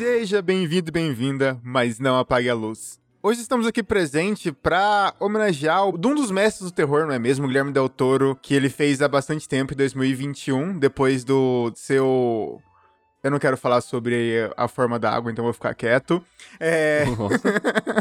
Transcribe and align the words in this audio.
Seja 0.00 0.40
bem-vindo 0.40 0.88
e 0.88 0.92
bem-vinda, 0.92 1.60
mas 1.62 1.98
não 1.98 2.18
apague 2.18 2.48
a 2.48 2.54
luz. 2.54 2.98
Hoje 3.22 3.42
estamos 3.42 3.66
aqui 3.66 3.82
presente 3.82 4.50
para 4.50 5.12
homenagear 5.20 5.86
um 5.86 5.92
dos 5.92 6.30
mestres 6.30 6.70
do 6.70 6.74
terror, 6.74 7.06
não 7.06 7.12
é 7.12 7.18
mesmo? 7.18 7.46
Guilherme 7.46 7.70
Del 7.70 7.86
Toro, 7.86 8.34
que 8.40 8.54
ele 8.54 8.70
fez 8.70 9.02
há 9.02 9.08
bastante 9.08 9.46
tempo, 9.46 9.74
em 9.74 9.76
2021, 9.76 10.78
depois 10.78 11.22
do 11.22 11.70
seu 11.76 12.62
eu 13.22 13.30
não 13.30 13.38
quero 13.38 13.58
falar 13.58 13.82
sobre 13.82 14.50
a 14.56 14.66
forma 14.66 14.98
da 14.98 15.10
água, 15.10 15.30
então 15.30 15.44
vou 15.44 15.52
ficar 15.52 15.74
quieto. 15.74 16.24
É... 16.58 17.04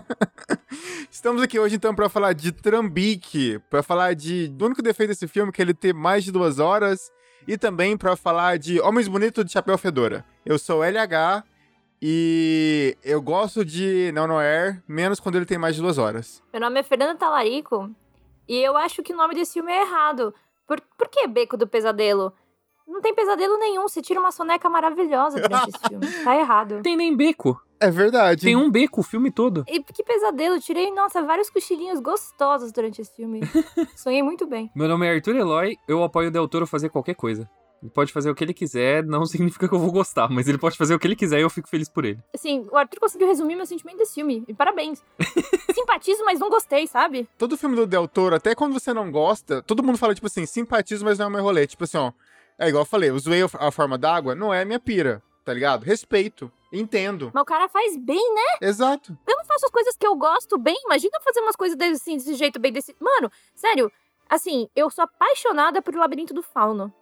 Estamos 1.11 1.41
aqui 1.41 1.59
hoje, 1.59 1.75
então, 1.75 1.93
para 1.93 2.07
falar 2.07 2.31
de 2.31 2.53
Trambique, 2.53 3.59
para 3.69 3.83
falar 3.83 4.15
de 4.15 4.47
do 4.47 4.67
único 4.67 4.81
defeito 4.81 5.09
desse 5.09 5.27
filme, 5.27 5.51
que 5.51 5.61
ele 5.61 5.73
tem 5.73 5.91
mais 5.91 6.23
de 6.23 6.31
duas 6.31 6.59
horas, 6.59 7.11
e 7.45 7.57
também 7.57 7.97
para 7.97 8.15
falar 8.15 8.57
de 8.57 8.79
Homens 8.79 9.09
Bonitos 9.09 9.43
de 9.43 9.51
Chapéu 9.51 9.77
Fedora. 9.77 10.23
Eu 10.45 10.57
sou 10.57 10.81
LH 10.81 11.43
e 12.01 12.97
eu 13.03 13.21
gosto 13.21 13.65
de 13.65 14.11
Não 14.13 14.27
Noir, 14.27 14.81
menos 14.87 15.19
quando 15.19 15.35
ele 15.35 15.45
tem 15.45 15.57
mais 15.57 15.75
de 15.75 15.81
duas 15.81 15.97
horas. 15.97 16.41
Meu 16.51 16.61
nome 16.61 16.79
é 16.79 16.83
Fernanda 16.83 17.15
Talarico 17.15 17.89
e 18.47 18.57
eu 18.57 18.77
acho 18.77 19.03
que 19.03 19.13
o 19.13 19.17
nome 19.17 19.35
desse 19.35 19.53
filme 19.53 19.71
é 19.71 19.81
errado. 19.81 20.33
Por, 20.67 20.81
por 20.97 21.07
que 21.09 21.27
Beco 21.27 21.57
do 21.57 21.67
Pesadelo? 21.67 22.33
Não 22.87 23.01
tem 23.01 23.13
pesadelo 23.13 23.55
nenhum, 23.59 23.83
você 23.83 24.01
tira 24.01 24.19
uma 24.19 24.31
soneca 24.31 24.67
maravilhosa 24.67 25.39
durante 25.39 25.69
esse 25.69 25.87
filme. 25.87 26.07
Tá 26.23 26.35
errado. 26.35 26.81
Tem 26.81 26.97
nem 26.97 27.15
beco. 27.15 27.61
É 27.79 27.91
verdade. 27.91 28.41
Tem 28.41 28.55
um 28.55 28.69
beco 28.69 29.01
o 29.01 29.03
filme 29.03 29.31
todo. 29.31 29.63
E 29.67 29.81
que 29.81 30.03
pesadelo, 30.03 30.59
tirei, 30.59 30.91
nossa, 30.91 31.21
vários 31.21 31.51
cochilinhos 31.51 31.99
gostosos 31.99 32.71
durante 32.71 32.99
esse 32.99 33.15
filme. 33.15 33.41
Sonhei 33.95 34.23
muito 34.23 34.47
bem. 34.47 34.71
Meu 34.75 34.87
nome 34.87 35.05
é 35.05 35.13
Arthur 35.13 35.35
Eloy, 35.35 35.77
eu 35.87 36.03
apoio 36.03 36.29
o 36.29 36.31
Del 36.31 36.47
Toro 36.47 36.65
fazer 36.65 36.89
qualquer 36.89 37.13
coisa. 37.13 37.47
Ele 37.81 37.91
pode 37.91 38.11
fazer 38.11 38.29
o 38.29 38.35
que 38.35 38.43
ele 38.43 38.53
quiser, 38.53 39.03
não 39.03 39.25
significa 39.27 39.67
que 39.67 39.73
eu 39.73 39.79
vou 39.79 39.91
gostar, 39.91 40.29
mas 40.29 40.47
ele 40.47 40.57
pode 40.57 40.77
fazer 40.77 40.93
o 40.93 40.99
que 40.99 41.07
ele 41.07 41.15
quiser 41.15 41.39
e 41.39 41.43
eu 41.43 41.49
fico 41.49 41.69
feliz 41.69 41.89
por 41.89 42.05
ele. 42.05 42.19
Assim, 42.33 42.67
o 42.71 42.77
Arthur 42.77 42.99
conseguiu 42.99 43.27
resumir 43.27 43.55
meu 43.55 43.65
sentimento 43.65 43.97
desse 43.97 44.15
filme. 44.15 44.43
E 44.47 44.53
parabéns. 44.53 45.03
Simpatizo, 45.73 46.23
mas 46.25 46.39
não 46.39 46.49
gostei, 46.49 46.87
sabe? 46.87 47.27
Todo 47.37 47.57
filme 47.57 47.75
do 47.75 47.87
Del 47.87 48.07
Toro, 48.07 48.35
até 48.35 48.53
quando 48.53 48.73
você 48.73 48.93
não 48.93 49.11
gosta, 49.11 49.61
todo 49.61 49.83
mundo 49.83 49.97
fala, 49.97 50.13
tipo 50.13 50.27
assim, 50.27 50.45
simpatizo, 50.45 51.05
mas 51.05 51.17
não 51.17 51.27
é 51.27 51.29
meu 51.29 51.43
rolê. 51.43 51.65
Tipo 51.65 51.85
assim, 51.85 51.97
ó, 51.97 52.11
é 52.57 52.67
igual 52.67 52.81
eu 52.81 52.85
falei, 52.85 53.09
eu 53.09 53.17
zoei 53.17 53.41
a 53.41 53.71
forma 53.71 53.97
d'água, 53.97 54.35
não 54.35 54.53
é 54.53 54.65
minha 54.65 54.79
pira, 54.79 55.23
tá 55.45 55.53
ligado? 55.53 55.83
Respeito, 55.83 56.51
entendo. 56.73 57.31
Mas 57.33 57.41
o 57.41 57.45
cara 57.45 57.69
faz 57.69 57.95
bem, 57.95 58.33
né? 58.33 58.67
Exato. 58.67 59.17
Eu 59.25 59.37
não 59.37 59.45
faço 59.45 59.65
as 59.65 59.71
coisas 59.71 59.95
que 59.95 60.05
eu 60.05 60.15
gosto 60.15 60.57
bem, 60.57 60.75
imagina 60.83 61.19
fazer 61.23 61.39
umas 61.39 61.55
coisas 61.55 61.77
desse, 61.77 61.93
assim, 61.93 62.17
desse 62.17 62.33
jeito 62.35 62.59
bem 62.59 62.73
desse... 62.73 62.93
Mano, 62.99 63.31
sério, 63.55 63.89
assim, 64.29 64.67
eu 64.75 64.89
sou 64.89 65.05
apaixonada 65.05 65.81
por 65.81 65.95
O 65.95 65.99
Labirinto 65.99 66.33
do 66.33 66.43
Fauno. 66.43 66.93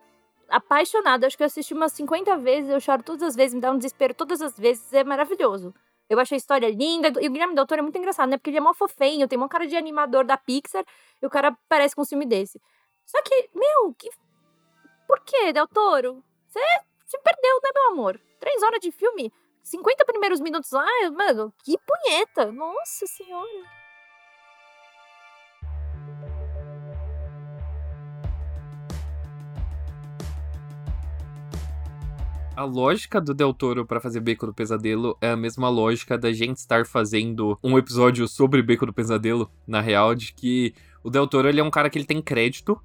Apaixonada, 0.49 1.27
acho 1.27 1.35
que 1.35 1.43
eu 1.43 1.47
assisti 1.47 1.73
umas 1.73 1.91
50 1.91 2.37
vezes, 2.37 2.69
eu 2.69 2.79
choro 2.79 3.03
todas 3.03 3.23
as 3.23 3.35
vezes, 3.35 3.53
me 3.53 3.61
dá 3.61 3.71
um 3.71 3.77
desespero 3.77 4.13
todas 4.13 4.41
as 4.41 4.57
vezes, 4.57 4.93
é 4.93 5.03
maravilhoso. 5.03 5.73
Eu 6.09 6.19
achei 6.19 6.35
a 6.35 6.37
história 6.37 6.69
linda, 6.69 7.09
e 7.21 7.27
o 7.27 7.31
Guilherme 7.31 7.53
Del 7.53 7.65
é 7.69 7.81
muito 7.81 7.97
engraçado, 7.97 8.29
né? 8.29 8.37
Porque 8.37 8.49
ele 8.49 8.57
é 8.57 8.61
mó 8.61 8.73
fofenho, 8.73 9.27
tem 9.27 9.37
uma 9.37 9.49
cara 9.49 9.67
de 9.67 9.75
animador 9.75 10.23
da 10.23 10.37
Pixar, 10.37 10.85
e 11.21 11.25
o 11.25 11.29
cara 11.29 11.57
parece 11.67 11.95
com 11.95 12.01
um 12.01 12.05
filme 12.05 12.25
desse. 12.25 12.61
Só 13.05 13.21
que, 13.21 13.49
meu, 13.53 13.93
que 13.97 14.09
por 15.07 15.21
quê, 15.21 15.51
Del 15.51 15.67
Toro? 15.67 16.23
Você 16.47 16.59
se 17.05 17.17
perdeu, 17.19 17.59
né, 17.63 17.69
meu 17.73 17.91
amor? 17.91 18.19
Três 18.39 18.61
horas 18.63 18.79
de 18.79 18.91
filme, 18.91 19.31
50 19.63 20.05
primeiros 20.05 20.39
minutos 20.39 20.71
lá, 20.71 20.85
mano, 21.11 21.53
que 21.63 21.77
punheta! 21.77 22.51
Nossa 22.51 23.05
senhora! 23.05 23.76
A 32.57 32.63
lógica 32.63 33.21
do 33.21 33.35
Del 33.35 33.53
Toro 33.53 33.85
para 33.85 34.01
fazer 34.01 34.19
Beco 34.19 34.47
do 34.47 34.51
Pesadelo 34.51 35.15
é 35.21 35.29
a 35.29 35.37
mesma 35.37 35.69
lógica 35.69 36.17
da 36.17 36.33
gente 36.33 36.57
estar 36.57 36.87
fazendo 36.87 37.55
um 37.63 37.77
episódio 37.77 38.27
sobre 38.27 38.63
Beco 38.63 38.83
do 38.83 38.91
Pesadelo, 38.91 39.47
na 39.67 39.79
real, 39.79 40.15
de 40.15 40.33
que 40.33 40.73
o 41.03 41.11
Del 41.11 41.27
Toro 41.27 41.47
ele 41.47 41.59
é 41.59 41.63
um 41.63 41.69
cara 41.69 41.87
que 41.87 41.99
ele 41.99 42.07
tem 42.07 42.19
crédito 42.19 42.75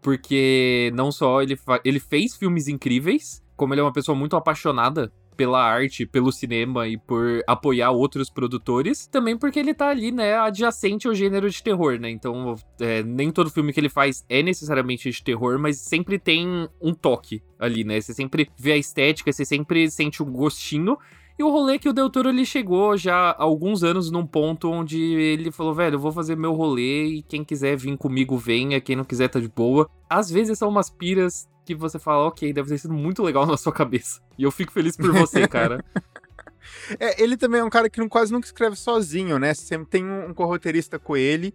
porque 0.00 0.90
não 0.94 1.12
só 1.12 1.42
ele, 1.42 1.60
ele 1.84 2.00
fez 2.00 2.34
filmes 2.34 2.66
incríveis, 2.66 3.44
como 3.58 3.74
ele 3.74 3.82
é 3.82 3.84
uma 3.84 3.92
pessoa 3.92 4.16
muito 4.16 4.36
apaixonada 4.36 5.12
pela 5.40 5.64
arte, 5.64 6.04
pelo 6.04 6.30
cinema 6.30 6.86
e 6.86 6.98
por 6.98 7.42
apoiar 7.46 7.92
outros 7.92 8.28
produtores, 8.28 9.06
também 9.06 9.38
porque 9.38 9.58
ele 9.58 9.72
tá 9.72 9.88
ali, 9.88 10.12
né, 10.12 10.34
adjacente 10.34 11.08
ao 11.08 11.14
gênero 11.14 11.48
de 11.48 11.62
terror, 11.62 11.98
né? 11.98 12.10
Então, 12.10 12.56
é, 12.78 13.02
nem 13.02 13.30
todo 13.30 13.48
filme 13.48 13.72
que 13.72 13.80
ele 13.80 13.88
faz 13.88 14.22
é 14.28 14.42
necessariamente 14.42 15.10
de 15.10 15.24
terror, 15.24 15.58
mas 15.58 15.78
sempre 15.78 16.18
tem 16.18 16.68
um 16.78 16.92
toque 16.92 17.42
ali, 17.58 17.84
né? 17.84 17.98
Você 17.98 18.12
sempre 18.12 18.50
vê 18.54 18.72
a 18.72 18.76
estética, 18.76 19.32
você 19.32 19.46
sempre 19.46 19.90
sente 19.90 20.22
um 20.22 20.30
gostinho. 20.30 20.98
E 21.38 21.42
o 21.42 21.50
rolê 21.50 21.78
que 21.78 21.88
o 21.88 21.92
Del 21.94 22.10
Toro 22.10 22.28
ele 22.28 22.44
chegou 22.44 22.98
já 22.98 23.30
há 23.30 23.42
alguns 23.42 23.82
anos 23.82 24.10
num 24.10 24.26
ponto 24.26 24.70
onde 24.70 25.00
ele 25.00 25.50
falou, 25.50 25.72
velho, 25.72 25.94
eu 25.94 26.00
vou 26.00 26.12
fazer 26.12 26.36
meu 26.36 26.52
rolê 26.52 27.06
e 27.06 27.22
quem 27.22 27.42
quiser 27.42 27.78
vir 27.78 27.96
comigo 27.96 28.36
venha, 28.36 28.78
quem 28.78 28.94
não 28.94 29.04
quiser 29.04 29.28
tá 29.28 29.40
de 29.40 29.48
boa. 29.48 29.88
Às 30.10 30.28
vezes 30.28 30.58
são 30.58 30.68
umas 30.68 30.90
piras 30.90 31.48
que 31.64 31.74
você 31.74 31.98
fala, 31.98 32.26
ok, 32.26 32.52
deve 32.52 32.68
ter 32.68 32.78
sido 32.78 32.92
muito 32.92 33.22
legal 33.22 33.46
na 33.46 33.56
sua 33.56 33.72
cabeça. 33.72 34.20
E 34.36 34.42
eu 34.42 34.50
fico 34.50 34.72
feliz 34.72 34.96
por 34.96 35.12
você, 35.12 35.46
cara. 35.46 35.84
é, 36.98 37.22
ele 37.22 37.36
também 37.36 37.60
é 37.60 37.64
um 37.64 37.70
cara 37.70 37.88
que 37.88 38.06
quase 38.08 38.32
nunca 38.32 38.46
escreve 38.46 38.74
sozinho, 38.74 39.38
né? 39.38 39.54
Sempre 39.54 39.86
tem 39.86 40.04
um, 40.04 40.30
um 40.30 40.34
corroteirista 40.34 40.98
com 40.98 41.16
ele. 41.16 41.54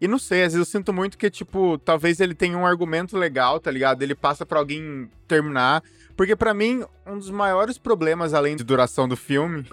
E 0.00 0.06
não 0.06 0.18
sei, 0.18 0.42
às 0.42 0.52
vezes 0.52 0.58
eu 0.68 0.70
sinto 0.70 0.92
muito 0.92 1.16
que, 1.16 1.30
tipo, 1.30 1.78
talvez 1.78 2.20
ele 2.20 2.34
tenha 2.34 2.58
um 2.58 2.66
argumento 2.66 3.16
legal, 3.16 3.58
tá 3.58 3.70
ligado? 3.70 4.02
Ele 4.02 4.14
passa 4.14 4.44
pra 4.44 4.58
alguém 4.58 5.10
terminar. 5.26 5.82
Porque 6.16 6.36
para 6.36 6.54
mim, 6.54 6.84
um 7.06 7.18
dos 7.18 7.30
maiores 7.30 7.76
problemas, 7.76 8.34
além 8.34 8.56
de 8.56 8.64
duração 8.64 9.08
do 9.08 9.16
filme, 9.16 9.64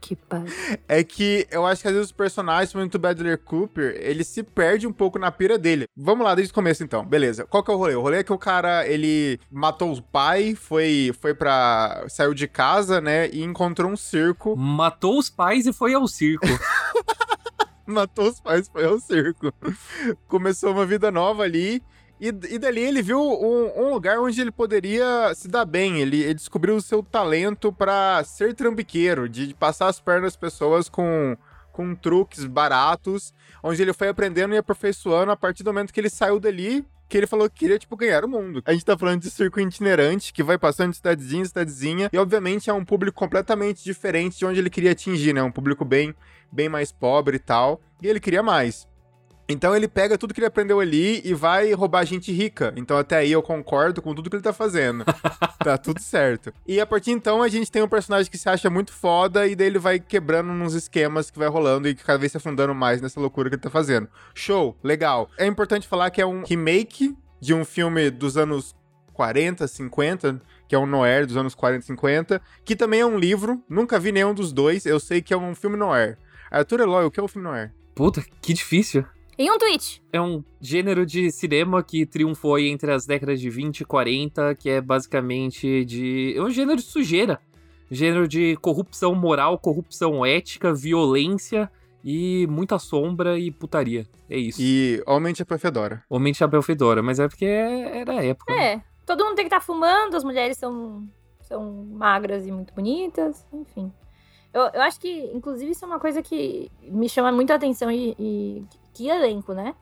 que 0.00 0.18
é 0.88 1.04
que 1.04 1.46
eu 1.50 1.64
acho 1.64 1.82
que 1.82 1.88
às 1.88 1.94
vezes 1.94 2.08
os 2.08 2.12
personagens, 2.12 2.72
principalmente 2.72 2.96
o 2.96 2.98
Bradley 2.98 3.36
Cooper, 3.36 3.96
ele 4.00 4.24
se 4.24 4.42
perde 4.42 4.86
um 4.86 4.92
pouco 4.92 5.18
na 5.18 5.30
pira 5.30 5.58
dele. 5.58 5.86
Vamos 5.96 6.24
lá, 6.24 6.34
desde 6.34 6.50
o 6.50 6.54
começo 6.54 6.82
então. 6.82 7.04
Beleza. 7.04 7.44
Qual 7.44 7.62
que 7.62 7.70
é 7.70 7.74
o 7.74 7.76
rolê? 7.76 7.94
O 7.94 8.00
rolê 8.00 8.18
é 8.18 8.24
que 8.24 8.32
o 8.32 8.38
cara, 8.38 8.86
ele 8.86 9.38
matou 9.50 9.92
o 9.92 10.02
pai, 10.02 10.54
foi, 10.54 11.12
foi 11.20 11.34
pra... 11.34 12.04
saiu 12.08 12.34
de 12.34 12.48
casa, 12.48 13.00
né, 13.00 13.28
e 13.30 13.42
encontrou 13.42 13.90
um 13.90 13.96
circo. 13.96 14.56
Matou 14.56 15.18
os 15.18 15.30
pais 15.30 15.66
e 15.66 15.72
foi 15.72 15.94
ao 15.94 16.06
circo. 16.08 16.46
matou 17.86 18.28
os 18.28 18.40
pais, 18.40 18.68
foi 18.68 18.84
ao 18.84 18.98
circo. 18.98 19.52
Começou 20.26 20.72
uma 20.72 20.86
vida 20.86 21.10
nova 21.10 21.42
ali. 21.44 21.82
E, 22.24 22.54
e 22.54 22.58
dali 22.58 22.80
ele 22.80 23.02
viu 23.02 23.20
um, 23.20 23.82
um, 23.82 23.92
lugar 23.92 24.18
onde 24.18 24.40
ele 24.40 24.50
poderia 24.50 25.30
se 25.34 25.46
dar 25.46 25.66
bem. 25.66 26.00
Ele, 26.00 26.22
ele 26.22 26.32
descobriu 26.32 26.74
o 26.74 26.80
seu 26.80 27.02
talento 27.02 27.70
para 27.70 28.24
ser 28.24 28.54
trambiqueiro, 28.54 29.28
de, 29.28 29.48
de 29.48 29.54
passar 29.54 29.88
as 29.88 30.00
pernas 30.00 30.32
das 30.32 30.36
pessoas 30.36 30.88
com, 30.88 31.36
com 31.70 31.94
truques 31.94 32.46
baratos, 32.46 33.34
onde 33.62 33.82
ele 33.82 33.92
foi 33.92 34.08
aprendendo 34.08 34.54
e 34.54 34.56
aperfeiçoando 34.56 35.32
a 35.32 35.36
partir 35.36 35.62
do 35.62 35.70
momento 35.70 35.92
que 35.92 36.00
ele 36.00 36.08
saiu 36.08 36.40
dali, 36.40 36.82
que 37.10 37.18
ele 37.18 37.26
falou 37.26 37.50
que 37.50 37.58
queria, 37.58 37.78
tipo, 37.78 37.94
ganhar 37.94 38.24
o 38.24 38.28
mundo. 38.28 38.62
A 38.64 38.72
gente 38.72 38.86
tá 38.86 38.96
falando 38.96 39.20
de 39.20 39.30
circo 39.30 39.60
itinerante, 39.60 40.32
que 40.32 40.42
vai 40.42 40.56
passando 40.56 40.92
de 40.92 40.96
cidadezinha 40.96 41.42
em 41.42 41.44
cidadezinha, 41.44 42.08
e 42.10 42.16
obviamente 42.16 42.70
é 42.70 42.72
um 42.72 42.86
público 42.86 43.18
completamente 43.18 43.84
diferente 43.84 44.38
de 44.38 44.46
onde 44.46 44.60
ele 44.60 44.70
queria 44.70 44.92
atingir, 44.92 45.34
né? 45.34 45.42
Um 45.42 45.52
público 45.52 45.84
bem, 45.84 46.14
bem 46.50 46.70
mais 46.70 46.90
pobre 46.90 47.36
e 47.36 47.40
tal, 47.40 47.82
e 48.00 48.08
ele 48.08 48.18
queria 48.18 48.42
mais. 48.42 48.88
Então 49.48 49.76
ele 49.76 49.86
pega 49.86 50.16
tudo 50.16 50.32
que 50.32 50.40
ele 50.40 50.46
aprendeu 50.46 50.80
ali 50.80 51.20
e 51.24 51.34
vai 51.34 51.72
roubar 51.72 52.04
gente 52.04 52.32
rica. 52.32 52.72
Então 52.76 52.96
até 52.96 53.16
aí 53.16 53.30
eu 53.30 53.42
concordo 53.42 54.00
com 54.00 54.14
tudo 54.14 54.30
que 54.30 54.36
ele 54.36 54.42
tá 54.42 54.52
fazendo. 54.52 55.04
tá 55.62 55.76
tudo 55.76 56.00
certo. 56.00 56.52
E 56.66 56.80
a 56.80 56.86
partir 56.86 57.10
de 57.10 57.16
então 57.16 57.42
a 57.42 57.48
gente 57.48 57.70
tem 57.70 57.82
um 57.82 57.88
personagem 57.88 58.30
que 58.30 58.38
se 58.38 58.48
acha 58.48 58.70
muito 58.70 58.92
foda 58.92 59.46
e 59.46 59.54
daí 59.54 59.66
ele 59.66 59.78
vai 59.78 59.98
quebrando 59.98 60.52
nos 60.52 60.74
esquemas 60.74 61.30
que 61.30 61.38
vai 61.38 61.48
rolando 61.48 61.88
e 61.88 61.94
cada 61.94 62.18
vez 62.18 62.32
se 62.32 62.38
afundando 62.38 62.74
mais 62.74 63.00
nessa 63.00 63.20
loucura 63.20 63.48
que 63.50 63.56
ele 63.56 63.62
tá 63.62 63.70
fazendo. 63.70 64.08
Show, 64.34 64.76
legal. 64.82 65.28
É 65.36 65.46
importante 65.46 65.86
falar 65.86 66.10
que 66.10 66.20
é 66.20 66.26
um 66.26 66.42
remake 66.44 67.16
de 67.40 67.52
um 67.52 67.64
filme 67.64 68.10
dos 68.10 68.36
anos 68.36 68.74
40, 69.12 69.68
50, 69.68 70.42
que 70.66 70.74
é 70.74 70.78
um 70.78 70.86
noir 70.86 71.26
dos 71.26 71.36
anos 71.36 71.54
40 71.54 71.84
e 71.84 71.86
50, 71.86 72.42
que 72.64 72.74
também 72.74 73.00
é 73.00 73.06
um 73.06 73.18
livro. 73.18 73.62
Nunca 73.68 73.98
vi 73.98 74.12
nenhum 74.12 74.34
dos 74.34 74.52
dois. 74.52 74.86
Eu 74.86 74.98
sei 74.98 75.22
que 75.22 75.32
é 75.32 75.36
um 75.36 75.54
filme 75.54 75.76
noir. 75.76 76.18
Arthur 76.50 76.80
Eloy, 76.80 77.04
o 77.04 77.10
que 77.10 77.20
é 77.20 77.22
o 77.22 77.28
filme 77.28 77.48
noir? 77.48 77.72
Puta, 77.94 78.24
que 78.42 78.52
difícil. 78.52 79.04
Em 79.36 79.50
um 79.50 79.58
tweet. 79.58 80.02
É 80.12 80.20
um 80.20 80.44
gênero 80.60 81.04
de 81.04 81.30
cinema 81.30 81.82
que 81.82 82.06
triunfou 82.06 82.58
entre 82.58 82.92
as 82.92 83.04
décadas 83.04 83.40
de 83.40 83.50
20 83.50 83.80
e 83.80 83.84
40, 83.84 84.54
que 84.54 84.70
é 84.70 84.80
basicamente 84.80 85.84
de. 85.84 86.34
É 86.36 86.42
um 86.42 86.50
gênero 86.50 86.76
de 86.76 86.84
sujeira. 86.84 87.40
Gênero 87.90 88.26
de 88.26 88.56
corrupção 88.56 89.14
moral, 89.14 89.58
corrupção 89.58 90.24
ética, 90.24 90.72
violência 90.72 91.70
e 92.04 92.46
muita 92.48 92.78
sombra 92.78 93.38
e 93.38 93.50
putaria. 93.50 94.06
É 94.28 94.38
isso. 94.38 94.60
E 94.60 95.02
Homem 95.06 95.32
de 95.32 95.38
Chapéu 95.38 95.58
Fedora. 95.58 96.04
Homem 96.08 96.32
de 96.32 96.38
Chapéu 96.38 96.62
Fedora, 96.62 97.02
mas 97.02 97.18
é 97.18 97.28
porque 97.28 97.44
era 97.44 98.12
a 98.20 98.24
época. 98.24 98.54
Né? 98.54 98.72
É, 98.72 98.76
né? 98.76 98.84
todo 99.06 99.24
mundo 99.24 99.36
tem 99.36 99.44
que 99.44 99.54
estar 99.54 99.60
tá 99.60 99.64
fumando, 99.66 100.16
as 100.16 100.24
mulheres 100.24 100.58
são, 100.58 101.08
são 101.40 101.86
magras 101.92 102.46
e 102.46 102.52
muito 102.52 102.74
bonitas, 102.74 103.46
enfim. 103.52 103.92
Eu, 104.52 104.62
eu 104.72 104.82
acho 104.82 105.00
que, 105.00 105.30
inclusive, 105.34 105.72
isso 105.72 105.84
é 105.84 105.88
uma 105.88 105.98
coisa 105.98 106.22
que 106.22 106.70
me 106.82 107.08
chama 107.08 107.32
muito 107.32 107.50
a 107.50 107.56
atenção 107.56 107.90
e, 107.90 108.14
e 108.18 108.64
que 108.94 109.08
elenco, 109.08 109.52
né? 109.52 109.74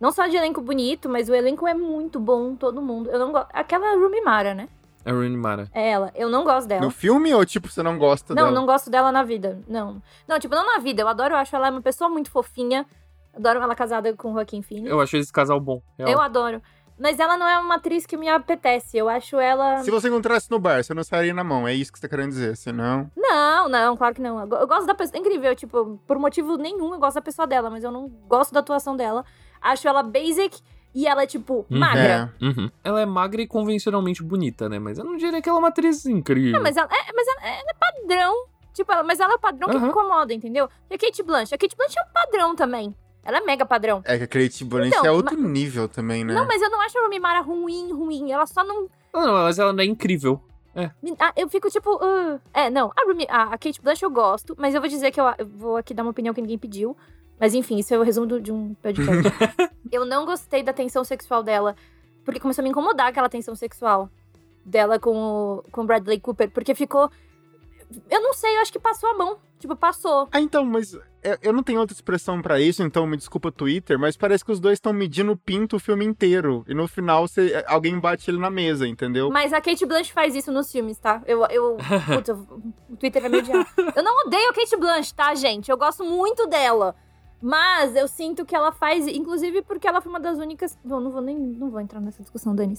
Não 0.00 0.10
só 0.10 0.26
de 0.26 0.36
elenco 0.36 0.62
bonito, 0.62 1.08
mas 1.08 1.28
o 1.28 1.34
elenco 1.34 1.68
é 1.68 1.74
muito 1.74 2.18
bom, 2.18 2.56
todo 2.56 2.80
mundo. 2.80 3.10
Eu 3.10 3.18
não 3.18 3.32
gosto. 3.32 3.48
Aquela 3.52 3.94
Rumi 3.96 4.22
Mara, 4.22 4.54
né? 4.54 4.68
A 5.04 5.12
Rooney 5.12 5.36
Mara. 5.36 5.68
É 5.72 5.90
ela. 5.90 6.12
Eu 6.14 6.28
não 6.28 6.44
gosto 6.44 6.68
dela. 6.68 6.82
No 6.82 6.90
filme 6.90 7.32
ou, 7.32 7.44
tipo, 7.44 7.68
você 7.68 7.82
não 7.82 7.98
gosta 7.98 8.34
não, 8.34 8.44
dela? 8.44 8.54
não 8.54 8.66
gosto 8.66 8.90
dela 8.90 9.10
na 9.10 9.22
vida. 9.22 9.58
Não. 9.66 10.02
Não, 10.28 10.38
tipo, 10.38 10.54
não 10.54 10.66
na 10.66 10.78
vida. 10.78 11.02
Eu 11.02 11.08
adoro, 11.08 11.34
eu 11.34 11.38
acho 11.38 11.54
ela 11.56 11.70
uma 11.70 11.80
pessoa 11.80 12.10
muito 12.10 12.30
fofinha. 12.30 12.86
Adoro 13.34 13.60
ela 13.60 13.74
casada 13.74 14.12
com 14.14 14.30
o 14.30 14.34
Joaquim 14.34 14.60
Phoenix. 14.60 14.90
Eu 14.90 15.00
acho 15.00 15.16
esse 15.16 15.32
casal 15.32 15.60
bom. 15.60 15.80
real. 15.96 16.10
Eu 16.10 16.20
adoro. 16.20 16.62
Mas 17.00 17.18
ela 17.18 17.36
não 17.38 17.48
é 17.48 17.58
uma 17.58 17.76
atriz 17.76 18.04
que 18.04 18.16
me 18.16 18.28
apetece. 18.28 18.98
Eu 18.98 19.08
acho 19.08 19.40
ela. 19.40 19.82
Se 19.82 19.90
você 19.90 20.08
encontrasse 20.08 20.50
no 20.50 20.58
bar, 20.58 20.84
você 20.84 20.92
não 20.92 21.02
sairia 21.02 21.32
na 21.32 21.42
mão. 21.42 21.66
É 21.66 21.72
isso 21.72 21.90
que 21.90 21.98
você 21.98 22.06
tá 22.06 22.14
querendo 22.14 22.28
dizer. 22.30 22.56
Senão. 22.56 23.10
Não, 23.16 23.68
não, 23.70 23.96
claro 23.96 24.14
que 24.14 24.20
não. 24.20 24.38
Eu 24.38 24.46
go- 24.46 24.56
eu 24.56 24.66
gosto 24.66 24.86
da 24.86 24.94
pessoa. 24.94 25.16
é 25.16 25.20
Incrível, 25.20 25.54
tipo, 25.56 25.98
por 26.06 26.18
motivo 26.18 26.56
nenhum 26.58 26.92
eu 26.92 26.98
gosto 27.00 27.14
da 27.14 27.22
pessoa 27.22 27.46
dela, 27.46 27.70
mas 27.70 27.82
eu 27.84 27.90
não 27.90 28.06
gosto 28.28 28.52
da 28.52 28.60
atuação 28.60 28.94
dela. 28.96 29.24
Acho 29.62 29.88
ela 29.88 30.02
basic 30.02 30.60
e 30.94 31.06
ela 31.06 31.22
é, 31.22 31.26
tipo, 31.26 31.64
Uhum. 31.70 31.78
magra. 31.78 32.34
É. 32.40 32.44
Uhum. 32.44 32.70
Ela 32.84 33.00
é 33.00 33.06
magra 33.06 33.40
e 33.40 33.46
convencionalmente 33.46 34.22
bonita, 34.22 34.68
né? 34.68 34.78
Mas 34.78 34.98
eu 34.98 35.04
não 35.04 35.16
diria 35.16 35.40
que 35.40 35.48
ela 35.48 35.58
é 35.58 35.60
uma 35.60 35.68
atriz 35.68 36.04
incrível. 36.04 36.58
É, 36.60 36.62
mas 36.62 36.76
ela 36.76 36.88
é, 36.92 37.12
mas 37.14 37.26
ela, 37.28 37.48
ela 37.48 37.70
é 37.70 37.74
padrão. 37.74 38.34
Tipo, 38.74 38.92
ela, 38.92 39.02
mas 39.02 39.18
ela 39.20 39.32
é 39.32 39.36
o 39.36 39.40
padrão 39.40 39.68
que 39.68 39.78
me 39.78 39.88
incomoda, 39.88 40.32
entendeu? 40.34 40.68
E 40.90 40.94
a 40.94 40.98
Kate 40.98 41.22
Blanchett? 41.22 41.54
A 41.54 41.58
Kate 41.58 41.76
Blanchett 41.76 41.98
é 41.98 42.02
um 42.08 42.12
padrão 42.12 42.54
também. 42.54 42.94
Ela 43.24 43.38
é 43.38 43.40
mega 43.42 43.66
padrão. 43.66 44.02
É 44.04 44.16
que 44.18 44.24
a 44.24 44.26
Kate 44.26 44.64
Blanchett 44.64 44.96
Então, 44.96 45.06
é 45.06 45.10
outro 45.10 45.36
nível 45.40 45.88
também, 45.88 46.24
né? 46.24 46.32
Não, 46.34 46.46
mas 46.46 46.60
eu 46.62 46.70
não 46.70 46.80
acho 46.80 46.98
a 46.98 47.02
Rumi 47.02 47.18
Mara 47.20 47.40
ruim, 47.40 47.92
ruim. 47.92 48.32
Ela 48.32 48.46
só 48.46 48.64
não. 48.64 48.88
Não, 49.12 49.26
não, 49.26 49.32
mas 49.44 49.58
ela 49.58 49.72
não 49.72 49.82
é 49.82 49.86
incrível. 49.86 50.40
me- 51.02 51.14
ah, 51.18 51.32
eu 51.36 51.48
fico 51.48 51.68
tipo. 51.68 51.98
"Ah". 52.02 52.38
É, 52.54 52.70
não. 52.70 52.90
A, 52.96 53.04
Rumi, 53.06 53.26
a, 53.28 53.42
a 53.44 53.58
Kate 53.58 53.80
Blanchett 53.82 54.04
eu 54.04 54.10
gosto, 54.10 54.54
mas 54.58 54.74
eu 54.74 54.80
vou 54.80 54.88
dizer 54.88 55.10
que 55.10 55.20
eu, 55.20 55.24
eu 55.38 55.46
vou 55.46 55.76
aqui 55.76 55.92
dar 55.92 56.02
uma 56.02 56.10
opinião 56.12 56.32
que 56.34 56.40
ninguém 56.40 56.58
pediu. 56.58 56.96
Mas 57.38 57.54
enfim, 57.54 57.78
isso 57.78 57.92
é 57.94 57.98
o 57.98 58.02
resumo 58.02 58.26
do- 58.26 58.40
de 58.40 58.52
um 58.52 58.74
podcast. 58.74 59.22
eu 59.92 60.04
não 60.04 60.24
gostei 60.24 60.62
da 60.62 60.72
tensão 60.72 61.02
sexual 61.04 61.42
dela, 61.42 61.74
porque 62.24 62.38
começou 62.40 62.62
a 62.62 62.64
me 62.64 62.70
incomodar 62.70 63.08
aquela 63.08 63.28
tensão 63.28 63.54
sexual 63.54 64.08
dela 64.64 64.98
com 64.98 65.16
o 65.16 65.64
com 65.72 65.82
o 65.82 65.84
Bradley 65.84 66.20
Cooper, 66.20 66.50
porque 66.50 66.74
ficou. 66.74 67.10
Eu 68.08 68.20
não 68.22 68.32
sei, 68.34 68.56
eu 68.56 68.60
acho 68.60 68.72
que 68.72 68.78
passou 68.78 69.08
a 69.10 69.14
mão. 69.14 69.38
Tipo, 69.58 69.76
passou. 69.76 70.28
Ah, 70.32 70.40
então, 70.40 70.64
mas 70.64 70.94
eu- 70.94 71.02
eu 71.42 71.52
não 71.52 71.62
tenho 71.62 71.80
outra 71.80 71.94
expressão 71.94 72.40
pra 72.40 72.58
isso, 72.60 72.82
então 72.82 73.06
me 73.06 73.16
desculpa 73.16 73.52
Twitter, 73.52 73.98
mas 73.98 74.16
parece 74.16 74.42
que 74.44 74.50
os 74.52 74.58
dois 74.60 74.74
estão 74.74 74.92
medindo 74.92 75.32
o 75.32 75.36
pinto 75.36 75.76
o 75.76 75.80
filme 75.80 76.04
inteiro. 76.04 76.64
E 76.66 76.72
no 76.74 76.88
final 76.88 77.28
você, 77.28 77.62
alguém 77.66 77.98
bate 77.98 78.30
ele 78.30 78.38
na 78.38 78.48
mesa, 78.48 78.86
entendeu? 78.88 79.28
Mas 79.30 79.52
a 79.52 79.60
Kate 79.60 79.84
Blanchett 79.84 80.12
faz 80.14 80.34
isso 80.34 80.50
nos 80.50 80.70
filmes, 80.72 80.96
tá? 80.98 81.22
Eu. 81.26 81.44
eu 81.46 81.76
putz, 82.24 82.28
eu- 82.28 82.62
o 82.88 82.96
Twitter 82.96 83.20
vai 83.20 83.30
me 83.30 83.38
odiar. 83.38 83.66
Eu 83.94 84.02
não 84.02 84.26
odeio 84.26 84.48
a 84.50 84.54
Kate 84.54 84.76
Blanchett, 84.76 85.14
tá, 85.14 85.34
gente? 85.34 85.70
Eu 85.70 85.76
gosto 85.76 86.04
muito 86.04 86.46
dela. 86.46 86.94
Mas 87.42 87.96
eu 87.96 88.06
sinto 88.06 88.44
que 88.44 88.54
ela 88.54 88.70
faz, 88.70 89.06
inclusive 89.06 89.62
porque 89.62 89.88
ela 89.88 90.00
foi 90.02 90.10
uma 90.10 90.20
das 90.20 90.36
únicas. 90.38 90.78
Bom, 90.84 91.00
não 91.00 91.10
vou 91.10 91.22
nem. 91.22 91.34
Não 91.38 91.70
vou 91.70 91.80
entrar 91.80 91.98
nessa 92.00 92.22
discussão, 92.22 92.54
Dani. 92.54 92.74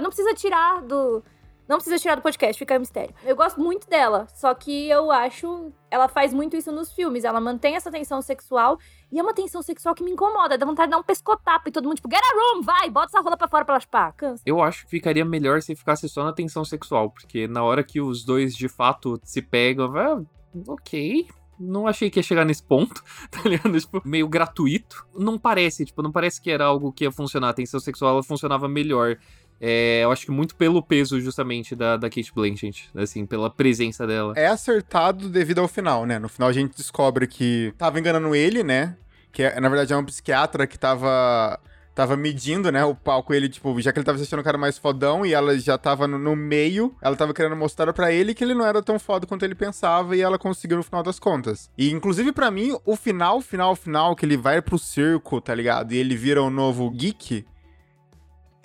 Não 0.00 0.08
precisa 0.08 0.32
tirar 0.34 0.80
do. 0.82 1.22
Não 1.68 1.76
precisa 1.76 1.98
tirar 1.98 2.14
do 2.14 2.22
podcast, 2.22 2.58
fica 2.58 2.76
o 2.76 2.80
mistério. 2.80 3.14
Eu 3.24 3.34
gosto 3.34 3.60
muito 3.60 3.88
dela, 3.88 4.26
só 4.34 4.54
que 4.54 4.88
eu 4.88 5.10
acho. 5.10 5.72
Ela 5.90 6.08
faz 6.08 6.32
muito 6.32 6.56
isso 6.56 6.70
nos 6.70 6.92
filmes. 6.92 7.24
Ela 7.24 7.40
mantém 7.40 7.74
essa 7.74 7.90
tensão 7.90 8.22
sexual. 8.22 8.78
E 9.10 9.18
é 9.18 9.22
uma 9.22 9.34
tensão 9.34 9.62
sexual 9.62 9.94
que 9.94 10.04
me 10.04 10.12
incomoda. 10.12 10.56
Dá 10.56 10.64
vontade 10.64 10.88
de 10.88 10.92
dar 10.92 10.98
um 10.98 11.02
pescotapo 11.02 11.68
e 11.68 11.72
todo 11.72 11.84
mundo, 11.84 11.96
tipo, 11.96 12.08
get 12.10 12.22
a 12.22 12.34
room, 12.34 12.62
vai, 12.62 12.90
bota 12.90 13.06
essa 13.06 13.20
rola 13.20 13.36
pra 13.36 13.48
fora 13.48 13.64
pra 13.64 13.74
ela 13.74 13.80
chupar. 13.80 14.12
Cansa. 14.14 14.42
Eu 14.46 14.62
acho 14.62 14.84
que 14.84 14.90
ficaria 14.90 15.24
melhor 15.24 15.60
se 15.62 15.74
ficasse 15.74 16.08
só 16.08 16.24
na 16.24 16.32
tensão 16.32 16.64
sexual, 16.64 17.10
porque 17.10 17.48
na 17.48 17.62
hora 17.64 17.82
que 17.82 18.00
os 18.00 18.24
dois 18.24 18.54
de 18.54 18.68
fato 18.68 19.20
se 19.24 19.42
pegam, 19.42 19.90
vai, 19.90 20.24
ok. 20.68 21.26
Não 21.58 21.86
achei 21.86 22.10
que 22.10 22.18
ia 22.18 22.22
chegar 22.22 22.44
nesse 22.44 22.62
ponto, 22.62 23.02
tá 23.30 23.48
ligado? 23.48 23.80
Tipo, 23.80 24.02
meio 24.04 24.28
gratuito. 24.28 25.06
Não 25.14 25.38
parece, 25.38 25.84
tipo, 25.84 26.02
não 26.02 26.12
parece 26.12 26.40
que 26.40 26.50
era 26.50 26.64
algo 26.66 26.92
que 26.92 27.04
ia 27.04 27.12
funcionar. 27.12 27.48
A 27.50 27.54
tensão 27.54 27.80
sexual 27.80 28.12
ela 28.12 28.22
funcionava 28.22 28.68
melhor. 28.68 29.18
É, 29.60 30.00
eu 30.04 30.10
acho 30.10 30.24
que 30.26 30.30
muito 30.30 30.54
pelo 30.56 30.82
peso, 30.82 31.20
justamente, 31.20 31.74
da, 31.74 31.96
da 31.96 32.08
Kate 32.10 32.32
Blanchett, 32.34 32.90
assim, 32.94 33.24
pela 33.24 33.48
presença 33.50 34.06
dela. 34.06 34.34
É 34.36 34.46
acertado 34.46 35.28
devido 35.28 35.60
ao 35.60 35.68
final, 35.68 36.04
né? 36.04 36.18
No 36.18 36.28
final 36.28 36.48
a 36.48 36.52
gente 36.52 36.76
descobre 36.76 37.26
que 37.26 37.72
tava 37.78 37.98
enganando 37.98 38.34
ele, 38.34 38.62
né? 38.62 38.96
Que 39.32 39.42
é- 39.44 39.60
na 39.60 39.68
verdade 39.68 39.92
é 39.92 39.96
um 39.96 40.04
psiquiatra 40.04 40.66
que 40.66 40.78
tava 40.78 41.58
tava 41.94 42.14
medindo, 42.14 42.70
né, 42.70 42.84
o 42.84 42.94
palco 42.94 43.32
ele, 43.32 43.48
tipo, 43.48 43.80
já 43.80 43.90
que 43.90 43.98
ele 43.98 44.04
tava 44.04 44.18
se 44.18 44.24
achando 44.24 44.40
o 44.40 44.44
cara 44.44 44.58
mais 44.58 44.76
fodão 44.76 45.24
e 45.24 45.32
ela 45.32 45.58
já 45.58 45.78
tava 45.78 46.06
no, 46.06 46.18
no 46.18 46.36
meio, 46.36 46.94
ela 47.00 47.16
tava 47.16 47.32
querendo 47.32 47.56
mostrar 47.56 47.90
pra 47.94 48.12
ele 48.12 48.34
que 48.34 48.44
ele 48.44 48.52
não 48.52 48.66
era 48.66 48.82
tão 48.82 48.98
foda 48.98 49.26
quanto 49.26 49.46
ele 49.46 49.54
pensava 49.54 50.14
e 50.14 50.20
ela 50.20 50.38
conseguiu 50.38 50.76
no 50.76 50.82
final 50.82 51.02
das 51.02 51.18
contas. 51.18 51.70
E 51.78 51.90
inclusive 51.90 52.32
pra 52.32 52.50
mim, 52.50 52.76
o 52.84 52.96
final, 52.96 53.40
final, 53.40 53.74
final 53.74 54.14
que 54.14 54.26
ele 54.26 54.36
vai 54.36 54.60
pro 54.60 54.78
circo, 54.78 55.40
tá 55.40 55.54
ligado? 55.54 55.92
E 55.92 55.96
ele 55.96 56.14
vira 56.14 56.42
o 56.42 56.50
novo 56.50 56.90
geek 56.90 57.46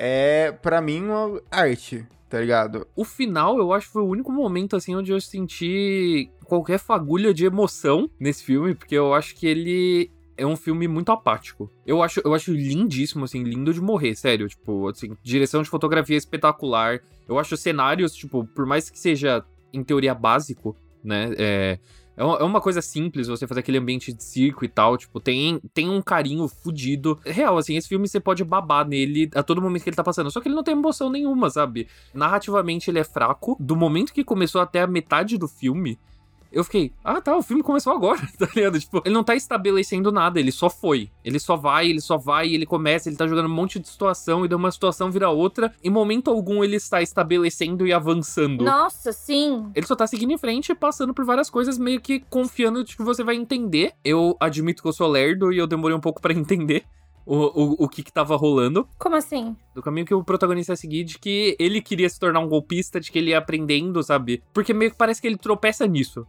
é 0.03 0.51
pra 0.51 0.81
mim 0.81 1.03
uma 1.03 1.39
arte, 1.51 2.03
tá 2.27 2.39
ligado? 2.39 2.88
O 2.95 3.06
final, 3.06 3.59
eu 3.59 3.71
acho 3.71 3.86
que 3.86 3.94
foi 3.94 4.01
o 4.01 4.07
único 4.07 4.31
momento, 4.31 4.75
assim, 4.75 4.95
onde 4.95 5.12
eu 5.12 5.21
senti 5.21 6.27
qualquer 6.45 6.80
fagulha 6.80 7.31
de 7.31 7.45
emoção 7.45 8.09
nesse 8.19 8.44
filme, 8.44 8.74
porque 8.74 8.95
eu 8.95 9.13
acho 9.13 9.36
que 9.36 9.45
ele 9.45 10.09
é 10.36 10.44
um 10.44 10.56
filme 10.56 10.88
muito 10.88 11.12
apático. 11.12 11.69
Eu 11.86 12.01
acho, 12.01 12.19
eu 12.25 12.33
acho 12.33 12.51
lindíssimo, 12.51 13.25
assim, 13.25 13.44
lindo 13.44 13.71
de 13.71 13.80
morrer, 13.80 14.15
sério. 14.15 14.48
Tipo, 14.48 14.88
assim, 14.89 15.15
direção 15.21 15.62
de 15.62 15.69
fotografia 15.69 16.18
espetacular. 16.18 17.00
Eu 17.30 17.38
acho 17.38 17.53
os 17.53 17.62
cenários, 17.62 18.15
tipo, 18.15 18.44
por 18.44 18.65
mais 18.65 18.89
que 18.89 18.98
seja, 18.98 19.45
em 19.71 19.83
teoria, 19.83 20.15
básico, 20.15 20.75
né? 21.03 21.31
É, 21.38 21.80
é 22.15 22.23
uma- 22.23 22.37
é 22.37 22.43
uma 22.43 22.61
coisa 22.61 22.81
simples 22.81 23.27
você 23.27 23.47
fazer 23.47 23.61
aquele 23.61 23.77
ambiente 23.77 24.13
de 24.13 24.23
circo 24.23 24.63
e 24.65 24.67
tal. 24.67 24.97
Tipo, 24.97 25.19
tem, 25.19 25.59
tem 25.73 25.89
um 25.89 26.01
carinho 26.01 26.47
fudido. 26.47 27.19
Real, 27.25 27.57
assim, 27.57 27.75
esse 27.75 27.87
filme 27.87 28.07
você 28.07 28.19
pode 28.19 28.43
babar 28.43 28.87
nele 28.87 29.29
a 29.33 29.41
todo 29.43 29.61
momento 29.61 29.83
que 29.83 29.89
ele 29.89 29.95
tá 29.95 30.03
passando. 30.03 30.29
Só 30.31 30.39
que 30.41 30.47
ele 30.47 30.55
não 30.55 30.63
tem 30.63 30.73
emoção 30.73 31.09
nenhuma, 31.09 31.49
sabe? 31.49 31.87
Narrativamente 32.13 32.89
ele 32.91 32.99
é 32.99 33.03
fraco. 33.03 33.55
Do 33.59 33.75
momento 33.75 34.13
que 34.13 34.23
começou 34.23 34.61
até 34.61 34.81
a 34.81 34.87
metade 34.87 35.37
do 35.37 35.47
filme, 35.47 35.97
eu 36.51 36.63
fiquei, 36.63 36.92
ah 37.03 37.21
tá, 37.21 37.36
o 37.38 37.42
filme 37.42 37.63
começou 37.63 37.94
agora, 37.94 38.19
tá 38.38 38.48
ligado? 38.56 38.80
Tipo, 38.80 39.01
ele 39.06 39.13
não 39.13 39.24
tá 39.24 39.36
estabelecendo 39.36 40.12
nada, 40.12 40.39
ele 40.39 40.51
só 40.51 40.69
foi. 40.69 41.09
Ele 41.24 41.39
só 41.39 41.56
vai, 41.56 41.89
ele 41.89 42.01
só 42.01 42.18
vai, 42.18 42.53
ele 42.53 42.65
começa, 42.65 43.07
ele 43.07 43.15
tá 43.15 43.27
jogando 43.27 43.45
um 43.45 43.53
monte 43.53 43.80
de 43.80 43.88
situação 43.88 44.44
e 44.44 44.48
de 44.48 44.56
uma 44.56 44.71
situação 44.71 45.09
vira 45.09 45.30
outra. 45.30 45.74
Em 45.83 45.89
momento 45.89 46.30
algum 46.30 46.63
ele 46.63 46.75
está 46.75 47.01
estabelecendo 47.01 47.88
e 47.88 47.94
avançando. 47.94 48.63
Nossa, 48.63 49.12
sim. 49.13 49.71
Ele 49.74 49.86
só 49.86 49.95
tá 49.95 50.06
seguindo 50.06 50.31
em 50.31 50.38
frente, 50.38 50.75
passando 50.75 51.13
por 51.13 51.24
várias 51.24 51.50
coisas, 51.50 51.77
meio 51.77 52.01
que 52.01 52.19
confiando 52.30 52.83
de 52.83 52.98
que 52.98 53.03
você 53.03 53.24
vai 53.24 53.36
entender. 53.36 53.94
Eu 54.03 54.36
admito 54.39 54.81
que 54.81 54.88
eu 54.88 54.94
sou 54.94 55.07
lerdo 55.07 55.53
e 55.53 55.57
eu 55.57 55.68
demorei 55.68 55.95
um 55.95 56.01
pouco 56.01 56.21
pra 56.21 56.33
entender 56.33 56.86
o, 57.25 57.36
o, 57.36 57.86
o 57.86 57.89
que 57.89 58.03
que 58.03 58.12
tava 58.12 58.36
rolando. 58.36 58.88
Como 58.98 59.15
assim? 59.15 59.55
Do 59.74 59.81
caminho 59.81 60.05
que 60.05 60.13
o 60.13 60.24
protagonista 60.24 60.74
ia 60.74 60.77
seguir, 60.77 61.03
de 61.03 61.17
que 61.17 61.55
ele 61.60 61.81
queria 61.81 62.10
se 62.10 62.20
tornar 62.20 62.39
um 62.39 62.48
golpista, 62.48 63.00
de 63.00 63.12
que 63.12 63.20
ele 63.20 63.31
ia 63.31 63.38
aprendendo, 63.38 64.01
sabe? 64.03 64.43
Porque 64.53 64.74
meio 64.74 64.91
que 64.91 64.98
parece 64.98 65.22
que 65.22 65.27
ele 65.27 65.38
tropeça 65.38 65.86
nisso. 65.88 66.25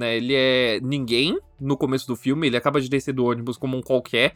Né? 0.00 0.16
Ele 0.16 0.34
é 0.34 0.80
ninguém 0.80 1.38
no 1.60 1.76
começo 1.76 2.06
do 2.06 2.16
filme, 2.16 2.46
ele 2.46 2.56
acaba 2.56 2.80
de 2.80 2.88
descer 2.88 3.12
do 3.12 3.26
ônibus 3.26 3.58
como 3.58 3.76
um 3.76 3.82
qualquer, 3.82 4.32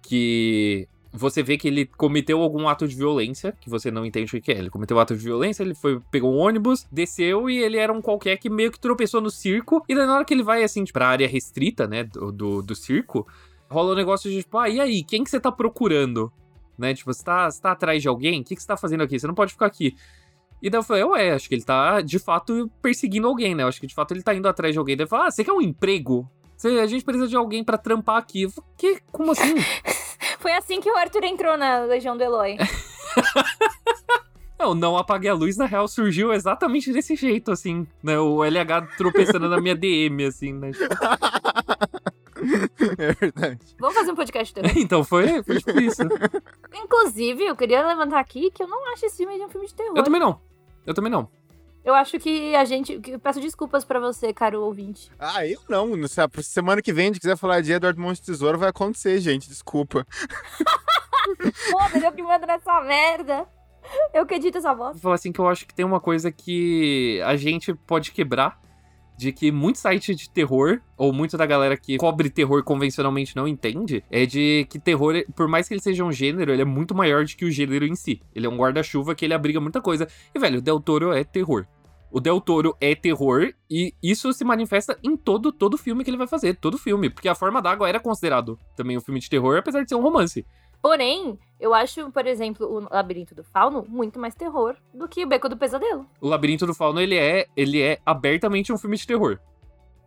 que 0.00 0.86
você 1.12 1.42
vê 1.42 1.58
que 1.58 1.66
ele 1.66 1.86
cometeu 1.86 2.40
algum 2.40 2.68
ato 2.68 2.86
de 2.86 2.94
violência, 2.94 3.52
que 3.60 3.68
você 3.68 3.90
não 3.90 4.06
entende 4.06 4.36
o 4.36 4.40
que 4.40 4.52
é. 4.52 4.58
Ele 4.58 4.70
cometeu 4.70 4.96
um 4.96 5.00
ato 5.00 5.16
de 5.16 5.24
violência, 5.24 5.64
ele 5.64 5.74
foi, 5.74 6.00
pegou 6.12 6.32
um 6.32 6.38
ônibus, 6.38 6.86
desceu 6.92 7.50
e 7.50 7.58
ele 7.58 7.78
era 7.78 7.92
um 7.92 8.00
qualquer 8.00 8.36
que 8.36 8.48
meio 8.48 8.70
que 8.70 8.78
tropeçou 8.78 9.20
no 9.20 9.28
circo. 9.28 9.84
E 9.88 9.94
daí 9.96 10.06
na 10.06 10.14
hora 10.14 10.24
que 10.24 10.32
ele 10.32 10.44
vai, 10.44 10.62
assim, 10.62 10.84
pra 10.84 11.08
área 11.08 11.26
restrita, 11.26 11.88
né, 11.88 12.04
do, 12.04 12.30
do, 12.30 12.62
do 12.62 12.74
circo, 12.76 13.26
rola 13.68 13.94
um 13.94 13.96
negócio 13.96 14.30
de 14.30 14.44
tipo, 14.44 14.56
ah, 14.56 14.68
e 14.68 14.78
aí, 14.78 15.02
quem 15.02 15.24
que 15.24 15.30
você 15.30 15.40
tá 15.40 15.50
procurando? 15.50 16.32
Né, 16.78 16.94
tipo, 16.94 17.12
você 17.12 17.24
tá, 17.24 17.50
você 17.50 17.60
tá 17.60 17.72
atrás 17.72 18.00
de 18.00 18.06
alguém? 18.06 18.40
O 18.40 18.44
que, 18.44 18.54
que 18.54 18.62
você 18.62 18.68
tá 18.68 18.76
fazendo 18.76 19.02
aqui? 19.02 19.18
Você 19.18 19.26
não 19.26 19.34
pode 19.34 19.50
ficar 19.50 19.66
aqui. 19.66 19.96
E 20.62 20.68
daí 20.68 20.78
eu 20.78 20.82
falei, 20.82 21.04
ué, 21.04 21.32
acho 21.32 21.48
que 21.48 21.54
ele 21.54 21.64
tá, 21.64 22.00
de 22.00 22.18
fato, 22.18 22.70
perseguindo 22.82 23.28
alguém, 23.28 23.54
né? 23.54 23.62
Eu 23.62 23.68
acho 23.68 23.80
que, 23.80 23.86
de 23.86 23.94
fato, 23.94 24.12
ele 24.12 24.22
tá 24.22 24.34
indo 24.34 24.48
atrás 24.48 24.72
de 24.72 24.78
alguém. 24.78 24.96
Daí 24.96 25.04
eu 25.04 25.08
falei, 25.08 25.28
ah, 25.28 25.30
você 25.30 25.44
quer 25.44 25.52
um 25.52 25.60
emprego? 25.60 26.28
Você, 26.56 26.68
a 26.80 26.86
gente 26.86 27.04
precisa 27.04 27.28
de 27.28 27.36
alguém 27.36 27.62
pra 27.62 27.78
trampar 27.78 28.16
aqui. 28.16 28.42
Eu 28.42 28.50
falei, 28.50 28.70
que? 28.76 29.00
Como 29.12 29.30
assim? 29.30 29.54
Foi 30.40 30.52
assim 30.52 30.80
que 30.80 30.90
o 30.90 30.96
Arthur 30.96 31.24
entrou 31.24 31.56
na 31.56 31.84
Legião 31.84 32.16
do 32.16 32.22
Eloy. 32.22 32.56
Não, 34.58 34.74
não 34.74 34.96
apaguei 34.96 35.30
a 35.30 35.34
luz, 35.34 35.56
na 35.56 35.66
real, 35.66 35.86
surgiu 35.86 36.32
exatamente 36.32 36.92
desse 36.92 37.14
jeito, 37.14 37.52
assim, 37.52 37.86
né? 38.02 38.18
O 38.18 38.42
LH 38.42 38.88
tropeçando 38.96 39.48
na 39.48 39.60
minha 39.60 39.76
DM, 39.76 40.24
assim, 40.24 40.52
né? 40.52 40.72
é 42.98 43.12
verdade. 43.12 43.76
Vamos 43.78 43.94
fazer 43.94 44.10
um 44.10 44.16
podcast 44.16 44.52
terror. 44.52 44.72
Então 44.76 45.04
foi, 45.04 45.44
foi 45.44 45.58
tipo 45.58 45.80
isso. 45.80 46.02
Inclusive, 46.74 47.44
eu 47.44 47.54
queria 47.54 47.86
levantar 47.86 48.18
aqui 48.18 48.50
que 48.50 48.60
eu 48.60 48.66
não 48.66 48.92
acho 48.92 49.06
esse 49.06 49.18
filme 49.18 49.36
de 49.36 49.44
um 49.44 49.48
filme 49.48 49.68
de 49.68 49.74
terror. 49.74 49.96
Eu 49.96 50.02
também 50.02 50.20
não. 50.20 50.40
Eu 50.88 50.94
também 50.94 51.12
não. 51.12 51.28
Eu 51.84 51.94
acho 51.94 52.18
que 52.18 52.56
a 52.56 52.64
gente. 52.64 52.98
eu 53.06 53.20
peço 53.20 53.40
desculpas 53.40 53.84
pra 53.84 54.00
você, 54.00 54.32
caro 54.32 54.62
ouvinte. 54.62 55.10
Ah, 55.18 55.46
eu 55.46 55.60
não. 55.68 55.88
não 55.94 56.08
sei, 56.08 56.26
pra 56.26 56.42
Semana 56.42 56.80
que 56.80 56.94
vem, 56.94 57.04
a 57.04 57.06
gente 57.08 57.20
quiser 57.20 57.36
falar 57.36 57.60
de 57.60 57.72
Edward 57.72 58.00
Monte 58.00 58.22
Tesouro, 58.22 58.58
vai 58.58 58.70
acontecer, 58.70 59.20
gente. 59.20 59.50
Desculpa. 59.50 60.06
Foda-se, 61.70 62.06
eu 62.06 62.12
que 62.12 62.22
mando 62.22 62.46
nessa 62.46 62.80
merda. 62.80 63.46
Eu 64.14 64.24
que 64.24 64.34
edito 64.34 64.56
essa 64.56 64.74
voz. 64.74 64.92
Vou 64.92 65.02
falar 65.02 65.16
assim 65.16 65.30
que 65.30 65.40
eu 65.40 65.46
acho 65.46 65.66
que 65.66 65.74
tem 65.74 65.84
uma 65.84 66.00
coisa 66.00 66.32
que 66.32 67.20
a 67.22 67.36
gente 67.36 67.74
pode 67.74 68.12
quebrar, 68.12 68.58
de 69.18 69.32
que 69.32 69.50
muito 69.50 69.78
site 69.78 70.14
de 70.14 70.30
terror, 70.30 70.80
ou 70.96 71.12
muito 71.12 71.36
da 71.36 71.44
galera 71.44 71.76
que 71.76 71.96
cobre 71.96 72.30
terror 72.30 72.62
convencionalmente 72.62 73.34
não 73.34 73.48
entende, 73.48 74.04
é 74.08 74.24
de 74.24 74.64
que 74.70 74.78
terror, 74.78 75.12
por 75.34 75.48
mais 75.48 75.66
que 75.66 75.74
ele 75.74 75.80
seja 75.80 76.04
um 76.04 76.12
gênero, 76.12 76.52
ele 76.52 76.62
é 76.62 76.64
muito 76.64 76.94
maior 76.94 77.24
do 77.24 77.30
que 77.30 77.44
o 77.44 77.50
gênero 77.50 77.84
em 77.84 77.96
si. 77.96 78.22
Ele 78.32 78.46
é 78.46 78.48
um 78.48 78.56
guarda-chuva 78.56 79.16
que 79.16 79.24
ele 79.24 79.34
abriga 79.34 79.60
muita 79.60 79.80
coisa. 79.80 80.06
E, 80.32 80.38
velho, 80.38 80.60
o 80.60 80.62
Del 80.62 80.78
Toro 80.78 81.12
é 81.12 81.24
terror. 81.24 81.66
O 82.12 82.20
Del 82.20 82.40
Toro 82.40 82.76
é 82.80 82.94
terror 82.94 83.52
e 83.68 83.92
isso 84.00 84.32
se 84.32 84.44
manifesta 84.44 84.96
em 85.02 85.16
todo 85.16 85.50
todo 85.50 85.76
filme 85.76 86.04
que 86.04 86.10
ele 86.10 86.16
vai 86.16 86.28
fazer, 86.28 86.54
todo 86.54 86.78
filme, 86.78 87.10
porque 87.10 87.28
a 87.28 87.34
Forma 87.34 87.60
d'Água 87.60 87.88
era 87.88 87.98
considerado 87.98 88.58
também 88.76 88.96
um 88.96 89.00
filme 89.00 89.18
de 89.18 89.28
terror, 89.28 89.58
apesar 89.58 89.82
de 89.82 89.88
ser 89.88 89.96
um 89.96 90.00
romance. 90.00 90.46
Porém, 90.80 91.38
eu 91.58 91.74
acho, 91.74 92.10
por 92.12 92.26
exemplo, 92.26 92.66
o 92.66 92.94
Labirinto 92.94 93.34
do 93.34 93.42
Fauno 93.42 93.84
muito 93.88 94.18
mais 94.18 94.34
terror 94.34 94.76
do 94.94 95.08
que 95.08 95.24
o 95.24 95.28
Beco 95.28 95.48
do 95.48 95.56
Pesadelo. 95.56 96.06
O 96.20 96.28
Labirinto 96.28 96.66
do 96.66 96.74
Fauno, 96.74 97.00
ele 97.00 97.16
é, 97.16 97.46
ele 97.56 97.82
é 97.82 97.98
abertamente 98.06 98.72
um 98.72 98.78
filme 98.78 98.96
de 98.96 99.06
terror. 99.06 99.38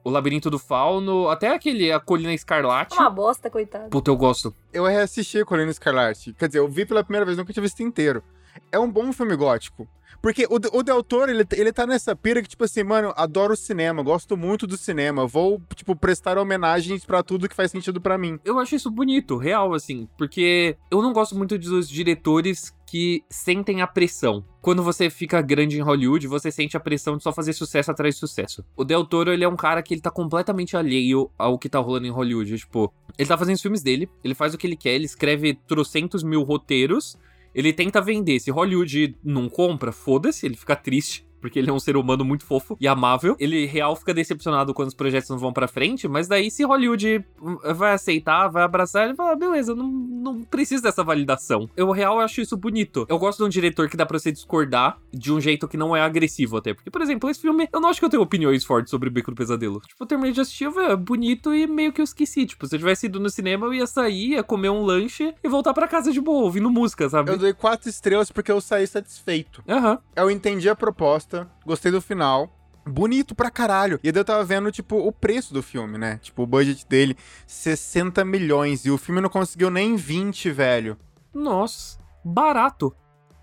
O 0.03 0.09
Labirinto 0.09 0.49
do 0.49 0.57
Fauno, 0.57 1.29
até 1.29 1.49
aquele 1.49 1.91
A 1.91 1.99
Colina 1.99 2.33
Escarlate. 2.33 2.95
Uma 2.95 3.09
bosta, 3.09 3.49
coitado. 3.49 3.89
Puta, 3.89 4.09
eu 4.09 4.15
gosto. 4.15 4.55
Eu 4.73 4.85
reassisti 4.85 5.39
a 5.39 5.45
Colina 5.45 5.69
Escarlate. 5.69 6.33
Quer 6.33 6.47
dizer, 6.47 6.59
eu 6.59 6.67
vi 6.67 6.85
pela 6.85 7.03
primeira 7.03 7.25
vez, 7.25 7.37
nunca 7.37 7.53
tinha 7.53 7.61
visto 7.61 7.83
inteiro. 7.83 8.23
É 8.71 8.79
um 8.79 8.89
bom 8.91 9.11
filme 9.11 9.35
gótico. 9.35 9.87
Porque 10.21 10.45
o, 10.45 10.77
o 10.77 10.83
Del 10.83 11.03
Toro, 11.03 11.31
ele, 11.31 11.43
ele 11.53 11.73
tá 11.73 11.87
nessa 11.87 12.15
pira 12.15 12.41
que, 12.41 12.49
tipo 12.49 12.63
assim, 12.63 12.83
mano, 12.83 13.11
adoro 13.17 13.53
o 13.53 13.57
cinema, 13.57 14.03
gosto 14.03 14.37
muito 14.37 14.67
do 14.67 14.77
cinema, 14.77 15.25
vou, 15.25 15.59
tipo, 15.75 15.95
prestar 15.95 16.37
homenagens 16.37 17.03
para 17.03 17.23
tudo 17.23 17.49
que 17.49 17.55
faz 17.55 17.71
sentido 17.71 17.99
para 17.99 18.17
mim. 18.17 18.39
Eu 18.45 18.59
acho 18.59 18.75
isso 18.75 18.91
bonito, 18.91 19.35
real, 19.37 19.73
assim, 19.73 20.07
porque 20.17 20.77
eu 20.91 21.01
não 21.01 21.11
gosto 21.11 21.35
muito 21.35 21.57
dos 21.57 21.89
diretores 21.89 22.71
que 22.85 23.23
sentem 23.29 23.81
a 23.81 23.87
pressão. 23.87 24.45
Quando 24.61 24.83
você 24.83 25.09
fica 25.09 25.41
grande 25.41 25.77
em 25.77 25.81
Hollywood, 25.81 26.27
você 26.27 26.51
sente 26.51 26.77
a 26.77 26.79
pressão 26.79 27.17
de 27.17 27.23
só 27.23 27.31
fazer 27.31 27.53
sucesso 27.53 27.89
atrás 27.89 28.15
de 28.15 28.19
sucesso. 28.19 28.63
O 28.75 28.83
Del 28.83 29.05
Toro, 29.05 29.31
ele 29.31 29.43
é 29.43 29.47
um 29.47 29.55
cara 29.55 29.81
que 29.81 29.93
ele 29.93 30.01
tá 30.01 30.11
completamente 30.11 30.77
alheio 30.77 31.31
ao 31.37 31.57
que 31.57 31.69
tá 31.69 31.79
rolando 31.79 32.05
em 32.05 32.11
Hollywood. 32.11 32.57
Tipo, 32.57 32.93
ele 33.17 33.27
tá 33.27 33.37
fazendo 33.37 33.55
os 33.55 33.61
filmes 33.61 33.81
dele, 33.81 34.09
ele 34.23 34.35
faz 34.35 34.53
o 34.53 34.57
que 34.57 34.67
ele 34.67 34.75
quer, 34.75 34.93
ele 34.93 35.05
escreve 35.05 35.55
trocentos 35.67 36.21
mil 36.21 36.43
roteiros, 36.43 37.17
ele 37.53 37.73
tenta 37.73 38.01
vender. 38.01 38.39
Se 38.39 38.51
Hollywood 38.51 39.15
não 39.23 39.49
compra, 39.49 39.91
foda-se, 39.91 40.45
ele 40.45 40.55
fica 40.55 40.75
triste 40.75 41.25
porque 41.41 41.59
ele 41.59 41.69
é 41.69 41.73
um 41.73 41.79
ser 41.79 41.97
humano 41.97 42.23
muito 42.23 42.45
fofo 42.45 42.77
e 42.79 42.87
amável. 42.87 43.35
Ele 43.39 43.65
real 43.65 43.95
fica 43.95 44.13
decepcionado 44.13 44.73
quando 44.73 44.89
os 44.89 44.93
projetos 44.93 45.29
não 45.29 45.37
vão 45.37 45.51
para 45.51 45.67
frente, 45.67 46.07
mas 46.07 46.27
daí 46.27 46.49
se 46.51 46.63
Hollywood 46.63 47.25
vai 47.75 47.93
aceitar, 47.93 48.47
vai 48.47 48.63
abraçar, 48.63 49.05
ele 49.05 49.15
fala, 49.15 49.35
beleza, 49.35 49.75
não, 49.75 49.87
não 49.87 50.41
preciso 50.43 50.83
dessa 50.83 51.03
validação. 51.03 51.69
Eu 51.75 51.91
real 51.91 52.19
acho 52.19 52.41
isso 52.41 52.55
bonito. 52.55 53.05
Eu 53.09 53.17
gosto 53.17 53.39
de 53.39 53.43
um 53.45 53.49
diretor 53.49 53.89
que 53.89 53.97
dá 53.97 54.05
pra 54.05 54.19
você 54.19 54.31
discordar 54.31 54.99
de 55.11 55.33
um 55.33 55.41
jeito 55.41 55.67
que 55.67 55.77
não 55.77 55.95
é 55.95 56.01
agressivo 56.01 56.57
até. 56.57 56.73
Porque, 56.73 56.89
por 56.89 57.01
exemplo, 57.01 57.29
esse 57.29 57.41
filme, 57.41 57.67
eu 57.73 57.81
não 57.81 57.89
acho 57.89 57.99
que 57.99 58.05
eu 58.05 58.09
tenho 58.09 58.23
opiniões 58.23 58.63
fortes 58.63 58.91
sobre 58.91 59.09
o 59.09 59.11
Beco 59.11 59.31
do 59.31 59.35
Pesadelo. 59.35 59.81
Tipo, 59.81 60.03
eu 60.03 60.07
terminei 60.07 60.31
de 60.31 60.41
assistir, 60.41 60.65
é 60.65 60.95
bonito 60.95 61.53
e 61.53 61.65
meio 61.65 61.91
que 61.91 62.01
eu 62.01 62.05
esqueci. 62.05 62.45
Tipo, 62.45 62.67
se 62.67 62.75
eu 62.75 62.79
tivesse 62.79 63.07
ido 63.07 63.19
no 63.19 63.29
cinema, 63.29 63.65
eu 63.65 63.73
ia 63.73 63.87
sair, 63.87 64.31
ia 64.31 64.43
comer 64.43 64.69
um 64.69 64.83
lanche 64.83 65.33
e 65.43 65.49
voltar 65.49 65.73
para 65.73 65.87
casa 65.87 66.11
de 66.11 66.21
boa, 66.21 66.43
ouvindo 66.43 66.69
música, 66.69 67.09
sabe? 67.09 67.31
Eu 67.31 67.37
dei 67.37 67.53
quatro 67.53 67.89
estrelas 67.89 68.31
porque 68.31 68.51
eu 68.51 68.61
saí 68.61 68.85
satisfeito. 68.85 69.63
Aham. 69.67 69.91
Uhum. 69.91 69.97
Eu 70.15 70.31
entendi 70.31 70.69
a 70.69 70.75
proposta 70.75 71.30
gostei 71.65 71.91
do 71.91 72.01
final. 72.01 72.57
Bonito 72.85 73.35
pra 73.35 73.51
caralho. 73.51 73.99
E 74.03 74.11
daí 74.11 74.21
eu 74.21 74.25
tava 74.25 74.43
vendo, 74.43 74.71
tipo, 74.71 74.97
o 74.97 75.11
preço 75.11 75.53
do 75.53 75.61
filme, 75.61 75.97
né? 75.97 76.19
Tipo, 76.21 76.43
o 76.43 76.47
budget 76.47 76.85
dele, 76.87 77.15
60 77.45 78.25
milhões. 78.25 78.85
E 78.85 78.91
o 78.91 78.97
filme 78.97 79.21
não 79.21 79.29
conseguiu 79.29 79.69
nem 79.69 79.95
20, 79.95 80.49
velho. 80.51 80.97
Nossa, 81.33 81.99
barato. 82.25 82.95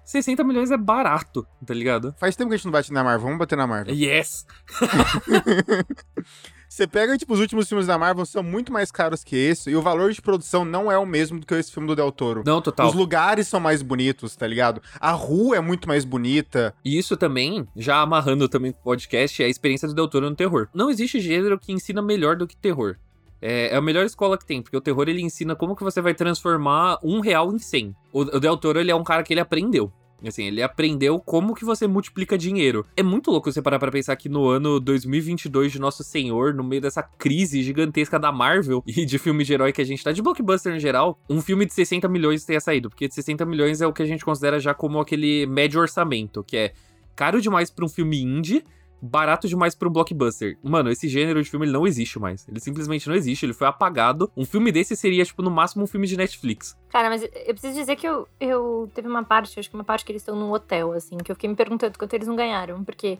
60 0.04 0.42
milhões 0.42 0.70
é 0.70 0.76
barato, 0.76 1.46
tá 1.66 1.74
ligado? 1.74 2.14
Faz 2.18 2.34
tempo 2.34 2.48
que 2.48 2.54
a 2.54 2.56
gente 2.56 2.64
não 2.64 2.72
bate 2.72 2.90
na 2.92 3.04
Marvel, 3.04 3.24
vamos 3.26 3.38
bater 3.38 3.56
na 3.56 3.66
Marvel. 3.66 3.94
Yes! 3.94 4.46
Você 6.68 6.86
pega, 6.86 7.16
tipo, 7.16 7.32
os 7.32 7.40
últimos 7.40 7.66
filmes 7.68 7.86
da 7.86 7.96
Marvel 7.96 8.26
são 8.26 8.42
muito 8.42 8.70
mais 8.72 8.90
caros 8.90 9.24
que 9.24 9.34
esse, 9.34 9.70
e 9.70 9.76
o 9.76 9.80
valor 9.80 10.12
de 10.12 10.20
produção 10.20 10.64
não 10.64 10.92
é 10.92 10.98
o 10.98 11.06
mesmo 11.06 11.40
do 11.40 11.46
que 11.46 11.54
esse 11.54 11.72
filme 11.72 11.88
do 11.88 11.96
Del 11.96 12.12
Toro. 12.12 12.42
Não, 12.44 12.60
total. 12.60 12.88
Os 12.88 12.94
lugares 12.94 13.48
são 13.48 13.58
mais 13.58 13.80
bonitos, 13.80 14.36
tá 14.36 14.46
ligado? 14.46 14.82
A 15.00 15.12
rua 15.12 15.56
é 15.56 15.60
muito 15.60 15.88
mais 15.88 16.04
bonita. 16.04 16.74
E 16.84 16.98
isso 16.98 17.16
também, 17.16 17.66
já 17.74 18.02
amarrando 18.02 18.48
também 18.48 18.70
o 18.70 18.74
podcast, 18.74 19.42
é 19.42 19.46
a 19.46 19.48
experiência 19.48 19.88
do 19.88 19.94
Del 19.94 20.08
Toro 20.08 20.28
no 20.28 20.36
terror. 20.36 20.68
Não 20.74 20.90
existe 20.90 21.20
gênero 21.20 21.58
que 21.58 21.72
ensina 21.72 22.02
melhor 22.02 22.36
do 22.36 22.46
que 22.46 22.56
terror. 22.56 22.96
É, 23.40 23.68
é, 23.72 23.76
a 23.76 23.80
melhor 23.80 24.04
escola 24.04 24.36
que 24.36 24.44
tem, 24.44 24.60
porque 24.60 24.76
o 24.76 24.80
terror 24.80 25.08
ele 25.08 25.22
ensina 25.22 25.54
como 25.54 25.76
que 25.76 25.84
você 25.84 26.00
vai 26.00 26.12
transformar 26.12 26.98
um 27.02 27.20
real 27.20 27.52
em 27.52 27.58
100. 27.58 27.94
O, 28.12 28.20
o 28.20 28.40
Del 28.40 28.56
Toro 28.56 28.78
ele 28.78 28.90
é 28.90 28.94
um 28.94 29.04
cara 29.04 29.22
que 29.22 29.32
ele 29.32 29.40
aprendeu. 29.40 29.92
Assim, 30.26 30.44
ele 30.44 30.62
aprendeu 30.62 31.20
como 31.20 31.54
que 31.54 31.64
você 31.64 31.86
multiplica 31.86 32.36
dinheiro. 32.36 32.84
É 32.96 33.02
muito 33.02 33.30
louco 33.30 33.50
você 33.50 33.62
parar 33.62 33.78
pra 33.78 33.90
pensar 33.90 34.16
que 34.16 34.28
no 34.28 34.48
ano 34.48 34.80
2022 34.80 35.72
de 35.72 35.78
Nosso 35.78 36.02
Senhor, 36.02 36.52
no 36.54 36.64
meio 36.64 36.82
dessa 36.82 37.02
crise 37.02 37.62
gigantesca 37.62 38.18
da 38.18 38.32
Marvel 38.32 38.82
e 38.86 39.04
de 39.04 39.18
filme 39.18 39.44
de 39.44 39.52
herói 39.52 39.72
que 39.72 39.80
a 39.80 39.84
gente 39.84 40.02
tá, 40.02 40.10
de 40.10 40.20
blockbuster 40.20 40.74
em 40.74 40.80
geral, 40.80 41.20
um 41.30 41.40
filme 41.40 41.64
de 41.64 41.72
60 41.72 42.08
milhões 42.08 42.44
tenha 42.44 42.60
saído. 42.60 42.88
Porque 42.88 43.06
de 43.06 43.14
60 43.14 43.44
milhões 43.46 43.80
é 43.80 43.86
o 43.86 43.92
que 43.92 44.02
a 44.02 44.06
gente 44.06 44.24
considera 44.24 44.58
já 44.58 44.74
como 44.74 44.98
aquele 44.98 45.46
médio 45.46 45.80
orçamento, 45.80 46.42
que 46.42 46.56
é 46.56 46.72
caro 47.14 47.40
demais 47.40 47.70
para 47.70 47.84
um 47.84 47.88
filme 47.88 48.22
indie, 48.22 48.64
barato 49.00 49.48
demais 49.48 49.74
para 49.74 49.88
um 49.88 49.92
blockbuster. 49.92 50.58
Mano, 50.62 50.90
esse 50.90 51.08
gênero 51.08 51.42
de 51.42 51.50
filme 51.50 51.66
não 51.66 51.86
existe 51.86 52.18
mais. 52.18 52.46
Ele 52.48 52.60
simplesmente 52.60 53.08
não 53.08 53.14
existe, 53.14 53.46
ele 53.46 53.52
foi 53.52 53.66
apagado. 53.66 54.30
Um 54.36 54.44
filme 54.44 54.72
desse 54.72 54.96
seria, 54.96 55.24
tipo, 55.24 55.42
no 55.42 55.50
máximo 55.50 55.84
um 55.84 55.86
filme 55.86 56.06
de 56.06 56.16
Netflix. 56.16 56.76
Cara, 56.88 57.08
mas 57.08 57.22
eu 57.22 57.54
preciso 57.54 57.74
dizer 57.74 57.96
que 57.96 58.06
eu, 58.06 58.26
eu 58.40 58.90
teve 58.94 59.08
uma 59.08 59.24
parte, 59.24 59.58
acho 59.58 59.68
que 59.68 59.74
uma 59.74 59.84
parte 59.84 60.04
que 60.04 60.12
eles 60.12 60.22
estão 60.22 60.36
num 60.36 60.52
hotel, 60.52 60.92
assim, 60.92 61.16
que 61.18 61.30
eu 61.30 61.36
fiquei 61.36 61.48
me 61.48 61.56
perguntando 61.56 61.98
quanto 61.98 62.14
eles 62.14 62.28
não 62.28 62.36
ganharam, 62.36 62.82
porque 62.84 63.18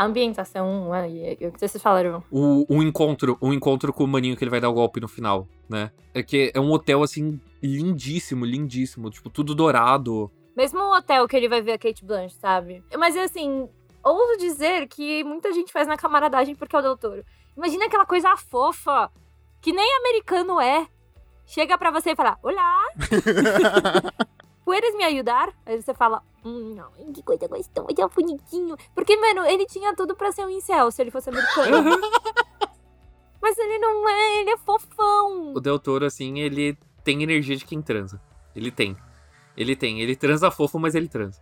a 0.00 0.04
ambientação, 0.04 0.90
o 0.90 1.52
que 1.52 1.58
vocês 1.58 1.82
falaram. 1.82 2.22
O, 2.30 2.64
o 2.74 2.82
encontro, 2.82 3.36
o 3.40 3.52
encontro 3.52 3.92
com 3.92 4.04
o 4.04 4.08
maninho 4.08 4.36
que 4.36 4.42
ele 4.42 4.50
vai 4.50 4.60
dar 4.60 4.70
o 4.70 4.72
golpe 4.72 4.98
no 5.00 5.08
final, 5.08 5.46
né? 5.68 5.90
É 6.14 6.22
que 6.22 6.50
é 6.54 6.60
um 6.60 6.70
hotel, 6.72 7.02
assim, 7.02 7.38
lindíssimo, 7.62 8.46
lindíssimo. 8.46 9.10
Tipo, 9.10 9.28
tudo 9.28 9.54
dourado. 9.54 10.30
Mesmo 10.56 10.80
o 10.80 10.96
hotel 10.96 11.28
que 11.28 11.36
ele 11.36 11.48
vai 11.48 11.60
ver 11.60 11.72
a 11.72 11.78
Kate 11.78 12.04
Blanche, 12.04 12.34
sabe? 12.36 12.82
Mas, 12.98 13.16
assim, 13.16 13.68
ouso 14.02 14.38
dizer 14.38 14.86
que 14.88 15.22
muita 15.24 15.52
gente 15.52 15.72
faz 15.72 15.86
na 15.86 15.96
camaradagem 15.96 16.54
porque 16.54 16.74
é 16.74 16.78
o 16.78 16.82
doutor. 16.82 17.24
Imagina 17.56 17.86
aquela 17.86 18.06
coisa 18.06 18.36
fofa, 18.36 19.10
que 19.60 19.72
nem 19.72 19.96
americano 19.96 20.60
é. 20.60 20.86
Chega 21.46 21.76
para 21.76 21.90
você 21.90 22.10
e 22.10 22.16
fala, 22.16 22.38
olá! 22.42 22.82
Puedes 24.64 24.94
me 24.94 25.04
ajudar? 25.04 25.52
Aí 25.66 25.82
você 25.82 25.92
fala, 25.92 26.22
hum, 26.44 26.74
não, 26.76 27.12
que 27.12 27.22
coisa 27.22 27.48
gostosa, 27.48 28.08
bonitinho. 28.14 28.76
Porque, 28.94 29.16
mano, 29.16 29.44
ele 29.44 29.66
tinha 29.66 29.94
tudo 29.96 30.14
pra 30.14 30.30
ser 30.30 30.44
um 30.44 30.50
incel 30.50 30.90
se 30.92 31.02
ele 31.02 31.10
fosse 31.10 31.28
americano. 31.28 31.90
Mas 33.42 33.58
ele 33.58 33.78
não 33.78 34.08
é, 34.08 34.40
ele 34.40 34.50
é 34.50 34.56
fofão. 34.58 35.54
O 35.54 35.60
Del 35.60 35.78
Toro, 35.78 36.04
assim, 36.04 36.38
ele 36.38 36.78
tem 37.02 37.22
energia 37.22 37.56
de 37.56 37.64
quem 37.64 37.80
transa. 37.80 38.20
Ele 38.54 38.70
tem. 38.70 38.96
Ele 39.56 39.74
tem. 39.74 40.00
Ele 40.00 40.14
transa 40.14 40.50
fofo, 40.50 40.78
mas 40.78 40.94
ele 40.94 41.08
transa. 41.08 41.40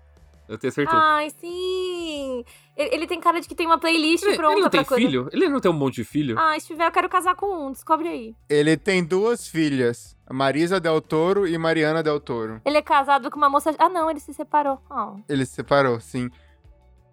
Eu 0.49 0.57
tenho 0.57 0.73
certeza. 0.73 0.99
Ai, 0.99 1.31
sim. 1.31 2.45
Ele, 2.77 2.95
ele 2.95 3.07
tem 3.07 3.21
cara 3.21 3.41
de 3.41 3.47
que 3.47 3.55
tem 3.55 3.67
uma 3.67 3.79
playlist 3.79 4.25
ele, 4.25 4.37
pronta 4.37 4.55
ele 4.55 4.63
não 4.63 4.71
tem 4.71 4.85
pra 4.85 4.97
filho? 4.97 5.23
Coisa. 5.25 5.37
Ele 5.37 5.49
não 5.49 5.61
tem 5.61 5.71
um 5.71 5.75
monte 5.75 5.97
de 5.97 6.05
filho? 6.05 6.39
Ah, 6.39 6.59
se 6.59 6.69
tiver, 6.69 6.87
eu 6.87 6.93
quero 6.93 7.09
casar 7.09 7.35
com 7.35 7.67
um. 7.67 7.73
Descobre 7.73 8.09
aí. 8.09 8.35
Ele 8.49 8.77
tem 8.77 9.05
duas 9.05 9.47
filhas. 9.47 10.17
Marisa 10.31 10.81
Del 10.81 11.01
Toro 11.01 11.47
e 11.47 11.57
Mariana 11.59 12.03
Del 12.03 12.19
Toro. 12.21 12.61
Ele 12.65 12.79
é 12.79 12.83
casado 12.83 13.31
com 13.31 13.37
uma 13.37 13.51
moça... 13.51 13.75
Ah, 13.79 13.89
não, 13.89 14.11
ele 14.11 14.21
se 14.21 14.33
separou. 14.33 14.81
Oh. 14.91 15.19
Ele 15.29 15.45
se 15.45 15.53
separou, 15.53 16.01
sim. 16.01 16.31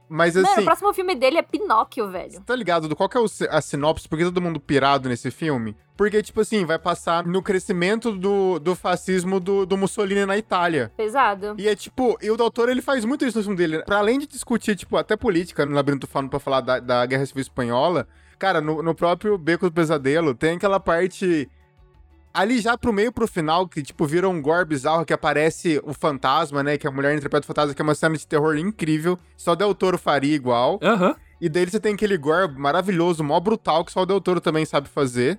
Mas 0.08 0.36
Mano, 0.36 0.48
assim. 0.48 0.62
o 0.62 0.66
próximo 0.66 0.94
filme 0.94 1.16
dele 1.16 1.38
é 1.38 1.42
Pinóquio, 1.42 2.10
velho. 2.10 2.42
Tá 2.42 2.56
ligado 2.56 2.88
do 2.88 2.96
qual 2.96 3.10
que 3.10 3.18
é 3.18 3.22
a 3.50 3.62
sinopse? 3.62 4.08
Por 4.08 4.18
que 4.18 4.26
todo 4.26 4.42
mundo 4.42 4.60
pirado 4.60 5.10
nesse 5.10 5.32
filme? 5.32 5.76
Porque, 5.98 6.22
tipo 6.22 6.42
assim, 6.42 6.66
vai 6.66 6.78
passar 6.78 7.26
no 7.26 7.42
crescimento 7.42 8.12
do, 8.12 8.60
do 8.60 8.76
fascismo 8.76 9.40
do, 9.40 9.66
do 9.66 9.78
Mussolini 9.78 10.26
na 10.26 10.38
Itália. 10.38 10.92
Pesado. 10.96 11.56
E 11.58 11.68
é 11.68 11.76
tipo, 11.76 12.18
e 12.22 12.30
o 12.30 12.38
doutor 12.38 12.70
ele 12.70 12.82
faz 12.82 13.06
muito 13.06 13.26
isso 13.26 13.38
no 13.38 13.44
filme 13.44 13.58
dele. 13.58 13.84
Pra 13.84 13.98
além 13.98 14.20
de 14.20 14.28
discutir, 14.28 14.76
tipo, 14.76 14.98
até 14.98 15.16
política 15.16 15.66
no 15.66 15.74
Labirinto 15.74 16.08
Fano 16.08 16.30
pra 16.30 16.40
falar 16.40 16.62
da, 16.62 16.80
da 16.80 17.06
Guerra 17.06 17.26
Civil 17.26 17.42
Espanhola, 17.42 18.08
cara, 18.38 18.60
no, 18.60 18.84
no 18.84 18.94
próprio 18.94 19.38
Beco 19.38 19.70
do 19.70 19.74
Pesadelo 19.74 20.36
tem 20.36 20.58
aquela 20.58 20.80
parte 20.80 21.50
ali 22.36 22.60
já 22.60 22.78
pro 22.78 22.94
meio 22.94 23.12
pro 23.12 23.28
final, 23.28 23.68
que 23.68 23.82
tipo, 23.82 24.06
vira 24.06 24.28
um 24.30 24.42
gore 24.42 24.66
bizarro 24.66 25.06
que 25.06 25.14
aparece 25.14 25.82
o 25.84 25.94
fantasma, 25.94 26.62
né? 26.62 26.78
Que 26.78 26.88
a 26.88 26.92
mulher 26.92 27.16
interpreta 27.16 27.46
o 27.46 27.48
fantasma, 27.48 27.74
que 27.74 27.82
é 27.82 27.84
uma 27.84 27.96
cena 27.96 28.16
de 28.16 28.28
terror 28.28 28.58
incrível. 28.58 29.18
Só 29.38 29.56
Del 29.56 29.74
Toro 29.74 29.98
faria 29.98 30.36
igual. 30.36 30.80
Aham. 30.84 31.10
Uhum. 31.10 31.16
E 31.42 31.50
daí 31.50 31.66
você 31.66 31.80
tem 31.80 31.94
aquele 31.94 32.18
gore 32.18 32.52
maravilhoso, 32.58 33.24
mó 33.24 33.40
brutal, 33.40 33.84
que 33.84 33.92
só 33.92 34.02
o 34.02 34.06
Del 34.06 34.22
Toro 34.22 34.40
também 34.40 34.66
sabe 34.66 34.88
fazer. 34.88 35.38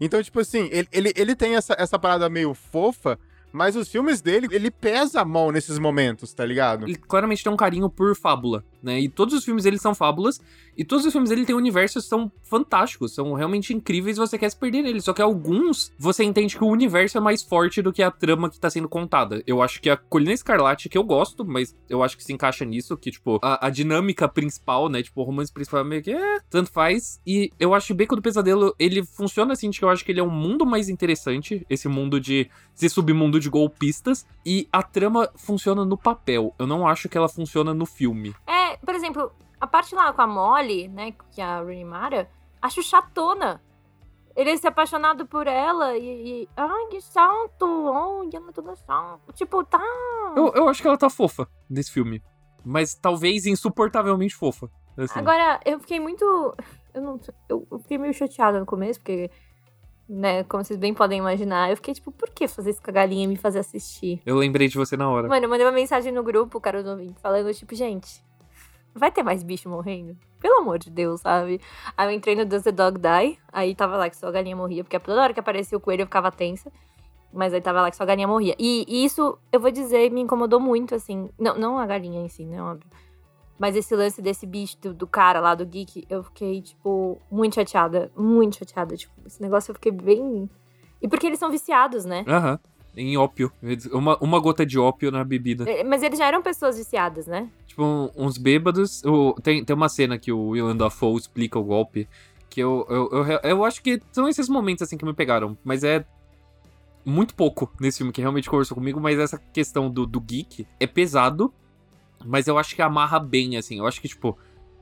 Então, 0.00 0.22
tipo 0.22 0.40
assim, 0.40 0.68
ele, 0.70 0.88
ele, 0.92 1.12
ele 1.16 1.34
tem 1.34 1.56
essa, 1.56 1.74
essa 1.78 1.98
parada 1.98 2.28
meio 2.28 2.54
fofa, 2.54 3.18
mas 3.52 3.74
os 3.74 3.88
filmes 3.88 4.20
dele, 4.20 4.48
ele 4.50 4.70
pesa 4.70 5.20
a 5.20 5.24
mão 5.24 5.50
nesses 5.50 5.78
momentos, 5.78 6.32
tá 6.32 6.44
ligado? 6.44 6.84
Ele 6.86 6.96
claramente 6.96 7.42
tem 7.42 7.52
um 7.52 7.56
carinho 7.56 7.88
por 7.88 8.14
fábula. 8.16 8.64
Né? 8.82 9.00
E 9.00 9.08
todos 9.08 9.34
os 9.34 9.44
filmes 9.44 9.64
eles 9.64 9.80
são 9.80 9.94
fábulas, 9.94 10.40
e 10.76 10.84
todos 10.84 11.04
os 11.04 11.12
filmes 11.12 11.30
dele 11.30 11.44
têm 11.44 11.54
universos 11.54 12.06
são 12.06 12.30
fantásticos, 12.42 13.14
são 13.14 13.32
realmente 13.34 13.74
incríveis, 13.74 14.16
você 14.16 14.38
quer 14.38 14.50
se 14.50 14.56
perder 14.56 14.82
neles. 14.82 15.04
Só 15.04 15.12
que 15.12 15.22
alguns 15.22 15.92
você 15.98 16.24
entende 16.24 16.56
que 16.56 16.64
o 16.64 16.68
universo 16.68 17.18
é 17.18 17.20
mais 17.20 17.42
forte 17.42 17.82
do 17.82 17.92
que 17.92 18.02
a 18.02 18.10
trama 18.10 18.48
que 18.48 18.58
tá 18.58 18.70
sendo 18.70 18.88
contada. 18.88 19.42
Eu 19.46 19.62
acho 19.62 19.80
que 19.80 19.90
a 19.90 19.96
Colina 19.96 20.32
Escarlate, 20.32 20.88
que 20.88 20.96
eu 20.96 21.04
gosto, 21.04 21.44
mas 21.44 21.76
eu 21.88 22.02
acho 22.02 22.16
que 22.16 22.24
se 22.24 22.32
encaixa 22.32 22.64
nisso, 22.64 22.96
que, 22.96 23.10
tipo, 23.10 23.38
a, 23.42 23.66
a 23.66 23.70
dinâmica 23.70 24.28
principal, 24.28 24.88
né? 24.88 25.02
Tipo, 25.02 25.20
o 25.20 25.24
romance 25.24 25.52
principal 25.52 25.80
é 25.80 25.84
meio 25.84 26.02
que 26.02 26.12
é, 26.12 26.40
tanto 26.48 26.70
faz. 26.70 27.20
E 27.26 27.50
eu 27.58 27.74
acho 27.74 27.88
que 27.88 27.94
Beco 27.94 28.16
do 28.16 28.22
Pesadelo, 28.22 28.74
ele 28.78 29.04
funciona 29.04 29.52
assim, 29.52 29.70
que 29.70 29.84
eu 29.84 29.90
acho 29.90 30.04
que 30.04 30.12
ele 30.12 30.20
é 30.20 30.24
um 30.24 30.30
mundo 30.30 30.64
mais 30.64 30.88
interessante, 30.88 31.66
esse 31.68 31.88
mundo 31.88 32.20
de. 32.20 32.48
esse 32.74 32.88
submundo 32.88 33.38
de 33.38 33.48
golpistas, 33.48 34.26
e 34.44 34.68
a 34.72 34.82
trama 34.82 35.30
funciona 35.36 35.84
no 35.84 35.96
papel. 35.96 36.54
Eu 36.58 36.66
não 36.66 36.86
acho 36.86 37.08
que 37.08 37.16
ela 37.16 37.28
funciona 37.28 37.74
no 37.74 37.86
filme. 37.86 38.34
É, 38.46 38.69
por 38.78 38.94
exemplo, 38.94 39.32
a 39.60 39.66
parte 39.66 39.94
lá 39.94 40.12
com 40.12 40.22
a 40.22 40.26
Molly, 40.26 40.88
né, 40.88 41.12
que 41.32 41.40
é 41.40 41.44
a 41.44 41.60
Rooney 41.60 41.84
Mara, 41.84 42.28
acho 42.60 42.82
chatona. 42.82 43.60
Ele 44.34 44.50
é 44.50 44.56
se 44.56 44.66
apaixonado 44.66 45.26
por 45.26 45.46
ela 45.46 45.96
e, 45.96 46.42
e. 46.42 46.48
Ai, 46.56 46.86
que 46.86 47.00
salto! 47.00 47.66
Ai, 47.92 48.30
ela 48.32 48.48
é 48.48 48.52
toda 48.52 48.76
salto. 48.76 49.32
Tipo, 49.32 49.64
tá. 49.64 49.82
Eu, 50.36 50.52
eu 50.54 50.68
acho 50.68 50.80
que 50.80 50.88
ela 50.88 50.96
tá 50.96 51.10
fofa 51.10 51.48
nesse 51.68 51.90
filme. 51.90 52.22
Mas 52.64 52.94
talvez 52.94 53.44
insuportavelmente 53.46 54.34
fofa. 54.34 54.70
assim. 54.96 55.18
Agora, 55.18 55.60
eu 55.64 55.80
fiquei 55.80 55.98
muito. 55.98 56.24
Eu, 56.94 57.02
não, 57.02 57.20
eu 57.48 57.66
eu 57.70 57.78
fiquei 57.80 57.98
meio 57.98 58.14
chateada 58.14 58.60
no 58.60 58.66
começo, 58.66 59.00
porque. 59.00 59.30
Né, 60.08 60.42
como 60.44 60.64
vocês 60.64 60.78
bem 60.78 60.92
podem 60.92 61.18
imaginar, 61.18 61.70
eu 61.70 61.76
fiquei 61.76 61.94
tipo, 61.94 62.10
por 62.10 62.30
que 62.30 62.48
fazer 62.48 62.70
isso 62.70 62.82
com 62.82 62.90
a 62.90 62.92
galinha 62.92 63.22
e 63.22 63.28
me 63.28 63.36
fazer 63.36 63.60
assistir? 63.60 64.20
Eu 64.26 64.34
lembrei 64.34 64.66
de 64.66 64.76
você 64.76 64.96
na 64.96 65.08
hora. 65.08 65.28
Mano, 65.28 65.44
eu 65.44 65.48
mandei 65.48 65.64
uma 65.64 65.70
mensagem 65.72 66.10
no 66.10 66.24
grupo, 66.24 66.60
cara, 66.60 66.82
do 66.82 67.14
falando, 67.22 67.54
tipo, 67.54 67.76
gente, 67.76 68.20
vai 68.94 69.10
ter 69.10 69.22
mais 69.22 69.42
bicho 69.42 69.68
morrendo? 69.68 70.16
Pelo 70.40 70.60
amor 70.60 70.78
de 70.78 70.90
Deus, 70.90 71.20
sabe? 71.20 71.60
Aí 71.96 72.08
eu 72.08 72.12
entrei 72.12 72.34
no 72.34 72.44
Does 72.44 72.62
the 72.62 72.72
Dog 72.72 72.98
Die, 72.98 73.38
aí 73.52 73.74
tava 73.74 73.96
lá 73.96 74.08
que 74.08 74.16
só 74.16 74.28
a 74.28 74.30
galinha 74.30 74.56
morria, 74.56 74.82
porque 74.82 74.98
toda 74.98 75.20
hora 75.22 75.34
que 75.34 75.40
aparecia 75.40 75.76
o 75.76 75.80
coelho 75.80 76.02
eu 76.02 76.06
ficava 76.06 76.30
tensa. 76.30 76.72
Mas 77.32 77.54
aí 77.54 77.60
tava 77.60 77.80
lá 77.80 77.90
que 77.90 77.96
só 77.96 78.02
a 78.02 78.06
galinha 78.06 78.26
morria. 78.26 78.56
E, 78.58 78.84
e 78.88 79.04
isso, 79.04 79.38
eu 79.52 79.60
vou 79.60 79.70
dizer, 79.70 80.10
me 80.10 80.20
incomodou 80.20 80.58
muito, 80.58 80.94
assim. 80.94 81.30
Não, 81.38 81.56
não 81.56 81.78
a 81.78 81.86
galinha 81.86 82.20
em 82.20 82.28
si, 82.28 82.44
né, 82.44 82.60
óbvio. 82.60 82.90
Mas 83.56 83.76
esse 83.76 83.94
lance 83.94 84.20
desse 84.22 84.46
bicho, 84.46 84.76
do, 84.80 84.94
do 84.94 85.06
cara 85.06 85.38
lá, 85.38 85.54
do 85.54 85.66
geek, 85.66 86.06
eu 86.08 86.24
fiquei, 86.24 86.62
tipo, 86.62 87.20
muito 87.30 87.54
chateada. 87.54 88.10
Muito 88.16 88.56
chateada. 88.56 88.96
Tipo, 88.96 89.12
esse 89.26 89.40
negócio 89.40 89.70
eu 89.70 89.74
fiquei 89.74 89.92
bem. 89.92 90.48
E 91.00 91.06
porque 91.06 91.26
eles 91.26 91.38
são 91.38 91.50
viciados, 91.50 92.04
né? 92.04 92.24
Aham. 92.26 92.58
Em 92.96 93.16
ópio. 93.16 93.52
Uma, 93.92 94.16
uma 94.18 94.40
gota 94.40 94.66
de 94.66 94.78
ópio 94.78 95.10
na 95.10 95.22
bebida. 95.24 95.68
É, 95.70 95.84
Mas 95.84 96.02
eles 96.02 96.18
já 96.18 96.26
eram 96.26 96.42
pessoas 96.42 96.76
viciadas, 96.76 97.26
né? 97.26 97.48
Tipo, 97.66 98.10
uns 98.16 98.36
bêbados. 98.36 99.02
o- 99.04 99.34
tem, 99.42 99.64
tem 99.64 99.76
uma 99.76 99.88
cena 99.88 100.18
que 100.18 100.32
o 100.32 100.48
Willem 100.48 100.76
Dafoe 100.76 101.16
explica 101.16 101.58
o 101.58 101.62
golpe. 101.64 102.08
Que 102.48 102.60
eu, 102.60 102.84
eu, 102.90 103.08
eu, 103.28 103.40
eu 103.44 103.64
acho 103.64 103.80
que 103.82 104.00
são 104.10 104.28
esses 104.28 104.48
momentos 104.48 104.82
assim 104.82 104.96
que 104.98 105.04
me 105.04 105.14
pegaram. 105.14 105.56
Mas 105.64 105.84
é 105.84 106.04
muito 107.04 107.34
pouco 107.34 107.72
nesse 107.80 107.98
filme 107.98 108.12
que 108.12 108.20
realmente 108.20 108.50
conversou 108.50 108.74
comigo. 108.74 109.00
Mas 109.00 109.18
essa 109.18 109.38
questão 109.38 109.88
do, 109.88 110.04
do 110.04 110.20
geek 110.20 110.66
é 110.80 110.86
pesado. 110.86 111.54
Mas 112.24 112.48
eu 112.48 112.58
acho 112.58 112.74
que 112.74 112.82
amarra 112.82 113.18
bem, 113.20 113.56
assim. 113.56 113.78
Eu 113.78 113.86
acho 113.86 114.00
que, 114.00 114.08
tipo, 114.08 114.36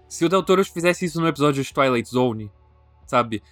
se 0.09 0.25
o 0.25 0.29
Del 0.29 0.43
Toro 0.43 0.65
fizesse 0.65 1.05
isso 1.05 1.21
no 1.21 1.29
episódio 1.29 1.62
de 1.62 1.73
Twilight 1.73 2.09
Zone, 2.09 2.50
sabe? 3.07 3.43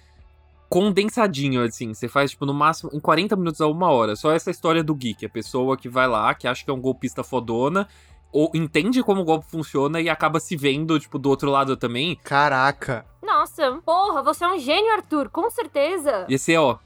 Condensadinho, 0.69 1.63
assim. 1.63 1.93
Você 1.93 2.07
faz, 2.07 2.31
tipo, 2.31 2.45
no 2.45 2.53
máximo 2.53 2.89
em 2.93 2.99
40 2.99 3.35
minutos 3.35 3.61
a 3.61 3.67
uma 3.67 3.89
hora. 3.89 4.15
Só 4.15 4.31
essa 4.31 4.51
história 4.51 4.83
do 4.83 4.95
geek. 4.95 5.25
A 5.25 5.29
pessoa 5.29 5.77
que 5.77 5.87
vai 5.87 6.07
lá, 6.07 6.33
que 6.33 6.47
acha 6.47 6.63
que 6.63 6.69
é 6.69 6.73
um 6.73 6.81
golpista 6.81 7.23
fodona 7.23 7.87
ou 8.31 8.51
entende 8.53 9.01
como 9.01 9.21
o 9.21 9.25
golpe 9.25 9.49
funciona 9.49 10.01
e 10.01 10.09
acaba 10.09 10.39
se 10.39 10.55
vendo, 10.55 10.99
tipo, 10.99 11.17
do 11.17 11.29
outro 11.29 11.49
lado 11.49 11.77
também. 11.77 12.15
Caraca. 12.23 13.05
Nossa, 13.23 13.79
porra, 13.85 14.21
você 14.21 14.43
é 14.43 14.47
um 14.47 14.59
gênio, 14.59 14.93
Arthur, 14.93 15.29
com 15.29 15.49
certeza. 15.49 16.25
Ia 16.27 16.37
ser, 16.37 16.57
ó, 16.57 16.77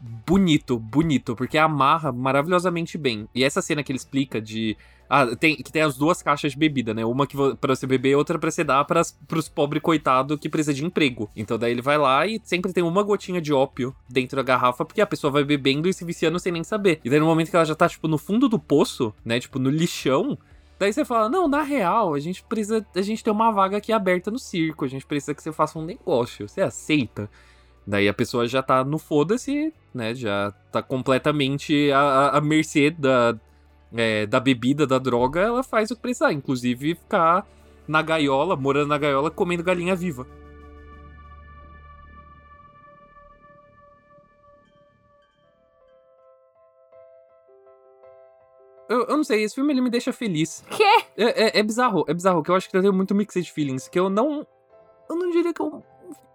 bonito, 0.00 0.78
bonito, 0.78 1.36
porque 1.36 1.58
amarra 1.58 2.10
maravilhosamente 2.10 2.96
bem. 2.96 3.28
E 3.34 3.44
essa 3.44 3.60
cena 3.60 3.82
que 3.82 3.92
ele 3.92 3.98
explica 3.98 4.40
de. 4.40 4.76
Ah, 5.08 5.34
tem, 5.34 5.56
que 5.56 5.72
tem 5.72 5.82
as 5.82 5.96
duas 5.96 6.22
caixas 6.22 6.52
de 6.52 6.58
bebida, 6.58 6.94
né? 6.94 7.04
Uma 7.04 7.26
que 7.26 7.36
pra 7.60 7.74
você 7.74 7.84
beber, 7.84 8.14
outra 8.14 8.38
pra 8.38 8.48
você 8.48 8.62
dar 8.62 8.84
pras, 8.84 9.18
pros 9.26 9.48
pobres 9.48 9.82
coitados 9.82 10.38
que 10.38 10.48
precisa 10.48 10.72
de 10.72 10.84
emprego. 10.84 11.28
Então 11.34 11.58
daí 11.58 11.72
ele 11.72 11.82
vai 11.82 11.98
lá 11.98 12.26
e 12.26 12.40
sempre 12.44 12.72
tem 12.72 12.84
uma 12.84 13.02
gotinha 13.02 13.40
de 13.40 13.52
ópio 13.52 13.94
dentro 14.08 14.36
da 14.36 14.42
garrafa, 14.42 14.84
porque 14.84 15.00
a 15.00 15.06
pessoa 15.06 15.32
vai 15.32 15.42
bebendo 15.42 15.88
e 15.88 15.92
se 15.92 16.04
viciando 16.04 16.38
sem 16.38 16.52
nem 16.52 16.62
saber. 16.62 17.00
E 17.04 17.10
daí 17.10 17.18
no 17.18 17.26
momento 17.26 17.50
que 17.50 17.56
ela 17.56 17.64
já 17.64 17.74
tá, 17.74 17.88
tipo, 17.88 18.06
no 18.06 18.18
fundo 18.18 18.48
do 18.48 18.58
poço, 18.58 19.12
né? 19.24 19.40
Tipo, 19.40 19.58
no 19.58 19.68
lixão. 19.68 20.38
Daí 20.78 20.92
você 20.92 21.04
fala, 21.04 21.28
não, 21.28 21.46
na 21.46 21.62
real, 21.62 22.14
a 22.14 22.20
gente 22.20 22.42
precisa. 22.44 22.86
A 22.94 23.02
gente 23.02 23.22
tem 23.22 23.32
uma 23.32 23.50
vaga 23.50 23.76
aqui 23.76 23.92
aberta 23.92 24.30
no 24.30 24.38
circo. 24.38 24.84
A 24.84 24.88
gente 24.88 25.04
precisa 25.04 25.34
que 25.34 25.42
você 25.42 25.52
faça 25.52 25.78
um 25.78 25.84
negócio. 25.84 26.48
Você 26.48 26.62
aceita? 26.62 27.28
Daí 27.86 28.08
a 28.08 28.14
pessoa 28.14 28.46
já 28.46 28.62
tá 28.62 28.84
no 28.84 28.98
foda-se, 28.98 29.72
né? 29.94 30.14
Já 30.14 30.52
tá 30.70 30.82
completamente 30.82 31.90
à, 31.92 32.28
à- 32.36 32.40
mercê 32.40 32.90
da, 32.90 33.34
é, 33.94 34.26
da 34.26 34.38
bebida, 34.38 34.86
da 34.86 34.98
droga. 34.98 35.40
Ela 35.40 35.62
faz 35.62 35.90
o 35.90 35.96
que 35.96 36.02
precisar. 36.02 36.32
Inclusive 36.32 36.94
ficar 36.94 37.46
na 37.88 38.00
gaiola, 38.02 38.54
morando 38.56 38.88
na 38.88 38.98
gaiola, 38.98 39.30
comendo 39.30 39.62
galinha 39.64 39.96
viva. 39.96 40.26
Eu, 48.88 49.02
eu 49.06 49.16
não 49.16 49.24
sei, 49.24 49.44
esse 49.44 49.54
filme 49.54 49.72
ele 49.72 49.80
me 49.80 49.90
deixa 49.90 50.12
feliz. 50.12 50.64
Quê? 50.70 50.82
É, 51.16 51.58
é- 51.58 51.58
é 51.60 51.62
bizarro, 51.62 52.04
é 52.08 52.14
bizarro, 52.14 52.42
que 52.42 52.50
eu 52.50 52.56
acho 52.56 52.68
que 52.68 52.76
eu 52.76 52.80
tenho 52.80 52.92
muito 52.92 53.14
mixed 53.14 53.50
feelings, 53.52 53.86
que 53.88 53.98
eu 53.98 54.10
não. 54.10 54.46
Eu 55.08 55.16
não 55.16 55.30
diria 55.30 55.52
que 55.54 55.62
é 55.62 55.64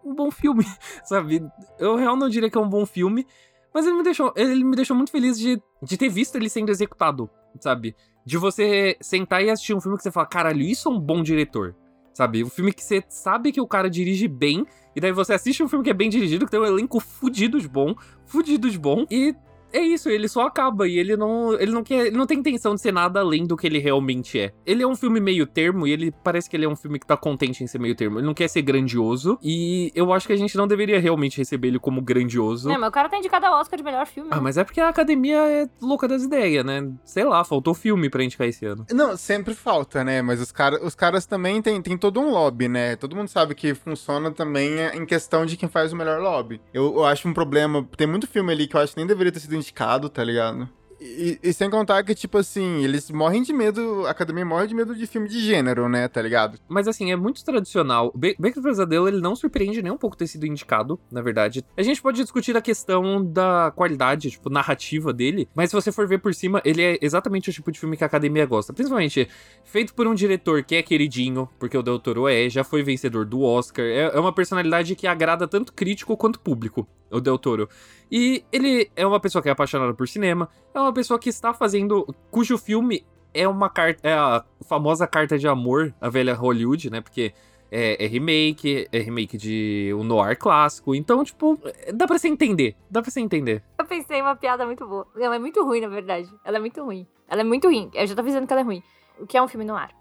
um, 0.05 0.13
bom 0.13 0.31
filme, 0.31 0.65
sabe? 1.03 1.43
Eu 1.79 1.95
real 1.95 2.15
não 2.15 2.29
diria 2.29 2.49
que 2.49 2.57
é 2.57 2.61
um 2.61 2.69
bom 2.69 2.85
filme, 2.85 3.25
mas 3.73 3.85
ele 3.85 3.95
me 3.95 4.03
deixou, 4.03 4.33
ele 4.35 4.63
me 4.63 4.75
deixou 4.75 4.95
muito 4.95 5.11
feliz 5.11 5.37
de, 5.37 5.61
de 5.81 5.97
ter 5.97 6.09
visto 6.09 6.35
ele 6.35 6.49
sendo 6.49 6.69
executado, 6.69 7.29
sabe? 7.59 7.95
De 8.25 8.37
você 8.37 8.97
sentar 9.01 9.43
e 9.43 9.49
assistir 9.49 9.73
um 9.73 9.81
filme 9.81 9.97
que 9.97 10.03
você 10.03 10.11
fala, 10.11 10.25
caralho, 10.25 10.61
isso 10.61 10.89
é 10.89 10.91
um 10.91 10.99
bom 10.99 11.21
diretor. 11.21 11.75
Sabe? 12.13 12.45
Um 12.45 12.49
filme 12.49 12.71
que 12.71 12.81
você 12.81 13.03
sabe 13.09 13.51
que 13.51 13.59
o 13.59 13.67
cara 13.67 13.89
dirige 13.89 14.25
bem, 14.29 14.65
e 14.95 15.01
daí 15.01 15.11
você 15.11 15.33
assiste 15.33 15.61
um 15.61 15.67
filme 15.67 15.83
que 15.83 15.89
é 15.89 15.93
bem 15.93 16.09
dirigido, 16.09 16.45
que 16.45 16.51
tem 16.51 16.59
um 16.59 16.65
elenco 16.65 16.97
fudido 17.01 17.59
de 17.59 17.67
bom, 17.67 17.93
fudido 18.25 18.69
de 18.69 18.79
bom, 18.79 19.05
e 19.11 19.35
é 19.75 19.81
isso, 19.81 20.09
ele 20.09 20.27
só 20.27 20.41
acaba 20.41 20.87
e 20.87 20.97
ele 20.97 21.15
não, 21.17 21.53
ele 21.53 21.71
não 21.71 21.83
quer, 21.83 22.07
ele 22.07 22.17
não 22.17 22.25
tem 22.25 22.39
intenção 22.39 22.75
de 22.75 22.81
ser 22.81 22.91
nada 22.91 23.19
além 23.19 23.45
do 23.45 23.57
que 23.57 23.67
ele 23.67 23.79
realmente 23.79 24.39
é. 24.39 24.53
Ele 24.65 24.83
é 24.83 24.87
um 24.87 24.95
filme 24.95 25.19
meio 25.19 25.45
termo 25.45 25.87
e 25.87 25.91
ele 25.91 26.11
parece 26.23 26.49
que 26.49 26.55
ele 26.55 26.65
é 26.65 26.69
um 26.69 26.75
filme 26.75 26.99
que 26.99 27.05
tá 27.05 27.17
contente 27.17 27.63
em 27.63 27.67
ser 27.67 27.79
meio 27.79 27.95
termo. 27.95 28.19
Ele 28.19 28.25
não 28.25 28.33
quer 28.33 28.47
ser 28.47 28.61
grandioso 28.61 29.37
e 29.41 29.91
eu 29.95 30.11
acho 30.13 30.27
que 30.27 30.33
a 30.33 30.37
gente 30.37 30.55
não 30.57 30.67
deveria 30.67 30.99
realmente 30.99 31.37
receber 31.37 31.69
ele 31.69 31.79
como 31.79 32.01
grandioso. 32.01 32.69
É, 32.69 32.77
mas 32.77 32.89
o 32.89 32.91
cara 32.91 33.09
tá 33.09 33.17
indicado 33.17 33.45
ao 33.45 33.59
Oscar 33.59 33.77
de 33.77 33.83
melhor 33.83 34.05
filme. 34.05 34.29
Ah, 34.31 34.41
mas 34.41 34.57
é 34.57 34.63
porque 34.63 34.79
a 34.79 34.89
academia 34.89 35.37
é 35.37 35.69
louca 35.81 36.07
das 36.07 36.23
ideias, 36.23 36.65
né? 36.65 36.91
Sei 37.03 37.23
lá, 37.23 37.43
faltou 37.43 37.73
filme 37.73 38.09
pra 38.09 38.23
indicar 38.23 38.47
esse 38.47 38.65
ano. 38.65 38.85
Não, 38.91 39.17
sempre 39.17 39.53
falta, 39.53 40.03
né? 40.03 40.21
Mas 40.21 40.41
os, 40.41 40.51
cara, 40.51 40.83
os 40.83 40.95
caras 40.95 41.25
também 41.25 41.61
têm 41.61 41.81
tem 41.81 41.97
todo 41.97 42.19
um 42.19 42.31
lobby, 42.31 42.67
né? 42.67 42.95
Todo 42.95 43.15
mundo 43.15 43.27
sabe 43.27 43.53
que 43.53 43.73
funciona 43.73 44.31
também 44.31 44.79
em 44.93 45.05
questão 45.05 45.45
de 45.45 45.57
quem 45.57 45.69
faz 45.69 45.93
o 45.93 45.95
melhor 45.95 46.19
lobby. 46.21 46.61
Eu, 46.73 46.95
eu 46.95 47.05
acho 47.05 47.27
um 47.27 47.33
problema. 47.33 47.87
Tem 47.95 48.07
muito 48.07 48.27
filme 48.27 48.51
ali 48.51 48.67
que 48.67 48.75
eu 48.75 48.81
acho 48.81 48.93
que 48.93 48.99
nem 48.99 49.07
deveria 49.07 49.31
ter 49.31 49.39
sido 49.39 49.55
indicado, 49.65 50.09
tá 50.09 50.23
ligado? 50.23 50.69
E, 50.99 51.39
e 51.43 51.53
sem 51.53 51.69
contar 51.69 52.03
que, 52.03 52.15
tipo 52.15 52.37
assim, 52.37 52.83
eles 52.83 53.11
morrem 53.11 53.43
de 53.43 53.51
medo, 53.51 54.05
a 54.05 54.11
academia 54.11 54.45
morre 54.45 54.67
de 54.67 54.73
medo 54.73 54.95
de 54.95 55.05
filme 55.05 55.27
de 55.27 55.39
gênero, 55.39 55.89
né? 55.89 56.07
Tá 56.07 56.21
ligado? 56.21 56.57
Mas 56.67 56.87
assim, 56.87 57.11
é 57.11 57.15
muito 57.15 57.43
tradicional. 57.43 58.11
Be 58.15 58.35
Beco 58.39 58.61
do 58.61 58.63
Pesadelo, 58.63 59.07
ele 59.07 59.19
não 59.19 59.35
surpreende 59.35 59.81
nem 59.81 59.91
um 59.91 59.97
pouco 59.97 60.15
ter 60.15 60.27
sido 60.27 60.45
indicado, 60.45 60.99
na 61.11 61.21
verdade. 61.21 61.65
A 61.77 61.83
gente 61.83 62.01
pode 62.01 62.21
discutir 62.21 62.55
a 62.55 62.61
questão 62.61 63.23
da 63.23 63.71
qualidade, 63.75 64.31
tipo, 64.31 64.49
narrativa 64.49 65.11
dele, 65.11 65.49
mas 65.53 65.69
se 65.69 65.75
você 65.75 65.91
for 65.91 66.07
ver 66.07 66.19
por 66.19 66.33
cima, 66.33 66.61
ele 66.63 66.81
é 66.81 66.97
exatamente 67.01 67.49
o 67.49 67.53
tipo 67.53 67.71
de 67.71 67.79
filme 67.79 67.97
que 67.97 68.03
a 68.03 68.07
academia 68.07 68.45
gosta. 68.45 68.73
Principalmente 68.73 69.27
feito 69.63 69.93
por 69.93 70.07
um 70.07 70.15
diretor 70.15 70.63
que 70.63 70.75
é 70.75 70.81
queridinho, 70.81 71.49
porque 71.59 71.77
o 71.77 71.83
Del 71.83 71.99
Toro 71.99 72.27
é, 72.27 72.49
já 72.49 72.63
foi 72.63 72.83
vencedor 72.83 73.25
do 73.25 73.41
Oscar. 73.41 73.85
É, 73.85 74.15
é 74.15 74.19
uma 74.19 74.33
personalidade 74.33 74.95
que 74.95 75.07
agrada 75.07 75.47
tanto 75.47 75.73
crítico 75.73 76.15
quanto 76.15 76.39
público, 76.39 76.87
o 77.11 77.19
Del 77.19 77.37
Toro. 77.37 77.69
E 78.11 78.43
ele 78.51 78.89
é 78.95 79.05
uma 79.05 79.19
pessoa 79.19 79.41
que 79.41 79.49
é 79.49 79.51
apaixonada 79.51 79.93
por 79.93 80.07
cinema, 80.07 80.49
é 80.73 80.79
uma 80.79 80.93
pessoa 80.93 81.19
que 81.19 81.29
está 81.29 81.53
fazendo. 81.53 82.05
cujo 82.31 82.57
filme 82.57 83.05
é 83.33 83.47
uma 83.47 83.69
carta. 83.69 84.07
É 84.07 84.13
a 84.13 84.43
famosa 84.67 85.05
carta 85.05 85.37
de 85.37 85.47
amor 85.47 85.93
à 85.99 86.09
velha 86.09 86.33
Hollywood, 86.33 86.89
né? 86.89 87.01
Porque 87.01 87.33
é, 87.71 88.03
é 88.03 88.07
remake, 88.07 88.87
é 88.91 88.99
remake 88.99 89.37
de 89.37 89.91
um 89.93 90.03
noir 90.03 90.37
clássico. 90.37 90.95
Então, 90.95 91.23
tipo, 91.23 91.59
dá 91.93 92.07
pra 92.07 92.17
você 92.17 92.27
entender. 92.27 92.75
Dá 92.89 93.01
pra 93.01 93.11
você 93.11 93.19
entender. 93.19 93.63
Eu 93.77 93.85
pensei 93.85 94.19
em 94.19 94.21
uma 94.21 94.35
piada 94.35 94.65
muito 94.65 94.87
boa. 94.87 95.05
Não, 95.15 95.33
é 95.33 95.39
muito 95.39 95.63
ruim, 95.63 95.81
na 95.81 95.87
verdade. 95.89 96.29
Ela 96.43 96.57
é 96.57 96.59
muito 96.59 96.83
ruim. 96.83 97.05
Ela 97.27 97.41
é 97.41 97.43
muito 97.43 97.67
ruim. 97.67 97.89
Eu 97.93 98.07
já 98.07 98.15
tô 98.15 98.21
avisando 98.21 98.47
que 98.47 98.53
ela 98.53 98.61
é 98.61 98.65
ruim. 98.65 98.81
O 99.19 99.25
que 99.25 99.37
é 99.37 99.41
um 99.41 99.47
filme 99.47 99.65
no 99.65 99.75
ar? 99.75 99.89
É 99.89 99.95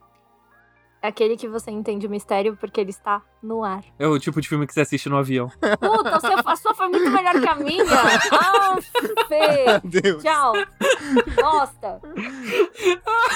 aquele 1.09 1.37
que 1.37 1.47
você 1.49 1.71
entende 1.71 2.07
o 2.07 2.11
mistério 2.11 2.57
porque 2.57 2.81
ele 2.81 2.91
está 2.91 3.23
no 3.43 3.63
ar. 3.65 3.83
É 3.99 4.07
o 4.07 4.19
tipo 4.19 4.41
de 4.41 4.49
filme 4.49 4.67
que 4.67 4.73
você 4.75 4.81
assiste 4.81 5.09
no 5.09 5.17
avião. 5.17 5.49
Puta, 5.81 6.21
seu- 6.21 6.39
a 6.45 6.57
sua 6.57 6.75
foi 6.75 6.89
muito 6.89 7.11
melhor 7.11 7.41
que 7.41 7.49
a 7.49 7.55
minha. 7.55 7.85
Ah, 8.33 8.77
Fê. 9.29 9.81
Deus. 9.85 10.23
Tchau. 10.23 10.53
Bosta. 11.37 12.01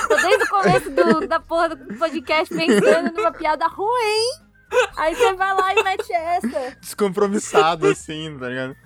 Tô 0.09 0.17
desde 0.17 0.45
o 0.45 0.49
começo 0.49 0.91
do- 0.91 1.27
da 1.29 1.41
porra 1.41 1.69
do 1.77 1.95
podcast 1.99 2.55
pensando 2.55 3.13
numa 3.17 3.33
piada 3.33 3.67
ruim. 3.67 4.49
Aí 4.97 5.15
você 5.15 5.33
vai 5.35 5.55
lá 5.55 5.75
e 5.75 5.83
mete 5.83 6.13
essa. 6.13 6.77
Descompromissado, 6.81 7.87
assim, 7.89 8.37
tá 8.39 8.49
ligado? 8.49 8.77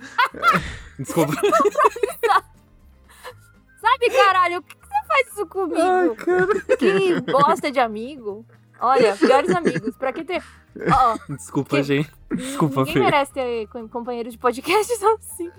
Desculpa. 0.98 1.32
Sabe, 3.80 4.10
caralho, 4.10 4.62
por 4.62 4.68
que 4.68 4.76
que 4.80 4.86
você 4.86 5.06
faz 5.08 5.26
isso 5.28 5.46
comigo? 5.46 6.16
Que 6.78 7.20
bosta 7.32 7.70
de 7.70 7.80
amigo. 7.80 8.46
Olha, 8.82 9.16
piores 9.16 9.50
amigos. 9.54 9.96
Pra 9.96 10.12
que 10.12 10.24
ter. 10.24 10.42
Ó, 10.92 11.16
Desculpa, 11.34 11.76
Que- 11.76 11.82
gente. 11.82 12.10
Desculpa, 12.32 12.80
ninguém 12.80 12.94
Fê. 12.94 13.00
merece 13.00 13.32
ter 13.32 13.66
com- 13.68 13.88
companheiros 13.88 14.32
de 14.32 14.38
podcast 14.38 14.92
assim. 15.04 15.50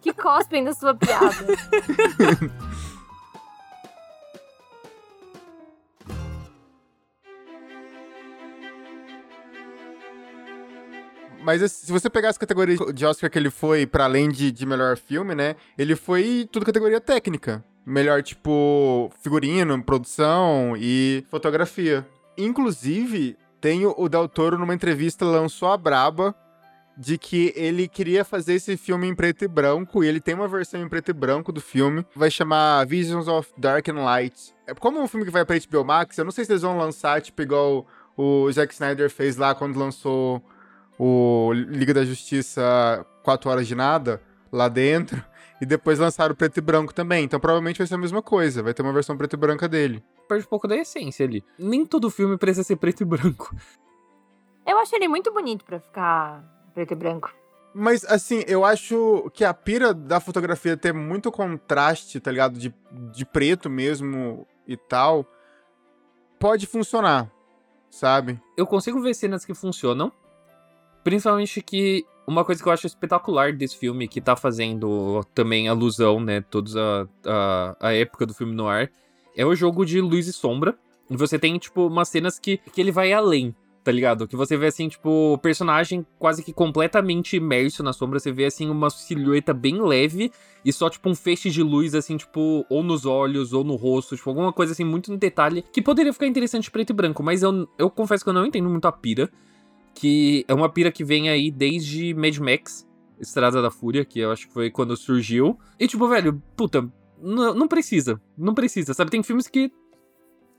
que 0.00 0.12
cospem 0.12 0.62
da 0.64 0.74
sua 0.74 0.94
piada. 0.94 1.46
Mas 11.42 11.62
assim, 11.62 11.86
se 11.86 11.92
você 11.92 12.08
pegar 12.08 12.28
as 12.28 12.38
categorias 12.38 12.78
de 12.94 13.04
Oscar 13.04 13.28
que 13.30 13.38
ele 13.38 13.50
foi, 13.50 13.84
pra 13.86 14.04
além 14.04 14.28
de, 14.30 14.52
de 14.52 14.64
melhor 14.64 14.96
filme, 14.96 15.34
né? 15.34 15.56
Ele 15.76 15.96
foi 15.96 16.48
tudo 16.50 16.64
categoria 16.64 17.00
técnica. 17.00 17.64
Melhor, 17.84 18.22
tipo, 18.22 19.10
figurino, 19.20 19.82
produção 19.82 20.74
e 20.76 21.24
fotografia. 21.30 22.06
Inclusive, 22.38 23.36
tem 23.60 23.84
o 23.84 24.08
Del 24.08 24.28
Toro 24.28 24.58
numa 24.58 24.74
entrevista 24.74 25.24
lançou 25.24 25.68
a 25.68 25.76
braba 25.76 26.34
de 26.96 27.16
que 27.16 27.52
ele 27.56 27.88
queria 27.88 28.24
fazer 28.24 28.54
esse 28.54 28.76
filme 28.76 29.08
em 29.08 29.14
preto 29.14 29.44
e 29.44 29.48
branco, 29.48 30.04
e 30.04 30.08
ele 30.08 30.20
tem 30.20 30.34
uma 30.34 30.46
versão 30.46 30.80
em 30.80 30.88
preto 30.88 31.10
e 31.10 31.14
branco 31.14 31.50
do 31.50 31.60
filme, 31.60 32.04
vai 32.14 32.30
chamar 32.30 32.86
Visions 32.86 33.28
of 33.28 33.50
Dark 33.56 33.88
and 33.88 34.02
Light. 34.02 34.54
É 34.66 34.74
como 34.74 34.98
é 34.98 35.02
um 35.02 35.08
filme 35.08 35.24
que 35.24 35.32
vai 35.32 35.44
pra 35.44 35.56
HBO 35.58 35.84
Max, 35.84 36.18
eu 36.18 36.24
não 36.24 36.32
sei 36.32 36.44
se 36.44 36.52
eles 36.52 36.62
vão 36.62 36.76
lançar, 36.76 37.20
tipo, 37.20 37.40
igual 37.40 37.86
o 38.16 38.50
Zack 38.52 38.72
Snyder 38.74 39.10
fez 39.10 39.36
lá 39.36 39.54
quando 39.54 39.78
lançou 39.78 40.42
o 40.98 41.52
Liga 41.52 41.94
da 41.94 42.04
Justiça 42.04 43.06
4 43.22 43.50
Horas 43.50 43.66
de 43.66 43.74
Nada 43.74 44.20
lá 44.52 44.68
dentro. 44.68 45.24
E 45.62 45.64
depois 45.64 45.96
lançaram 45.96 46.32
o 46.32 46.36
preto 46.36 46.58
e 46.58 46.60
branco 46.60 46.92
também. 46.92 47.22
Então 47.22 47.38
provavelmente 47.38 47.78
vai 47.78 47.86
ser 47.86 47.94
a 47.94 47.98
mesma 47.98 48.20
coisa. 48.20 48.64
Vai 48.64 48.74
ter 48.74 48.82
uma 48.82 48.92
versão 48.92 49.16
preto 49.16 49.34
e 49.34 49.36
branca 49.36 49.68
dele. 49.68 50.02
Perde 50.28 50.44
um 50.44 50.48
pouco 50.48 50.66
da 50.66 50.76
essência 50.76 51.24
ali. 51.24 51.44
Nem 51.56 51.86
todo 51.86 52.10
filme 52.10 52.36
precisa 52.36 52.64
ser 52.64 52.74
preto 52.74 53.02
e 53.02 53.04
branco. 53.04 53.54
Eu 54.66 54.76
acho 54.78 54.92
ele 54.96 55.06
muito 55.06 55.32
bonito 55.32 55.64
pra 55.64 55.78
ficar 55.78 56.42
preto 56.74 56.94
e 56.94 56.96
branco. 56.96 57.32
Mas, 57.72 58.04
assim, 58.06 58.42
eu 58.48 58.64
acho 58.64 59.30
que 59.32 59.44
a 59.44 59.54
pira 59.54 59.94
da 59.94 60.18
fotografia 60.18 60.76
ter 60.76 60.92
muito 60.92 61.30
contraste, 61.30 62.18
tá 62.18 62.32
ligado? 62.32 62.58
De, 62.58 62.74
de 63.12 63.24
preto 63.24 63.70
mesmo 63.70 64.44
e 64.66 64.76
tal, 64.76 65.24
pode 66.40 66.66
funcionar, 66.66 67.30
sabe? 67.88 68.40
Eu 68.56 68.66
consigo 68.66 69.00
ver 69.00 69.14
cenas 69.14 69.44
que 69.44 69.54
funcionam. 69.54 70.12
Principalmente 71.04 71.60
que 71.60 72.04
uma 72.26 72.44
coisa 72.44 72.62
que 72.62 72.68
eu 72.68 72.72
acho 72.72 72.86
espetacular 72.86 73.52
desse 73.52 73.76
filme, 73.76 74.06
que 74.06 74.20
tá 74.20 74.36
fazendo 74.36 75.24
também 75.34 75.68
alusão, 75.68 76.20
né, 76.20 76.40
toda 76.40 77.08
a, 77.24 77.76
a, 77.80 77.88
a 77.88 77.92
época 77.94 78.26
do 78.26 78.34
filme 78.34 78.54
no 78.54 78.68
ar, 78.68 78.90
é 79.36 79.44
o 79.44 79.54
jogo 79.54 79.84
de 79.84 80.00
luz 80.00 80.26
e 80.28 80.32
sombra. 80.32 80.76
E 81.10 81.16
você 81.16 81.38
tem, 81.38 81.58
tipo, 81.58 81.88
umas 81.88 82.08
cenas 82.08 82.38
que, 82.38 82.58
que 82.72 82.80
ele 82.80 82.92
vai 82.92 83.12
além, 83.12 83.54
tá 83.82 83.90
ligado? 83.90 84.26
Que 84.26 84.36
você 84.36 84.56
vê, 84.56 84.68
assim, 84.68 84.88
tipo, 84.88 85.34
o 85.34 85.38
personagem 85.38 86.06
quase 86.18 86.42
que 86.42 86.52
completamente 86.52 87.36
imerso 87.36 87.82
na 87.82 87.92
sombra. 87.92 88.18
Você 88.18 88.32
vê, 88.32 88.46
assim, 88.46 88.70
uma 88.70 88.88
silhueta 88.88 89.52
bem 89.52 89.82
leve 89.82 90.30
e 90.64 90.72
só, 90.72 90.88
tipo, 90.88 91.10
um 91.10 91.14
feixe 91.14 91.50
de 91.50 91.62
luz, 91.62 91.94
assim, 91.94 92.16
tipo, 92.16 92.64
ou 92.70 92.82
nos 92.82 93.04
olhos 93.04 93.52
ou 93.52 93.64
no 93.64 93.74
rosto, 93.74 94.16
tipo, 94.16 94.30
alguma 94.30 94.52
coisa, 94.52 94.72
assim, 94.72 94.84
muito 94.84 95.10
no 95.10 95.18
detalhe, 95.18 95.64
que 95.72 95.82
poderia 95.82 96.12
ficar 96.12 96.26
interessante 96.26 96.70
preto 96.70 96.90
e 96.90 96.94
branco. 96.94 97.22
Mas 97.22 97.42
eu, 97.42 97.68
eu 97.76 97.90
confesso 97.90 98.24
que 98.24 98.30
eu 98.30 98.34
não 98.34 98.46
entendo 98.46 98.70
muito 98.70 98.86
a 98.86 98.92
pira 98.92 99.30
que 99.94 100.44
é 100.48 100.54
uma 100.54 100.68
pira 100.68 100.90
que 100.90 101.04
vem 101.04 101.28
aí 101.28 101.50
desde 101.50 102.14
Mad 102.14 102.36
Max, 102.38 102.86
Estrada 103.20 103.62
da 103.62 103.70
Fúria, 103.70 104.04
que 104.04 104.20
eu 104.20 104.30
acho 104.30 104.48
que 104.48 104.52
foi 104.52 104.70
quando 104.70 104.96
surgiu. 104.96 105.58
E 105.78 105.86
tipo, 105.86 106.08
velho, 106.08 106.42
puta, 106.56 106.88
não 107.20 107.68
precisa, 107.68 108.20
não 108.36 108.54
precisa, 108.54 108.94
sabe? 108.94 109.10
Tem 109.10 109.22
filmes 109.22 109.46
que 109.46 109.72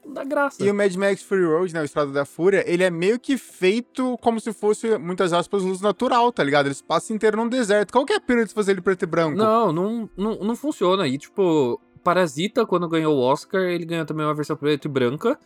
não 0.06 0.14
dá 0.14 0.24
graça. 0.24 0.64
E 0.64 0.70
o 0.70 0.74
Mad 0.74 0.94
Max 0.96 1.24
Fury 1.24 1.46
Road, 1.46 1.74
né, 1.74 1.82
o 1.82 1.86
Estrada 1.86 2.12
da 2.12 2.26
Fúria, 2.26 2.64
ele 2.68 2.84
é 2.84 2.90
meio 2.90 3.20
que 3.20 3.38
feito 3.38 4.18
como 4.22 4.40
se 4.40 4.52
fosse, 4.52 4.98
muitas 4.98 5.32
aspas, 5.32 5.64
luz 5.64 5.82
natural, 5.82 6.32
tá 6.32 6.44
ligado? 6.44 6.68
Ele 6.68 6.76
passa 6.88 7.14
inteiro 7.14 7.38
num 7.38 7.48
deserto. 7.48 7.92
Qual 7.92 8.06
que 8.06 8.14
é 8.14 8.18
a 8.18 8.22
pira 8.22 8.46
de 8.46 8.54
fazer 8.54 8.74
ele 8.74 8.82
preto 8.82 9.04
e 9.04 9.06
branco? 9.06 9.38
Não, 9.38 9.72
não, 9.72 10.10
não, 10.18 10.36
não 10.40 10.56
funciona. 10.56 11.08
E 11.08 11.18
tipo, 11.18 11.80
Parasita, 12.04 12.66
quando 12.66 12.88
ganhou 12.88 13.16
o 13.16 13.22
Oscar, 13.22 13.62
ele 13.62 13.86
ganhou 13.86 14.06
também 14.06 14.26
uma 14.26 14.34
versão 14.34 14.58
preto 14.58 14.86
e 14.86 14.92
branca. 14.92 15.40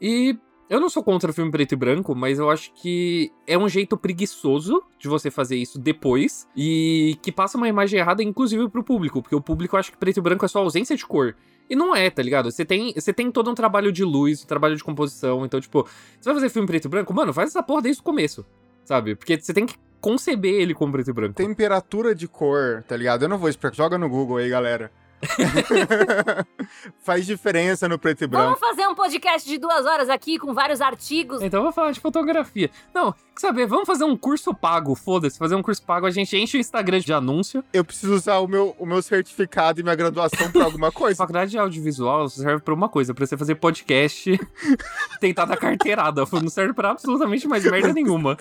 E 0.00 0.38
eu 0.68 0.78
não 0.78 0.88
sou 0.88 1.02
contra 1.02 1.32
filme 1.32 1.50
preto 1.50 1.72
e 1.72 1.76
branco, 1.76 2.14
mas 2.14 2.38
eu 2.38 2.50
acho 2.50 2.72
que 2.74 3.32
é 3.46 3.56
um 3.56 3.68
jeito 3.68 3.96
preguiçoso 3.96 4.82
de 4.98 5.08
você 5.08 5.30
fazer 5.30 5.56
isso 5.56 5.78
depois 5.78 6.46
e 6.54 7.18
que 7.22 7.32
passa 7.32 7.56
uma 7.56 7.68
imagem 7.68 7.98
errada, 7.98 8.22
inclusive 8.22 8.68
pro 8.68 8.84
público, 8.84 9.22
porque 9.22 9.34
o 9.34 9.40
público 9.40 9.76
acha 9.76 9.90
que 9.90 9.96
preto 9.96 10.18
e 10.18 10.20
branco 10.20 10.44
é 10.44 10.48
só 10.48 10.58
ausência 10.60 10.96
de 10.96 11.06
cor. 11.06 11.34
E 11.70 11.76
não 11.76 11.94
é, 11.94 12.10
tá 12.10 12.22
ligado? 12.22 12.50
Você 12.50 12.64
tem, 12.64 12.92
você 12.94 13.12
tem 13.12 13.30
todo 13.30 13.50
um 13.50 13.54
trabalho 13.54 13.92
de 13.92 14.04
luz, 14.04 14.42
um 14.42 14.46
trabalho 14.46 14.76
de 14.76 14.82
composição. 14.82 15.44
Então, 15.44 15.60
tipo, 15.60 15.84
você 16.18 16.24
vai 16.24 16.34
fazer 16.34 16.48
filme 16.48 16.66
preto 16.66 16.86
e 16.86 16.88
branco? 16.88 17.12
Mano, 17.14 17.32
faz 17.32 17.50
essa 17.50 17.62
porra 17.62 17.82
desde 17.82 18.00
o 18.00 18.04
começo, 18.04 18.44
sabe? 18.84 19.14
Porque 19.14 19.38
você 19.38 19.52
tem 19.52 19.66
que 19.66 19.76
conceber 20.00 20.54
ele 20.54 20.74
como 20.74 20.92
preto 20.92 21.10
e 21.10 21.12
branco. 21.12 21.34
Temperatura 21.34 22.14
de 22.14 22.26
cor, 22.26 22.82
tá 22.86 22.96
ligado? 22.96 23.22
Eu 23.22 23.28
não 23.28 23.38
vou 23.38 23.48
explicar. 23.48 23.76
Joga 23.76 23.98
no 23.98 24.08
Google 24.08 24.38
aí, 24.38 24.48
galera. 24.48 24.90
Faz 27.00 27.26
diferença 27.26 27.88
no 27.88 27.98
preto 27.98 28.24
e 28.24 28.26
branco. 28.26 28.44
Vamos 28.44 28.60
fazer 28.60 28.86
um 28.86 28.94
podcast 28.94 29.48
de 29.48 29.58
duas 29.58 29.84
horas 29.86 30.08
aqui 30.08 30.38
com 30.38 30.54
vários 30.54 30.80
artigos. 30.80 31.42
Então 31.42 31.60
eu 31.60 31.64
vou 31.64 31.72
falar 31.72 31.92
de 31.92 32.00
fotografia. 32.00 32.70
Não, 32.94 33.12
quer 33.12 33.40
saber? 33.40 33.66
Vamos 33.66 33.86
fazer 33.86 34.04
um 34.04 34.16
curso 34.16 34.54
pago, 34.54 34.94
foda-se. 34.94 35.38
Fazer 35.38 35.54
um 35.54 35.62
curso 35.62 35.82
pago, 35.82 36.06
a 36.06 36.10
gente 36.10 36.36
enche 36.36 36.56
o 36.56 36.60
Instagram 36.60 37.00
de 37.00 37.12
anúncio. 37.12 37.64
Eu 37.72 37.84
preciso 37.84 38.14
usar 38.14 38.38
o 38.38 38.46
meu, 38.46 38.74
o 38.78 38.86
meu 38.86 39.02
certificado 39.02 39.80
e 39.80 39.82
minha 39.82 39.94
graduação 39.94 40.50
pra 40.50 40.64
alguma 40.64 40.90
coisa. 40.92 41.16
Faculdade 41.16 41.50
de 41.50 41.58
audiovisual 41.58 42.28
serve 42.28 42.62
pra 42.62 42.74
uma 42.74 42.88
coisa, 42.88 43.12
pra 43.12 43.26
você 43.26 43.36
fazer 43.36 43.56
podcast, 43.56 44.38
tentar 45.20 45.44
dar 45.46 45.56
carteirada. 45.56 46.24
Não 46.32 46.50
serve 46.50 46.72
pra 46.72 46.90
absolutamente 46.90 47.48
mais 47.48 47.64
merda 47.64 47.92
nenhuma. 47.92 48.36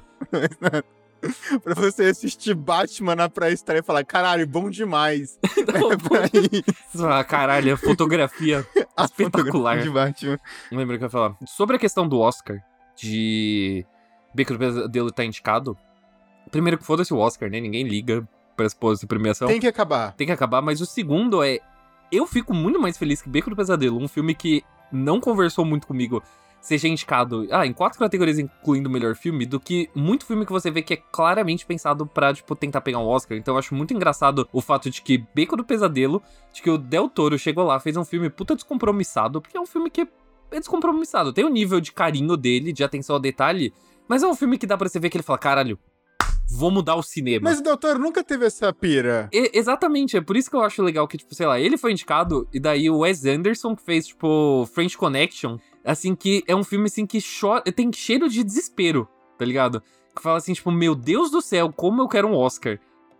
pra 1.63 1.73
você 1.75 2.05
assistir 2.05 2.53
Batman 2.53 3.15
na 3.15 3.29
pré-estreia 3.29 3.79
e 3.79 3.83
falar, 3.83 4.03
caralho, 4.03 4.45
bom 4.47 4.69
demais. 4.69 5.37
Não, 5.79 5.91
É 5.91 5.97
pra 5.97 6.25
isso. 6.33 7.05
Ah, 7.07 7.23
caralho, 7.23 7.73
a 7.73 7.77
fotografia 7.77 8.65
A 8.95 9.05
espetacular. 9.05 9.77
fotografia 9.77 9.83
de 9.83 9.89
Batman. 9.89 10.39
Não 10.71 10.77
lembro 10.79 10.95
o 10.95 10.97
que 10.97 11.03
eu 11.03 11.07
ia 11.07 11.11
falar. 11.11 11.35
Sobre 11.45 11.75
a 11.75 11.79
questão 11.79 12.07
do 12.07 12.19
Oscar, 12.19 12.57
de 12.95 13.85
Beco 14.33 14.53
do 14.53 14.59
Pesadelo 14.59 15.11
tá 15.11 15.23
indicado. 15.23 15.77
Primeiro 16.51 16.77
que 16.77 16.85
foda-se 16.85 17.13
o 17.13 17.17
Oscar, 17.17 17.49
né? 17.49 17.59
Ninguém 17.59 17.83
liga 17.83 18.27
pra 18.55 18.65
essa 18.65 18.75
premiação. 19.07 19.47
Tem 19.47 19.59
que 19.59 19.67
acabar. 19.67 20.13
tem 20.13 20.27
que 20.27 20.33
acabar, 20.33 20.61
mas 20.61 20.81
o 20.81 20.85
segundo 20.85 21.43
é. 21.43 21.59
Eu 22.11 22.25
fico 22.25 22.53
muito 22.53 22.79
mais 22.79 22.97
feliz 22.97 23.21
que 23.21 23.29
Beco 23.29 23.49
do 23.49 23.55
Pesadelo, 23.55 24.01
um 24.01 24.07
filme 24.07 24.33
que 24.33 24.63
não 24.91 25.19
conversou 25.19 25.65
muito 25.65 25.85
comigo, 25.85 26.23
seja 26.67 26.85
indicado 26.87 27.47
ah, 27.49 27.65
em 27.65 27.71
quatro 27.71 27.97
categorias, 27.97 28.37
incluindo 28.37 28.89
o 28.89 28.91
melhor 28.91 29.15
filme, 29.15 29.45
do 29.45 29.57
que 29.57 29.89
muito 29.95 30.25
filme 30.25 30.45
que 30.45 30.51
você 30.51 30.69
vê 30.69 30.81
que 30.81 30.95
é 30.95 30.97
claramente 30.97 31.65
pensado 31.65 32.05
pra, 32.05 32.33
tipo, 32.33 32.53
tentar 32.57 32.81
pegar 32.81 32.99
um 32.99 33.07
Oscar. 33.07 33.37
Então 33.37 33.53
eu 33.53 33.59
acho 33.59 33.73
muito 33.73 33.93
engraçado 33.93 34.47
o 34.51 34.59
fato 34.59 34.89
de 34.89 35.01
que 35.01 35.23
Beco 35.33 35.55
do 35.55 35.63
Pesadelo, 35.63 36.21
de 36.51 36.61
que 36.61 36.69
o 36.69 36.77
Del 36.77 37.07
Toro 37.07 37.39
chegou 37.39 37.63
lá, 37.63 37.79
fez 37.79 37.95
um 37.95 38.03
filme 38.03 38.29
puta 38.29 38.53
descompromissado, 38.53 39.41
porque 39.41 39.55
é 39.55 39.61
um 39.61 39.65
filme 39.65 39.89
que 39.89 40.01
é 40.51 40.59
descompromissado. 40.59 41.31
Tem 41.31 41.45
um 41.45 41.49
nível 41.49 41.79
de 41.79 41.93
carinho 41.93 42.35
dele, 42.35 42.73
de 42.73 42.83
atenção 42.83 43.15
ao 43.15 43.19
detalhe, 43.21 43.73
mas 44.05 44.21
é 44.21 44.27
um 44.27 44.35
filme 44.35 44.57
que 44.57 44.67
dá 44.67 44.77
pra 44.77 44.89
você 44.89 44.99
ver 44.99 45.09
que 45.09 45.15
ele 45.15 45.23
fala, 45.23 45.39
caralho, 45.39 45.79
vou 46.49 46.71
mudar 46.71 46.95
o 46.95 47.03
cinema. 47.03 47.49
Mas 47.49 47.59
o 47.59 47.63
Doutor 47.63 47.97
nunca 47.97 48.23
teve 48.23 48.45
essa 48.45 48.73
pira. 48.73 49.29
E- 49.33 49.51
exatamente, 49.53 50.17
é 50.17 50.21
por 50.21 50.35
isso 50.35 50.49
que 50.49 50.55
eu 50.55 50.61
acho 50.61 50.81
legal 50.83 51.07
que, 51.07 51.17
tipo, 51.17 51.33
sei 51.33 51.45
lá, 51.45 51.59
ele 51.59 51.77
foi 51.77 51.91
indicado, 51.91 52.47
e 52.53 52.59
daí 52.59 52.89
o 52.89 52.99
Wes 52.99 53.25
Anderson, 53.25 53.75
que 53.75 53.83
fez, 53.83 54.07
tipo, 54.07 54.67
French 54.73 54.97
Connection, 54.97 55.57
assim, 55.87 56.13
que 56.13 56.43
é 56.47 56.55
um 56.55 56.63
filme, 56.63 56.85
assim, 56.85 57.05
que 57.05 57.19
chora, 57.19 57.63
tem 57.71 57.91
cheiro 57.91 58.29
de 58.29 58.43
desespero, 58.43 59.07
tá 59.37 59.45
ligado? 59.45 59.81
Que 60.15 60.21
fala 60.21 60.37
assim, 60.37 60.53
tipo, 60.53 60.71
meu 60.71 60.93
Deus 60.93 61.31
do 61.31 61.41
céu, 61.41 61.71
como 61.71 62.01
eu 62.01 62.07
quero 62.07 62.27
um 62.27 62.35
Oscar. 62.35 62.79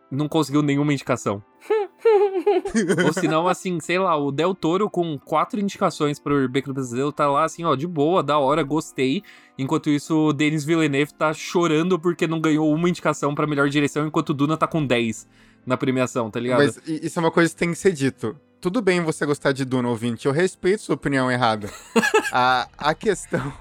Não 0.10 0.28
conseguiu 0.28 0.62
nenhuma 0.62 0.94
indicação. 0.94 1.44
Ou 3.06 3.14
senão, 3.14 3.48
assim, 3.48 3.80
sei 3.80 4.00
lá, 4.00 4.16
o 4.16 4.32
Del 4.32 4.56
Toro 4.56 4.90
com 4.90 5.18
quatro 5.20 5.60
indicações 5.60 6.18
pro 6.18 6.48
Beco 6.48 6.70
do 6.70 6.76
Pesadelo 6.76 7.12
tá 7.12 7.30
lá, 7.30 7.44
assim, 7.44 7.66
ó, 7.66 7.76
de 7.76 7.86
boa, 7.86 8.24
da 8.24 8.38
hora, 8.38 8.64
gostei. 8.64 9.22
Enquanto 9.58 9.90
isso, 9.90 10.28
o 10.28 10.34
Denis 10.34 10.64
Villeneuve 10.64 11.14
tá 11.14 11.34
chorando 11.34 12.00
porque 12.00 12.26
não 12.26 12.40
ganhou 12.40 12.74
uma 12.74 12.90
indicação 12.90 13.36
pra 13.36 13.48
melhor 13.48 13.68
direção, 13.70 14.08
enquanto 14.08 14.30
o 14.30 14.34
Duna 14.34 14.56
tá 14.56 14.68
com 14.68 14.86
10 14.86 15.28
na 15.68 15.78
premiação, 15.78 16.32
tá 16.32 16.40
ligado? 16.40 16.64
Mas 16.64 16.82
isso 16.88 17.20
é 17.20 17.22
uma 17.22 17.32
coisa 17.32 17.52
que 17.52 17.58
tem 17.60 17.70
que 17.70 17.78
ser 17.78 17.92
dito. 17.92 18.40
Tudo 18.60 18.82
bem 18.82 19.02
você 19.02 19.26
gostar 19.26 19.52
de 19.52 19.64
Duna, 19.64 19.90
ouvinte. 19.90 20.26
Eu 20.26 20.32
respeito 20.32 20.82
sua 20.82 20.96
opinião 20.96 21.30
errada. 21.30 21.70
a, 22.34 22.68
a 22.76 22.96
questão 22.96 23.54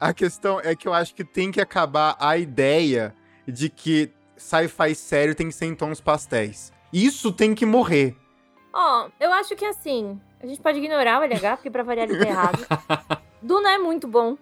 A 0.00 0.12
questão 0.12 0.60
é 0.60 0.74
que 0.74 0.86
eu 0.88 0.92
acho 0.92 1.14
que 1.14 1.24
tem 1.24 1.50
que 1.50 1.60
acabar 1.60 2.16
a 2.18 2.36
ideia 2.36 3.14
de 3.46 3.68
que 3.68 4.10
sci-fi 4.36 4.94
sério 4.94 5.34
tem 5.34 5.48
que 5.48 5.54
ser 5.54 5.66
em 5.66 5.74
tons 5.74 6.00
pastéis. 6.00 6.72
Isso 6.92 7.32
tem 7.32 7.54
que 7.54 7.64
morrer. 7.66 8.16
Ó, 8.72 9.08
eu 9.20 9.32
acho 9.32 9.54
que 9.54 9.64
assim, 9.64 10.20
a 10.42 10.46
gente 10.46 10.60
pode 10.60 10.78
ignorar 10.78 11.20
o 11.20 11.24
LH, 11.24 11.56
porque 11.56 11.70
pra 11.70 11.82
variar 11.82 12.08
ele 12.08 12.18
tá 12.18 12.28
errado. 12.28 12.66
Duna 13.40 13.70
é 13.70 13.78
muito 13.78 14.08
bom. 14.08 14.36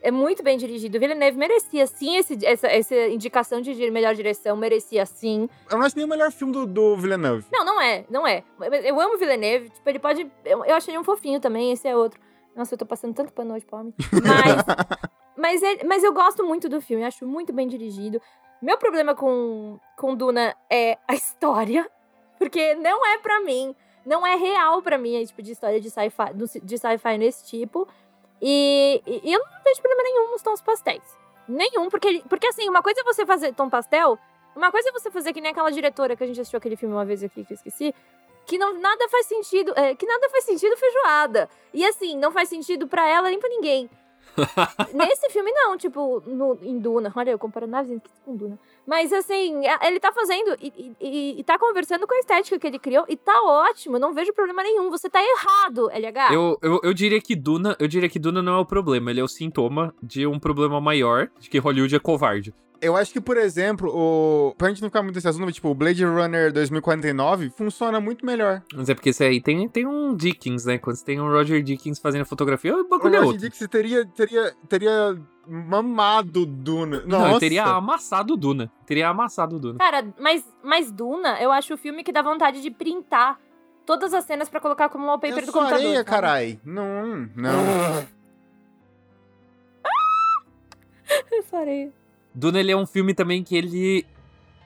É 0.00 0.10
muito 0.10 0.42
bem 0.42 0.56
dirigido. 0.56 0.96
O 0.96 1.00
Villeneuve 1.00 1.36
merecia 1.36 1.86
sim 1.86 2.16
esse, 2.16 2.38
essa, 2.44 2.66
essa 2.66 2.94
indicação 3.08 3.60
de 3.60 3.90
melhor 3.90 4.14
direção, 4.14 4.56
merecia 4.56 5.04
sim. 5.06 5.48
Eu 5.70 5.78
não 5.78 5.84
acho 5.84 5.96
nem 5.96 6.04
o 6.04 6.08
melhor 6.08 6.30
filme 6.30 6.52
do, 6.52 6.66
do 6.66 6.96
Villeneuve. 6.96 7.46
Não, 7.52 7.64
não 7.64 7.80
é, 7.80 8.04
não 8.08 8.26
é. 8.26 8.44
Eu 8.84 9.00
amo 9.00 9.14
o 9.14 9.18
Villeneuve, 9.18 9.70
tipo, 9.70 9.88
ele 9.88 9.98
pode. 9.98 10.30
Eu, 10.44 10.64
eu 10.64 10.74
achei 10.74 10.92
ele 10.92 10.98
um 10.98 11.04
fofinho 11.04 11.40
também, 11.40 11.72
esse 11.72 11.88
é 11.88 11.96
outro. 11.96 12.20
Nossa, 12.54 12.74
eu 12.74 12.78
tô 12.78 12.86
passando 12.86 13.14
tanto 13.14 13.32
pano 13.32 13.54
hoje 13.54 13.64
pra 13.64 13.78
homem. 13.78 13.94
Mas, 14.12 14.64
mas, 15.36 15.62
ele, 15.62 15.84
mas 15.84 16.02
eu 16.02 16.12
gosto 16.12 16.44
muito 16.44 16.68
do 16.68 16.80
filme, 16.80 17.04
acho 17.04 17.26
muito 17.26 17.52
bem 17.52 17.68
dirigido. 17.68 18.20
Meu 18.60 18.76
problema 18.76 19.14
com, 19.14 19.78
com 19.96 20.14
Duna 20.14 20.54
é 20.68 20.98
a 21.06 21.14
história, 21.14 21.88
porque 22.36 22.74
não 22.74 23.06
é 23.06 23.18
para 23.18 23.40
mim, 23.40 23.74
não 24.04 24.26
é 24.26 24.34
real 24.34 24.82
para 24.82 24.98
mim, 24.98 25.14
esse 25.14 25.28
tipo 25.28 25.42
de 25.42 25.52
história 25.52 25.80
de 25.80 25.88
sci-fi 25.90 26.32
de 26.62 26.78
sci 26.78 27.18
nesse 27.18 27.44
tipo. 27.44 27.86
E, 28.40 29.02
e, 29.06 29.32
eu 29.32 29.38
não 29.38 29.62
vejo 29.64 29.80
problema 29.80 30.02
nenhum 30.02 30.30
nos 30.30 30.42
tons 30.42 30.62
pastéis. 30.62 31.02
Nenhum, 31.48 31.88
porque, 31.88 32.22
porque 32.28 32.46
assim, 32.46 32.68
uma 32.68 32.82
coisa 32.82 33.00
é 33.00 33.04
você 33.04 33.24
fazer 33.24 33.54
tom 33.54 33.68
pastel, 33.68 34.18
uma 34.54 34.70
coisa 34.70 34.88
é 34.88 34.92
você 34.92 35.10
fazer 35.10 35.32
que 35.32 35.40
nem 35.40 35.50
aquela 35.50 35.70
diretora 35.70 36.16
que 36.16 36.22
a 36.22 36.26
gente 36.26 36.40
assistiu 36.40 36.58
aquele 36.58 36.76
filme 36.76 36.94
uma 36.94 37.04
vez 37.04 37.22
aqui 37.22 37.44
que 37.44 37.52
eu 37.52 37.56
esqueci, 37.56 37.94
que 38.46 38.58
não, 38.58 38.78
nada 38.80 39.08
faz 39.08 39.26
sentido, 39.26 39.72
é, 39.76 39.94
que 39.94 40.06
nada 40.06 40.28
faz 40.30 40.44
sentido 40.44 40.76
feijoada. 40.76 41.48
E 41.72 41.84
assim, 41.84 42.16
não 42.16 42.32
faz 42.32 42.48
sentido 42.48 42.86
para 42.86 43.06
ela 43.06 43.28
nem 43.28 43.38
para 43.38 43.48
ninguém. 43.48 43.90
Nesse 44.94 45.30
filme, 45.30 45.50
não, 45.52 45.76
tipo, 45.76 46.22
no, 46.26 46.58
em 46.62 46.78
Duna. 46.78 47.12
Olha, 47.14 47.30
eu 47.30 47.38
comparando 47.38 47.72
naves 47.72 48.00
com 48.24 48.36
Duna. 48.36 48.58
Mas 48.86 49.12
assim, 49.12 49.62
ele 49.82 50.00
tá 50.00 50.10
fazendo 50.12 50.56
e, 50.60 50.94
e, 50.98 51.40
e, 51.40 51.44
tá 51.44 51.58
conversando 51.58 52.06
com 52.06 52.14
a 52.14 52.18
estética 52.18 52.58
que 52.58 52.66
ele 52.66 52.78
criou 52.78 53.04
e 53.06 53.16
tá 53.16 53.38
ótimo, 53.42 53.98
não 53.98 54.14
vejo 54.14 54.32
problema 54.32 54.62
nenhum. 54.62 54.88
Você 54.88 55.10
tá 55.10 55.20
errado, 55.22 55.90
LH. 55.90 56.32
Eu, 56.32 56.58
eu, 56.62 56.80
eu 56.82 56.94
diria 56.94 57.20
que 57.20 57.36
Duna, 57.36 57.76
eu 57.78 57.86
diria 57.86 58.08
que 58.08 58.18
Duna 58.18 58.40
não 58.40 58.54
é 58.54 58.58
o 58.58 58.64
problema, 58.64 59.10
ele 59.10 59.20
é 59.20 59.22
o 59.22 59.28
sintoma 59.28 59.94
de 60.02 60.26
um 60.26 60.38
problema 60.38 60.80
maior, 60.80 61.28
de 61.38 61.50
que 61.50 61.58
Hollywood 61.58 61.94
é 61.94 61.98
covarde. 61.98 62.54
Eu 62.80 62.96
acho 62.96 63.12
que, 63.12 63.20
por 63.20 63.36
exemplo, 63.36 63.90
o. 63.92 64.54
Pra 64.56 64.68
gente 64.68 64.80
não 64.80 64.88
ficar 64.88 65.02
muito 65.02 65.16
nesse 65.16 65.26
assunto, 65.26 65.50
tipo, 65.50 65.68
o 65.68 65.74
Blade 65.74 66.04
Runner 66.04 66.52
2049 66.52 67.50
funciona 67.50 68.00
muito 68.00 68.24
melhor. 68.24 68.62
Mas 68.72 68.88
é 68.88 68.94
porque 68.94 69.10
isso 69.10 69.22
aí 69.22 69.40
tem, 69.40 69.68
tem 69.68 69.84
um 69.86 70.14
Dickens, 70.14 70.64
né? 70.64 70.78
Quando 70.78 70.96
você 70.96 71.04
tem 71.04 71.20
um 71.20 71.28
Roger 71.28 71.62
Dickens 71.62 71.98
fazendo 71.98 72.24
fotografia, 72.24 72.76
o 72.76 72.88
bagulho 72.88 73.14
o 73.14 73.16
é 73.16 73.18
Roger 73.18 73.32
outro. 73.34 73.40
Dickens 73.40 73.68
teria, 73.68 74.06
teria, 74.06 74.54
teria 74.68 75.20
mamado 75.46 76.46
Duna. 76.46 77.02
Não, 77.06 77.18
Nossa. 77.20 77.32
eu 77.32 77.40
teria 77.40 77.64
amassado 77.64 78.36
Duna. 78.36 78.70
Teria 78.86 79.08
amassado 79.08 79.58
Duna. 79.58 79.78
Cara, 79.78 80.06
mas, 80.18 80.44
mas 80.62 80.92
Duna, 80.92 81.40
eu 81.40 81.50
acho 81.50 81.74
o 81.74 81.78
filme 81.78 82.04
que 82.04 82.12
dá 82.12 82.22
vontade 82.22 82.62
de 82.62 82.70
printar 82.70 83.40
todas 83.84 84.14
as 84.14 84.24
cenas 84.24 84.48
pra 84.48 84.60
colocar 84.60 84.88
como 84.88 85.06
wallpaper 85.06 85.42
é 85.42 85.46
do 85.46 85.52
computador. 85.52 85.78
areia, 85.78 85.96
sabe? 85.96 86.10
carai. 86.10 86.60
Não, 86.64 87.28
não. 87.34 88.06
Essa 91.32 91.56
areia. 91.58 91.92
Duna, 92.38 92.60
ele 92.60 92.70
é 92.70 92.76
um 92.76 92.86
filme 92.86 93.12
também 93.14 93.42
que 93.42 93.56
ele... 93.56 94.06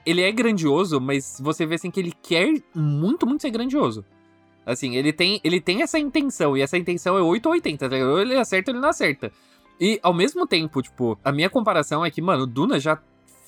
Ele 0.05 0.21
é 0.21 0.31
grandioso, 0.31 0.99
mas 0.99 1.39
você 1.41 1.65
vê 1.65 1.75
assim 1.75 1.89
que 1.89 1.99
ele 1.99 2.13
quer 2.21 2.61
muito, 2.75 3.25
muito 3.25 3.41
ser 3.41 3.49
grandioso. 3.49 4.05
Assim, 4.65 4.95
ele 4.95 5.11
tem, 5.13 5.39
ele 5.43 5.59
tem 5.61 5.81
essa 5.81 5.97
intenção, 5.97 6.55
e 6.57 6.61
essa 6.61 6.77
intenção 6.77 7.17
é 7.17 7.21
8 7.21 7.45
ou 7.45 7.53
80, 7.53 7.89
tá 7.89 7.95
ligado? 7.95 8.11
Ou 8.11 8.19
ele 8.19 8.35
acerta 8.35 8.69
ou 8.69 8.75
ele 8.75 8.81
não 8.81 8.89
acerta. 8.89 9.31
E 9.79 9.99
ao 10.03 10.13
mesmo 10.13 10.45
tempo, 10.45 10.81
tipo, 10.81 11.17
a 11.23 11.31
minha 11.31 11.49
comparação 11.49 12.05
é 12.05 12.11
que, 12.11 12.21
mano, 12.21 12.45
Duna 12.45 12.79
já 12.79 12.99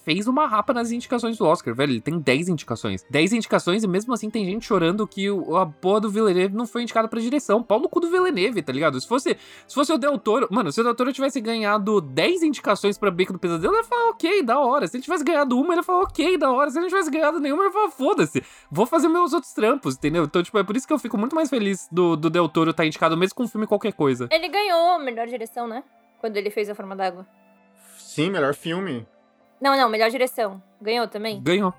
fez 0.05 0.27
uma 0.27 0.45
rapa 0.45 0.71
nas 0.71 0.91
indicações 0.91 1.35
do 1.37 1.45
Oscar, 1.45 1.73
velho. 1.73 1.93
Ele 1.93 2.01
tem 2.01 2.19
10 2.19 2.47
indicações. 2.47 3.03
10 3.09 3.33
indicações 3.33 3.83
e 3.83 3.87
mesmo 3.87 4.13
assim 4.13 4.29
tem 4.29 4.45
gente 4.45 4.65
chorando 4.65 5.05
que 5.07 5.29
o, 5.31 5.57
a 5.57 5.65
porra 5.65 6.01
do 6.01 6.09
Villeneuve 6.11 6.55
não 6.55 6.67
foi 6.67 6.83
indicado 6.83 7.09
pra 7.09 7.19
direção. 7.19 7.63
Pau 7.63 7.79
no 7.79 7.89
cu 7.89 7.99
do 7.99 8.09
Villeneuve, 8.09 8.61
tá 8.61 8.71
ligado? 8.71 9.01
Se 9.01 9.07
fosse, 9.07 9.35
se 9.67 9.73
fosse 9.73 9.91
o 9.91 9.97
Del 9.97 10.19
Toro... 10.19 10.47
Mano, 10.51 10.71
se 10.71 10.79
o 10.79 10.83
Del 10.83 10.93
Toro 10.93 11.11
tivesse 11.11 11.41
ganhado 11.41 11.99
10 11.99 12.43
indicações 12.43 12.99
pra 12.99 13.09
Beco 13.09 13.33
do 13.33 13.39
Pesadelo, 13.39 13.73
ele 13.73 13.81
ia 13.81 13.87
falar, 13.87 14.09
ok, 14.09 14.43
da 14.43 14.59
hora. 14.59 14.87
Se 14.87 14.95
ele 14.95 15.03
tivesse 15.03 15.23
ganhado 15.23 15.59
uma, 15.59 15.73
ele 15.73 15.79
ia 15.79 15.83
falar, 15.83 16.03
ok, 16.03 16.37
da 16.37 16.51
hora. 16.51 16.69
Se 16.69 16.77
ele 16.77 16.83
não 16.83 16.89
tivesse 16.89 17.09
ganhado 17.09 17.39
nenhuma, 17.39 17.63
ele 17.63 17.69
ia 17.69 17.73
falar, 17.73 17.89
foda-se. 17.89 18.43
Vou 18.69 18.85
fazer 18.85 19.07
meus 19.07 19.33
outros 19.33 19.53
trampos, 19.53 19.95
entendeu? 19.95 20.25
Então, 20.25 20.43
tipo, 20.43 20.57
é 20.59 20.63
por 20.63 20.77
isso 20.77 20.85
que 20.85 20.93
eu 20.93 20.99
fico 20.99 21.17
muito 21.17 21.35
mais 21.35 21.49
feliz 21.49 21.87
do, 21.91 22.15
do 22.15 22.29
Del 22.29 22.47
Toro 22.47 22.69
estar 22.69 22.83
tá 22.83 22.87
indicado 22.87 23.17
mesmo 23.17 23.35
com 23.35 23.43
um 23.43 23.47
filme 23.47 23.65
qualquer 23.65 23.93
coisa. 23.93 24.27
Ele 24.31 24.49
ganhou 24.49 24.99
melhor 24.99 25.25
direção, 25.25 25.67
né? 25.67 25.83
Quando 26.19 26.37
ele 26.37 26.51
fez 26.51 26.69
A 26.69 26.75
Forma 26.75 26.95
d'Água. 26.95 27.25
Sim, 27.97 28.29
melhor 28.29 28.53
filme. 28.53 29.05
Não, 29.61 29.75
não, 29.75 29.89
melhor 29.89 30.09
direção. 30.09 30.61
Ganhou 30.81 31.07
também? 31.07 31.41
Ganhou. 31.41 31.73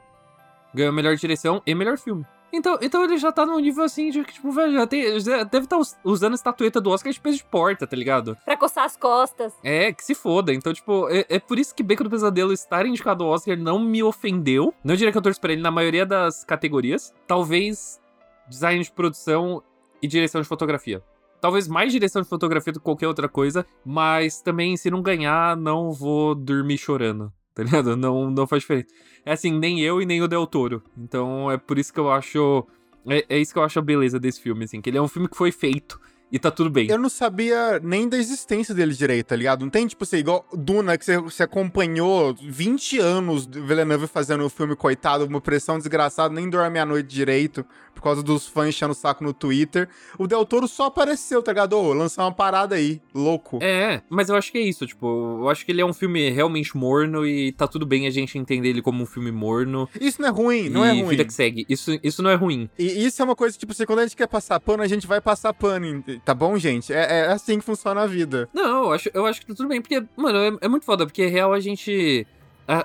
Ganhou 0.74 0.92
melhor 0.92 1.16
direção 1.16 1.62
e 1.66 1.74
melhor 1.74 1.98
filme. 1.98 2.26
Então, 2.52 2.78
então 2.80 3.04
ele 3.04 3.18
já 3.18 3.32
tá 3.32 3.44
num 3.44 3.58
nível 3.58 3.84
assim 3.84 4.10
de 4.10 4.22
que, 4.24 4.34
tipo, 4.34 4.50
velho, 4.50 4.72
já 4.72 4.86
tem, 4.86 5.18
já 5.20 5.42
deve 5.42 5.64
estar 5.66 5.78
tá 5.78 5.82
usando 6.04 6.32
a 6.32 6.36
estatueta 6.36 6.80
do 6.80 6.90
Oscar 6.90 7.12
de 7.12 7.20
peso 7.20 7.38
de 7.38 7.44
porta, 7.44 7.86
tá 7.86 7.96
ligado? 7.96 8.36
Pra 8.44 8.56
coçar 8.56 8.84
as 8.84 8.96
costas. 8.96 9.52
É, 9.62 9.92
que 9.92 10.04
se 10.04 10.14
foda. 10.14 10.54
Então, 10.54 10.72
tipo, 10.72 11.08
é, 11.10 11.26
é 11.28 11.38
por 11.38 11.58
isso 11.58 11.74
que 11.74 11.82
Beco 11.82 12.04
do 12.04 12.10
Pesadelo 12.10 12.52
estar 12.52 12.86
indicado 12.86 13.24
ao 13.24 13.30
Oscar 13.30 13.56
não 13.58 13.78
me 13.78 14.02
ofendeu. 14.02 14.72
Não 14.82 14.94
diria 14.94 15.12
que 15.12 15.18
eu 15.18 15.22
torço 15.22 15.40
pra 15.40 15.52
ele 15.52 15.62
na 15.62 15.70
maioria 15.70 16.06
das 16.06 16.44
categorias. 16.44 17.12
Talvez 17.26 18.00
design 18.48 18.82
de 18.82 18.92
produção 18.92 19.62
e 20.00 20.06
direção 20.06 20.40
de 20.40 20.48
fotografia. 20.48 21.02
Talvez 21.40 21.68
mais 21.68 21.92
direção 21.92 22.22
de 22.22 22.28
fotografia 22.28 22.72
do 22.72 22.80
que 22.80 22.84
qualquer 22.84 23.08
outra 23.08 23.28
coisa, 23.28 23.66
mas 23.84 24.40
também, 24.40 24.76
se 24.76 24.90
não 24.90 25.02
ganhar, 25.02 25.56
não 25.56 25.92
vou 25.92 26.34
dormir 26.34 26.78
chorando 26.78 27.32
tá 27.56 27.62
ligado? 27.62 27.96
Não, 27.96 28.30
não 28.30 28.46
faz 28.46 28.62
diferença. 28.62 28.88
É 29.24 29.32
assim, 29.32 29.50
nem 29.50 29.80
eu 29.80 30.00
e 30.00 30.06
nem 30.06 30.22
o 30.22 30.28
Del 30.28 30.46
Toro. 30.46 30.82
Então 30.96 31.50
é 31.50 31.56
por 31.56 31.78
isso 31.78 31.92
que 31.92 31.98
eu 31.98 32.10
acho. 32.12 32.64
É, 33.08 33.24
é 33.30 33.38
isso 33.38 33.52
que 33.52 33.58
eu 33.58 33.64
acho 33.64 33.78
a 33.78 33.82
beleza 33.82 34.20
desse 34.20 34.40
filme, 34.40 34.64
assim. 34.64 34.80
Que 34.80 34.90
ele 34.90 34.98
é 34.98 35.02
um 35.02 35.08
filme 35.08 35.26
que 35.26 35.36
foi 35.36 35.50
feito 35.50 35.98
e 36.30 36.38
tá 36.38 36.50
tudo 36.50 36.68
bem. 36.68 36.88
Eu 36.90 36.98
não 36.98 37.08
sabia 37.08 37.80
nem 37.82 38.08
da 38.08 38.18
existência 38.18 38.74
dele 38.74 38.92
direito, 38.92 39.28
tá 39.28 39.36
ligado? 39.36 39.62
Não 39.62 39.70
tem, 39.70 39.86
tipo 39.86 40.04
assim, 40.04 40.18
igual 40.18 40.46
Duna, 40.52 40.98
que 40.98 41.04
você, 41.04 41.18
você 41.18 41.42
acompanhou 41.44 42.34
20 42.34 42.98
anos 42.98 43.46
do 43.46 43.64
Villeneuve 43.64 44.06
fazendo 44.06 44.44
o 44.44 44.50
filme, 44.50 44.76
coitado, 44.76 45.24
uma 45.24 45.40
pressão 45.40 45.78
desgraçada, 45.78 46.34
nem 46.34 46.50
dorme 46.50 46.78
à 46.78 46.84
noite 46.84 47.08
direito, 47.08 47.64
por 47.96 48.02
causa 48.02 48.22
dos 48.22 48.46
fãs 48.46 48.68
enchendo 48.68 48.92
o 48.92 48.94
saco 48.94 49.24
no 49.24 49.32
Twitter. 49.32 49.88
O 50.18 50.26
Del 50.26 50.44
Toro 50.44 50.68
só 50.68 50.84
apareceu, 50.84 51.42
tá 51.42 51.50
ligado? 51.50 51.72
Ô, 51.72 51.94
lançar 51.94 52.24
uma 52.24 52.32
parada 52.32 52.74
aí, 52.74 53.00
louco. 53.14 53.58
É, 53.62 54.02
mas 54.10 54.28
eu 54.28 54.36
acho 54.36 54.52
que 54.52 54.58
é 54.58 54.60
isso, 54.60 54.86
tipo, 54.86 55.06
eu 55.40 55.48
acho 55.48 55.64
que 55.64 55.72
ele 55.72 55.80
é 55.80 55.86
um 55.86 55.94
filme 55.94 56.28
realmente 56.28 56.76
morno 56.76 57.26
e 57.26 57.52
tá 57.52 57.66
tudo 57.66 57.86
bem 57.86 58.06
a 58.06 58.10
gente 58.10 58.38
entender 58.38 58.68
ele 58.68 58.82
como 58.82 59.02
um 59.02 59.06
filme 59.06 59.32
morno. 59.32 59.88
Isso 59.98 60.20
não 60.20 60.28
é 60.28 60.30
ruim, 60.30 60.68
não 60.68 60.84
é 60.84 60.90
ruim. 60.90 61.06
vida 61.06 61.24
que 61.24 61.32
segue. 61.32 61.64
Isso, 61.68 61.98
isso 62.02 62.22
não 62.22 62.30
é 62.30 62.34
ruim. 62.34 62.68
E 62.78 62.84
isso 63.06 63.22
é 63.22 63.24
uma 63.24 63.34
coisa, 63.34 63.56
tipo 63.56 63.72
assim, 63.72 63.86
quando 63.86 64.00
a 64.00 64.02
gente 64.02 64.16
quer 64.16 64.28
passar 64.28 64.60
pano, 64.60 64.82
a 64.82 64.86
gente 64.86 65.06
vai 65.06 65.20
passar 65.20 65.54
pano, 65.54 66.04
tá 66.22 66.34
bom, 66.34 66.58
gente? 66.58 66.92
É, 66.92 67.20
é 67.20 67.32
assim 67.32 67.58
que 67.58 67.64
funciona 67.64 68.02
a 68.02 68.06
vida. 68.06 68.48
Não, 68.52 68.84
eu 68.84 68.92
acho, 68.92 69.10
eu 69.14 69.26
acho 69.26 69.40
que 69.40 69.46
tá 69.46 69.54
tudo 69.54 69.68
bem, 69.68 69.80
porque, 69.80 70.04
mano, 70.16 70.38
é, 70.38 70.66
é 70.66 70.68
muito 70.68 70.84
foda, 70.84 71.06
porque 71.06 71.26
real 71.26 71.54
a 71.54 71.60
gente. 71.60 72.26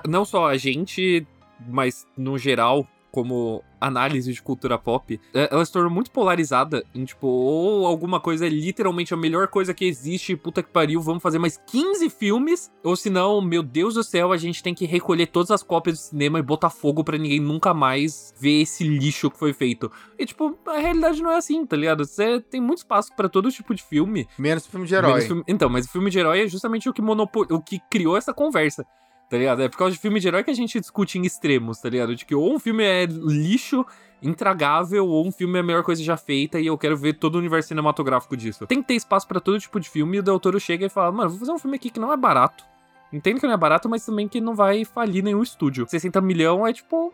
não 0.08 0.24
só 0.24 0.46
a 0.46 0.56
gente, 0.56 1.26
mas 1.68 2.06
no 2.16 2.38
geral, 2.38 2.86
como 3.12 3.62
análise 3.78 4.32
de 4.32 4.42
cultura 4.42 4.78
pop, 4.78 5.20
é, 5.34 5.48
ela 5.52 5.64
se 5.64 5.70
tornou 5.70 5.90
muito 5.90 6.10
polarizada 6.10 6.82
em, 6.94 7.04
tipo, 7.04 7.26
ou 7.26 7.86
alguma 7.86 8.18
coisa 8.18 8.46
é 8.46 8.48
literalmente 8.48 9.12
a 9.12 9.16
melhor 9.16 9.48
coisa 9.48 9.74
que 9.74 9.84
existe, 9.84 10.34
puta 10.34 10.62
que 10.62 10.70
pariu, 10.70 11.00
vamos 11.00 11.22
fazer 11.22 11.38
mais 11.38 11.60
15 11.66 12.08
filmes, 12.08 12.70
ou 12.82 12.96
senão, 12.96 13.40
meu 13.42 13.62
Deus 13.62 13.94
do 13.94 14.02
céu, 14.02 14.32
a 14.32 14.36
gente 14.36 14.62
tem 14.62 14.74
que 14.74 14.86
recolher 14.86 15.26
todas 15.26 15.50
as 15.50 15.62
cópias 15.62 15.98
do 15.98 16.02
cinema 16.02 16.38
e 16.38 16.42
botar 16.42 16.70
fogo 16.70 17.04
para 17.04 17.18
ninguém 17.18 17.40
nunca 17.40 17.74
mais 17.74 18.32
ver 18.40 18.62
esse 18.62 18.82
lixo 18.82 19.30
que 19.30 19.38
foi 19.38 19.52
feito. 19.52 19.92
E, 20.18 20.24
tipo, 20.24 20.58
a 20.66 20.78
realidade 20.78 21.20
não 21.20 21.30
é 21.30 21.36
assim, 21.36 21.66
tá 21.66 21.76
ligado? 21.76 22.04
Você 22.06 22.40
tem 22.40 22.60
muito 22.60 22.78
espaço 22.78 23.14
para 23.14 23.28
todo 23.28 23.50
tipo 23.50 23.74
de 23.74 23.82
filme. 23.82 24.26
Menos 24.38 24.66
filme 24.66 24.86
de 24.86 24.94
herói. 24.94 25.20
Filme... 25.22 25.42
Então, 25.46 25.68
mas 25.68 25.84
o 25.84 25.90
filme 25.90 26.10
de 26.10 26.18
herói 26.18 26.44
é 26.44 26.48
justamente 26.48 26.88
o 26.88 26.92
que, 26.92 27.02
monopol... 27.02 27.46
o 27.50 27.60
que 27.60 27.78
criou 27.90 28.16
essa 28.16 28.32
conversa 28.32 28.86
tá 29.32 29.38
ligado? 29.38 29.62
É 29.62 29.68
por 29.70 29.78
causa 29.78 29.94
de 29.94 29.98
filme 29.98 30.20
de 30.20 30.28
herói 30.28 30.44
que 30.44 30.50
a 30.50 30.54
gente 30.54 30.78
discute 30.78 31.18
em 31.18 31.24
extremos, 31.24 31.78
tá 31.78 31.88
ligado? 31.88 32.14
De 32.14 32.26
que 32.26 32.34
ou 32.34 32.54
um 32.54 32.58
filme 32.58 32.84
é 32.84 33.06
lixo, 33.06 33.82
intragável, 34.20 35.06
ou 35.08 35.26
um 35.26 35.32
filme 35.32 35.56
é 35.56 35.60
a 35.60 35.62
melhor 35.62 35.82
coisa 35.82 36.04
já 36.04 36.18
feita 36.18 36.60
e 36.60 36.66
eu 36.66 36.76
quero 36.76 36.98
ver 36.98 37.14
todo 37.14 37.36
o 37.36 37.38
universo 37.38 37.68
cinematográfico 37.68 38.36
disso. 38.36 38.66
Tem 38.66 38.82
que 38.82 38.88
ter 38.88 38.94
espaço 38.94 39.26
para 39.26 39.40
todo 39.40 39.58
tipo 39.58 39.80
de 39.80 39.88
filme 39.88 40.18
e 40.18 40.20
o 40.20 40.22
Del 40.22 40.38
Toro 40.38 40.60
chega 40.60 40.84
e 40.84 40.90
fala, 40.90 41.10
mano, 41.10 41.30
vou 41.30 41.38
fazer 41.38 41.50
um 41.50 41.58
filme 41.58 41.76
aqui 41.76 41.88
que 41.88 41.98
não 41.98 42.12
é 42.12 42.16
barato. 42.16 42.62
Entendo 43.10 43.40
que 43.40 43.46
não 43.46 43.54
é 43.54 43.56
barato, 43.56 43.88
mas 43.88 44.04
também 44.04 44.28
que 44.28 44.38
não 44.38 44.54
vai 44.54 44.84
falir 44.84 45.24
nenhum 45.24 45.42
estúdio. 45.42 45.86
60 45.88 46.20
milhões 46.20 46.68
é 46.68 46.72
tipo... 46.74 47.10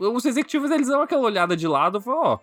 Os 0.00 0.24
executivos, 0.24 0.68
eles 0.72 0.88
dão 0.88 1.02
aquela 1.02 1.22
olhada 1.22 1.56
de 1.56 1.68
lado 1.68 1.98
e 1.98 2.02
falam, 2.02 2.20
ó... 2.24 2.38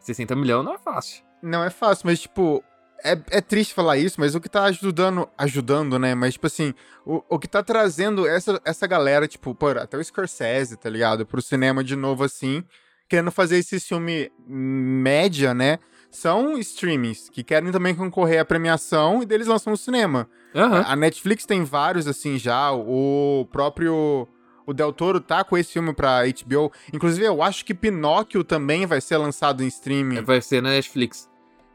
60 0.00 0.36
milhões 0.36 0.66
não 0.66 0.74
é 0.74 0.78
fácil. 0.78 1.24
Não 1.42 1.64
é 1.64 1.70
fácil, 1.70 2.06
mas 2.06 2.20
tipo, 2.20 2.62
é, 3.04 3.18
é 3.30 3.40
triste 3.40 3.74
falar 3.74 3.96
isso, 3.96 4.16
mas 4.18 4.34
o 4.34 4.40
que 4.40 4.48
tá 4.48 4.64
ajudando, 4.64 5.28
ajudando, 5.36 5.98
né? 5.98 6.14
Mas, 6.14 6.34
tipo 6.34 6.46
assim, 6.46 6.74
o, 7.04 7.22
o 7.28 7.38
que 7.38 7.48
tá 7.48 7.62
trazendo 7.62 8.26
essa, 8.26 8.60
essa 8.64 8.86
galera, 8.86 9.26
tipo, 9.28 9.54
pô, 9.54 9.68
até 9.68 9.96
o 9.96 10.04
Scorsese, 10.04 10.76
tá 10.76 10.88
ligado? 10.88 11.26
Pro 11.26 11.42
cinema 11.42 11.82
de 11.82 11.96
novo, 11.96 12.24
assim, 12.24 12.64
querendo 13.08 13.30
fazer 13.30 13.58
esse 13.58 13.80
filme 13.80 14.30
média, 14.46 15.54
né? 15.54 15.78
são 16.10 16.58
streamings 16.58 17.28
que 17.28 17.44
querem 17.44 17.70
também 17.70 17.94
concorrer 17.94 18.40
à 18.40 18.44
premiação 18.44 19.22
e 19.22 19.26
deles 19.26 19.46
lançam 19.46 19.70
no 19.70 19.76
cinema. 19.76 20.28
Aham. 20.54 20.84
A 20.86 20.96
Netflix 20.96 21.46
tem 21.46 21.62
vários, 21.62 22.06
assim, 22.06 22.36
já. 22.36 22.72
O 22.72 23.46
próprio. 23.52 24.26
O 24.66 24.74
Del 24.74 24.92
Toro 24.92 25.20
tá 25.20 25.42
com 25.42 25.56
esse 25.56 25.72
filme 25.72 25.92
pra 25.94 26.22
HBO. 26.24 26.70
Inclusive, 26.92 27.24
eu 27.24 27.42
acho 27.42 27.64
que 27.64 27.74
Pinóquio 27.74 28.44
também 28.44 28.86
vai 28.86 29.00
ser 29.00 29.16
lançado 29.16 29.64
em 29.64 29.66
streaming. 29.66 30.22
Vai 30.22 30.40
ser 30.40 30.62
na 30.62 30.70
Netflix. 30.70 31.29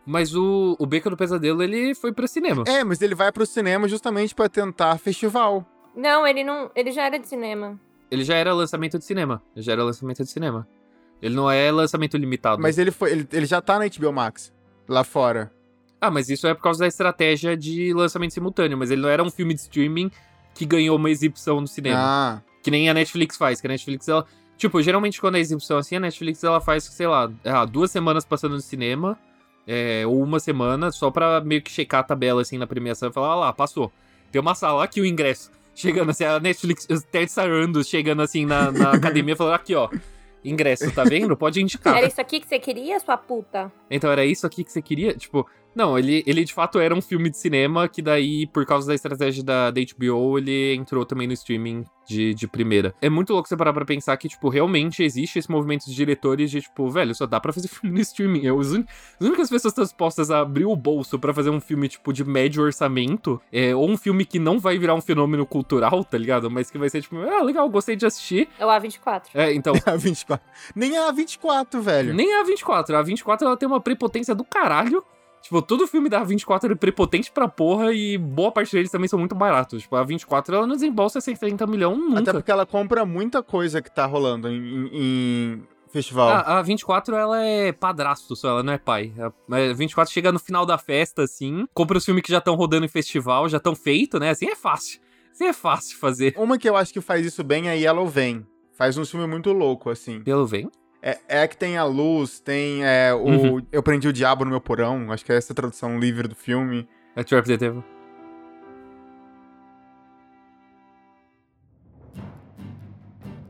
Mas 0.06 0.36
o, 0.36 0.76
o 0.80 0.86
Beco 0.86 1.10
do 1.10 1.18
Pesadelo, 1.18 1.64
ele 1.64 1.96
foi 1.96 2.14
pra 2.14 2.28
cinema. 2.28 2.64
É, 2.68 2.84
mas 2.84 3.02
ele 3.02 3.16
vai 3.16 3.32
pro 3.32 3.46
cinema 3.46 3.88
justamente 3.88 4.36
pra 4.36 4.48
tentar 4.48 4.98
festival. 5.00 5.66
Não, 5.96 6.28
ele 6.28 6.44
não. 6.44 6.70
Ele 6.76 6.92
já 6.92 7.06
era 7.06 7.18
de 7.18 7.28
cinema. 7.28 7.80
Ele 8.12 8.24
já 8.24 8.36
era 8.36 8.54
lançamento 8.54 9.00
de 9.00 9.06
cinema. 9.06 9.42
Já 9.56 9.72
era 9.72 9.84
lançamento 9.84 10.24
de 10.24 10.30
cinema. 10.30 10.68
Ele 11.22 11.34
não 11.34 11.50
é 11.50 11.72
lançamento 11.72 12.18
limitado. 12.18 12.62
Mas 12.62 12.78
ele 12.78 12.92
foi. 12.92 13.12
Ele, 13.12 13.28
ele 13.32 13.46
já 13.46 13.62
tá 13.62 13.80
na 13.80 13.86
HBO 13.88 14.14
Max. 14.14 14.54
Lá 14.88 15.04
fora. 15.04 15.52
Ah, 16.00 16.12
mas 16.12 16.30
isso 16.30 16.46
é 16.46 16.54
por 16.54 16.62
causa 16.62 16.82
da 16.82 16.88
estratégia 16.88 17.58
de 17.58 17.94
lançamento 17.94 18.34
simultâneo. 18.34 18.78
Mas 18.78 18.92
ele 18.92 19.02
não 19.02 19.10
era 19.10 19.24
um 19.24 19.32
filme 19.32 19.54
de 19.54 19.62
streaming 19.62 20.12
que 20.54 20.66
ganhou 20.66 20.98
uma 20.98 21.10
exibição 21.10 21.60
no 21.60 21.68
cinema. 21.68 21.98
Ah. 22.00 22.42
Que 22.62 22.70
nem 22.70 22.90
a 22.90 22.94
Netflix 22.94 23.38
faz. 23.38 23.60
Que 23.60 23.66
a 23.66 23.70
Netflix, 23.70 24.08
ela. 24.08 24.26
Tipo, 24.58 24.82
geralmente 24.82 25.20
quando 25.20 25.36
é 25.36 25.40
exibição 25.40 25.78
assim, 25.78 25.96
a 25.96 26.00
Netflix 26.00 26.42
ela 26.44 26.62
faz, 26.62 26.86
sei 26.86 27.08
lá, 27.08 27.30
ah, 27.44 27.66
duas 27.66 27.92
semanas 27.92 28.24
passando 28.24 28.54
no 28.54 28.62
cinema. 28.62 29.18
É, 29.68 30.04
ou 30.06 30.22
uma 30.22 30.40
semana, 30.40 30.92
só 30.92 31.10
pra 31.10 31.42
meio 31.42 31.62
que 31.62 31.72
checar 31.72 32.02
a 32.02 32.04
tabela 32.04 32.42
assim 32.42 32.58
na 32.58 32.68
premiação 32.68 33.10
e 33.10 33.14
falar, 33.14 33.30
ah 33.30 33.36
lá, 33.36 33.54
passou. 33.54 33.92
Tem 34.32 34.42
uma 34.42 34.56
sala 34.56 34.84
aqui 34.84 35.02
o 35.02 35.06
ingresso. 35.06 35.52
Chegando 35.74 36.10
assim, 36.12 36.24
a 36.24 36.40
Netflix, 36.40 36.88
os 36.90 37.04
Ted 37.04 37.30
Sarandos 37.30 37.88
chegando 37.88 38.22
assim 38.22 38.46
na, 38.46 38.72
na 38.72 38.92
academia 38.96 39.36
falando, 39.36 39.56
aqui 39.56 39.76
ó, 39.76 39.90
ingresso, 40.44 40.92
tá 40.92 41.04
vendo? 41.04 41.36
Pode 41.36 41.62
indicar. 41.62 41.98
Era 41.98 42.08
isso 42.08 42.22
aqui 42.22 42.40
que 42.40 42.48
você 42.48 42.60
queria, 42.60 43.00
sua 43.00 43.18
puta? 43.18 43.72
Então 43.90 44.12
era 44.12 44.24
isso 44.26 44.46
aqui 44.46 44.64
que 44.64 44.72
você 44.72 44.82
queria? 44.82 45.14
Tipo, 45.14 45.46
não, 45.76 46.00
ele, 46.00 46.24
ele 46.26 46.44
de 46.44 46.54
fato 46.54 46.80
era 46.80 46.96
um 46.96 47.02
filme 47.02 47.30
de 47.30 47.38
cinema 47.38 47.88
que 47.88 48.02
daí, 48.02 48.48
por 48.48 48.66
causa 48.66 48.88
da 48.88 48.96
estratégia 48.96 49.44
da, 49.44 49.72
da 49.72 49.82
HBO, 49.82 50.38
ele 50.38 50.74
entrou 50.74 51.06
também 51.06 51.28
no 51.28 51.34
streaming 51.34 51.86
de, 52.08 52.34
de 52.34 52.48
primeira. 52.48 52.94
É 53.02 53.10
muito 53.10 53.34
louco 53.34 53.50
você 53.50 53.58
parar 53.58 53.74
pra 53.74 53.84
pensar 53.84 54.16
que, 54.18 54.30
tipo, 54.30 54.48
realmente 54.50 55.04
existe 55.04 55.40
esse 55.40 55.50
movimento 55.50 55.86
de 55.86 55.96
diretores 55.96 56.52
de, 56.52 56.62
tipo, 56.62 56.90
velho, 56.90 57.14
só 57.14 57.26
dá 57.26 57.40
pra 57.40 57.52
fazer 57.52 57.68
filme 57.70 57.96
no 57.96 58.02
streaming. 58.02 58.46
É, 58.46 58.54
os 58.54 58.72
un... 58.72 58.84
As 59.20 59.28
únicas 59.28 59.50
pessoas 59.50 59.74
que 59.74 59.82
estão 59.82 59.84
dispostas 59.84 60.32
a 60.32 60.40
abrir 60.40 60.66
o 60.66 60.76
bolso 60.76 61.20
pra 61.20 61.34
fazer 61.34 61.50
um 61.50 61.60
filme, 61.60 61.88
tipo, 61.88 62.14
de 62.14 62.24
médio 62.24 62.64
orçamento, 62.64 63.42
é, 63.52 63.76
ou 63.76 63.90
um 63.90 63.98
filme 63.98 64.26
que 64.26 64.40
não 64.40 64.60
vai 64.60 64.78
virar 64.78 64.96
um 64.96 65.02
fenômeno 65.02 65.46
cultural, 65.46 66.04
tá 66.04 66.18
ligado? 66.18 66.50
Mas 66.50 66.70
que 66.70 66.78
vai 66.78 66.90
ser, 66.90 67.02
tipo, 67.02 67.18
ah, 67.18 67.42
legal, 67.42 67.68
gostei 67.70 67.96
de 67.96 68.06
assistir. 68.06 68.48
É 68.60 68.66
o 68.66 68.70
A24. 68.70 69.24
É, 69.34 69.54
então... 69.54 69.74
A 69.86 69.96
24. 69.96 70.46
Nem 70.76 70.98
a 70.98 71.12
24, 71.12 71.82
velho. 71.82 72.14
Nem 72.14 72.34
a 72.34 72.44
24. 72.44 72.96
A 72.96 73.02
24 73.04 73.46
ela 73.46 73.56
tem 73.56 73.68
uma 73.68 73.80
prepotência 73.80 74.34
do 74.34 74.44
caralho. 74.44 75.04
Tipo, 75.46 75.62
todo 75.62 75.86
filme 75.86 76.10
da 76.10 76.24
24 76.24 76.72
é 76.72 76.76
prepotente 76.76 77.32
pra 77.32 77.48
porra 77.48 77.94
e 77.94 78.18
boa 78.18 78.52
parte 78.52 78.72
deles 78.72 78.90
também 78.90 79.08
são 79.08 79.20
muito 79.20 79.36
baratos. 79.36 79.84
Tipo, 79.84 79.96
a 79.96 80.04
24 80.04 80.56
ela 80.56 80.66
não 80.66 80.74
desembolsa 80.74 81.22
60 81.22 81.68
milhões 81.68 82.00
Até 82.00 82.20
nunca. 82.20 82.34
porque 82.34 82.50
ela 82.50 82.66
compra 82.66 83.06
muita 83.06 83.44
coisa 83.44 83.80
que 83.80 83.94
tá 83.94 84.08
rolando 84.08 84.50
em, 84.50 84.90
em- 84.92 85.64
festival. 85.92 86.30
A, 86.30 86.58
a 86.58 86.62
24 86.64 87.16
ela 87.16 87.40
é 87.44 87.72
padrasto 87.72 88.36
só, 88.36 88.50
ela 88.50 88.64
não 88.64 88.74
é 88.74 88.80
pai. 88.80 89.14
A, 89.20 89.56
a 89.56 89.74
24 89.76 90.12
chega 90.12 90.32
no 90.32 90.40
final 90.40 90.66
da 90.66 90.80
festa, 90.80 91.22
assim, 91.22 91.68
compra 91.76 92.00
os 92.00 92.04
filmes 92.04 92.24
que 92.24 92.32
já 92.32 92.40
estão 92.40 92.56
rodando 92.56 92.86
em 92.86 92.90
festival, 92.90 93.48
já 93.48 93.58
estão 93.58 93.76
feitos, 93.76 94.20
né? 94.20 94.32
Assim 94.32 94.48
é 94.48 94.56
fácil. 94.56 95.00
Assim 95.32 95.46
é 95.46 95.54
fácil 95.54 95.96
fazer. 96.00 96.34
Uma 96.38 96.58
que 96.58 96.68
eu 96.68 96.76
acho 96.76 96.92
que 96.92 97.02
faz 97.02 97.24
isso 97.24 97.44
bem 97.44 97.70
é 97.70 97.78
Yellow 97.78 98.08
Vem. 98.08 98.44
Faz 98.74 98.98
um 98.98 99.06
filme 99.06 99.28
muito 99.28 99.52
louco, 99.54 99.92
assim. 99.92 100.22
Pelo 100.22 100.48
vem. 100.48 100.70
É, 101.06 101.20
é 101.28 101.48
que 101.48 101.56
tem 101.56 101.78
a 101.78 101.84
luz, 101.84 102.40
tem 102.40 102.84
é, 102.84 103.14
o 103.14 103.20
Uhum. 103.20 103.68
Eu 103.72 103.84
Prendi 103.84 104.08
o 104.08 104.14
Diabo 104.14 104.44
no 104.44 104.50
Meu 104.50 104.60
Porão. 104.60 105.12
Acho 105.12 105.24
que 105.24 105.32
é 105.32 105.36
essa 105.36 105.54
a 105.54 105.56
tradução 105.56 106.00
livre 106.00 106.28
do 106.28 106.34
filme. 106.34 106.90
É 107.16 107.24
Trap 107.24 107.46
the 107.46 107.58
Devil. 107.58 107.84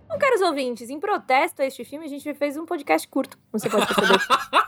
Bom, 0.10 0.18
caros 0.20 0.42
ouvintes, 0.42 0.90
em 0.90 1.00
protesto 1.00 1.62
a 1.62 1.66
este 1.66 1.86
filme, 1.86 2.06
a 2.06 2.10
gente 2.10 2.34
fez 2.34 2.58
um 2.58 2.66
podcast 2.66 3.08
curto. 3.08 3.40
Você 3.54 3.70
pode 3.70 3.88
perceber. 3.88 4.20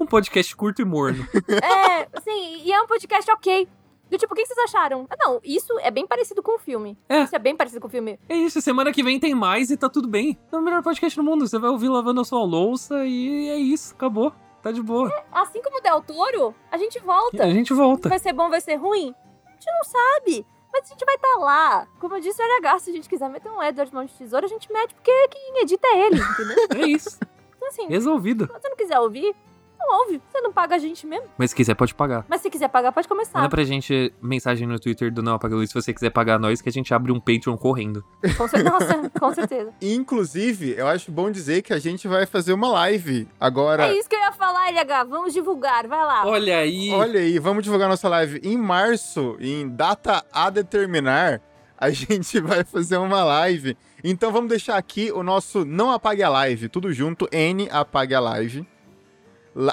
Um 0.00 0.06
podcast 0.06 0.54
curto 0.54 0.80
e 0.80 0.84
morno. 0.84 1.26
é, 1.50 2.08
assim, 2.16 2.62
e 2.62 2.72
é 2.72 2.80
um 2.80 2.86
podcast 2.86 3.28
ok. 3.32 3.68
Do 4.10 4.16
tipo, 4.16 4.32
o 4.32 4.36
que 4.36 4.46
vocês 4.46 4.58
acharam? 4.58 5.06
Ah, 5.10 5.16
não, 5.18 5.40
isso 5.44 5.78
é 5.80 5.90
bem 5.90 6.06
parecido 6.06 6.42
com 6.42 6.56
o 6.56 6.58
filme. 6.58 6.96
É. 7.08 7.22
Isso 7.24 7.36
é 7.36 7.38
bem 7.38 7.54
parecido 7.56 7.80
com 7.80 7.88
o 7.88 7.90
filme. 7.90 8.18
É 8.28 8.36
isso, 8.36 8.60
semana 8.60 8.92
que 8.92 9.02
vem 9.02 9.20
tem 9.20 9.34
mais 9.34 9.70
e 9.70 9.76
tá 9.76 9.88
tudo 9.88 10.08
bem. 10.08 10.38
É 10.50 10.56
o 10.56 10.62
melhor 10.62 10.82
podcast 10.82 11.16
do 11.18 11.22
mundo. 11.24 11.46
Você 11.46 11.58
vai 11.58 11.70
ouvir 11.70 11.88
lavando 11.88 12.20
a 12.20 12.24
sua 12.24 12.42
louça 12.44 13.04
e 13.04 13.48
é 13.48 13.56
isso, 13.56 13.94
acabou. 13.94 14.32
Tá 14.62 14.72
de 14.72 14.82
boa. 14.82 15.12
Assim 15.30 15.62
como 15.62 15.78
o 15.78 15.80
Del 15.80 16.02
Toro, 16.02 16.54
a 16.70 16.76
gente 16.78 16.98
volta. 16.98 17.44
A 17.44 17.50
gente 17.50 17.72
volta. 17.72 18.08
Vai 18.08 18.18
ser 18.18 18.32
bom, 18.32 18.48
vai 18.50 18.60
ser 18.60 18.76
ruim? 18.76 19.14
A 19.46 19.50
gente 19.52 19.66
não 19.66 19.84
sabe. 19.84 20.46
Mas 20.72 20.86
a 20.86 20.88
gente 20.88 21.04
vai 21.04 21.14
estar 21.14 21.38
lá. 21.38 21.86
Como 22.00 22.16
eu 22.16 22.20
disse, 22.20 22.42
o 22.42 22.78
se 22.78 22.90
a 22.90 22.92
gente 22.92 23.08
quiser 23.08 23.28
meter 23.28 23.50
um 23.50 23.62
Edward 23.62 23.92
Mão 23.94 24.04
de 24.04 24.12
Tesoura, 24.12 24.46
a 24.46 24.48
gente 24.48 24.70
mete, 24.72 24.94
porque 24.94 25.28
quem 25.28 25.62
edita 25.62 25.86
é 25.88 26.06
ele, 26.06 26.20
entendeu? 26.20 26.56
É 26.84 26.86
isso. 26.88 27.18
Então, 27.56 27.68
assim, 27.68 27.86
Resolvido. 27.88 28.46
se 28.46 28.52
você 28.52 28.68
não 28.68 28.76
quiser 28.76 29.00
ouvir, 29.00 29.34
não 29.78 30.00
ouve. 30.00 30.20
Você 30.30 30.40
não 30.40 30.52
paga 30.52 30.74
a 30.74 30.78
gente 30.78 31.06
mesmo. 31.06 31.26
Mas 31.38 31.50
se 31.50 31.56
quiser, 31.56 31.74
pode 31.74 31.94
pagar. 31.94 32.24
Mas 32.28 32.40
se 32.40 32.50
quiser 32.50 32.68
pagar, 32.68 32.92
pode 32.92 33.06
começar. 33.08 33.38
Manda 33.38 33.48
pra 33.50 33.62
gente 33.64 34.12
mensagem 34.20 34.66
no 34.66 34.78
Twitter 34.78 35.12
do 35.12 35.22
Não 35.22 35.34
Apaga 35.34 35.54
a 35.54 35.58
Luz 35.58 35.70
se 35.70 35.74
você 35.74 35.92
quiser 35.94 36.10
pagar 36.10 36.38
nós, 36.38 36.60
que 36.60 36.68
a 36.68 36.72
gente 36.72 36.92
abre 36.92 37.12
um 37.12 37.20
Patreon 37.20 37.56
correndo. 37.56 38.04
Com 38.36 38.48
cer- 38.48 38.64
Nossa, 38.64 39.10
com 39.18 39.32
certeza. 39.34 39.72
Inclusive, 39.80 40.74
eu 40.76 40.86
acho 40.88 41.10
bom 41.12 41.30
dizer 41.30 41.62
que 41.62 41.72
a 41.72 41.78
gente 41.78 42.08
vai 42.08 42.26
fazer 42.26 42.52
uma 42.52 42.68
live 42.70 43.28
agora. 43.38 43.86
É 43.86 43.94
isso 43.96 44.08
que 44.08 44.16
eu 44.16 44.20
ia 44.20 44.32
falar, 44.32 44.68
LH. 44.70 45.04
Vamos 45.08 45.32
divulgar, 45.32 45.86
vai 45.86 46.04
lá. 46.04 46.26
Olha 46.26 46.58
aí! 46.58 46.90
Olha 46.90 47.20
aí, 47.20 47.38
vamos 47.38 47.62
divulgar 47.62 47.88
nossa 47.88 48.08
live. 48.08 48.40
Em 48.42 48.56
março, 48.56 49.36
em 49.40 49.68
data 49.68 50.24
a 50.32 50.50
determinar, 50.50 51.40
a 51.76 51.90
gente 51.90 52.40
vai 52.40 52.64
fazer 52.64 52.96
uma 52.96 53.22
live. 53.24 53.76
Então 54.02 54.30
vamos 54.32 54.48
deixar 54.48 54.76
aqui 54.76 55.10
o 55.12 55.22
nosso 55.22 55.64
Não 55.64 55.90
Apague 55.90 56.22
a 56.22 56.28
Live, 56.28 56.68
tudo 56.68 56.92
junto, 56.92 57.28
N 57.32 57.68
Apague 57.70 58.14
a 58.14 58.20
Live. 58.20 58.66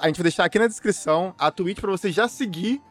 A 0.02 0.08
gente 0.08 0.17
vai 0.17 0.24
deixar 0.24 0.45
aqui 0.45 0.58
na 0.58 0.65
descrição 0.65 1.36
a 1.38 1.52
Twitch 1.52 1.80
pra 1.80 1.91
você 1.91 2.12
já 2.12 2.28
seguir, 2.28 2.82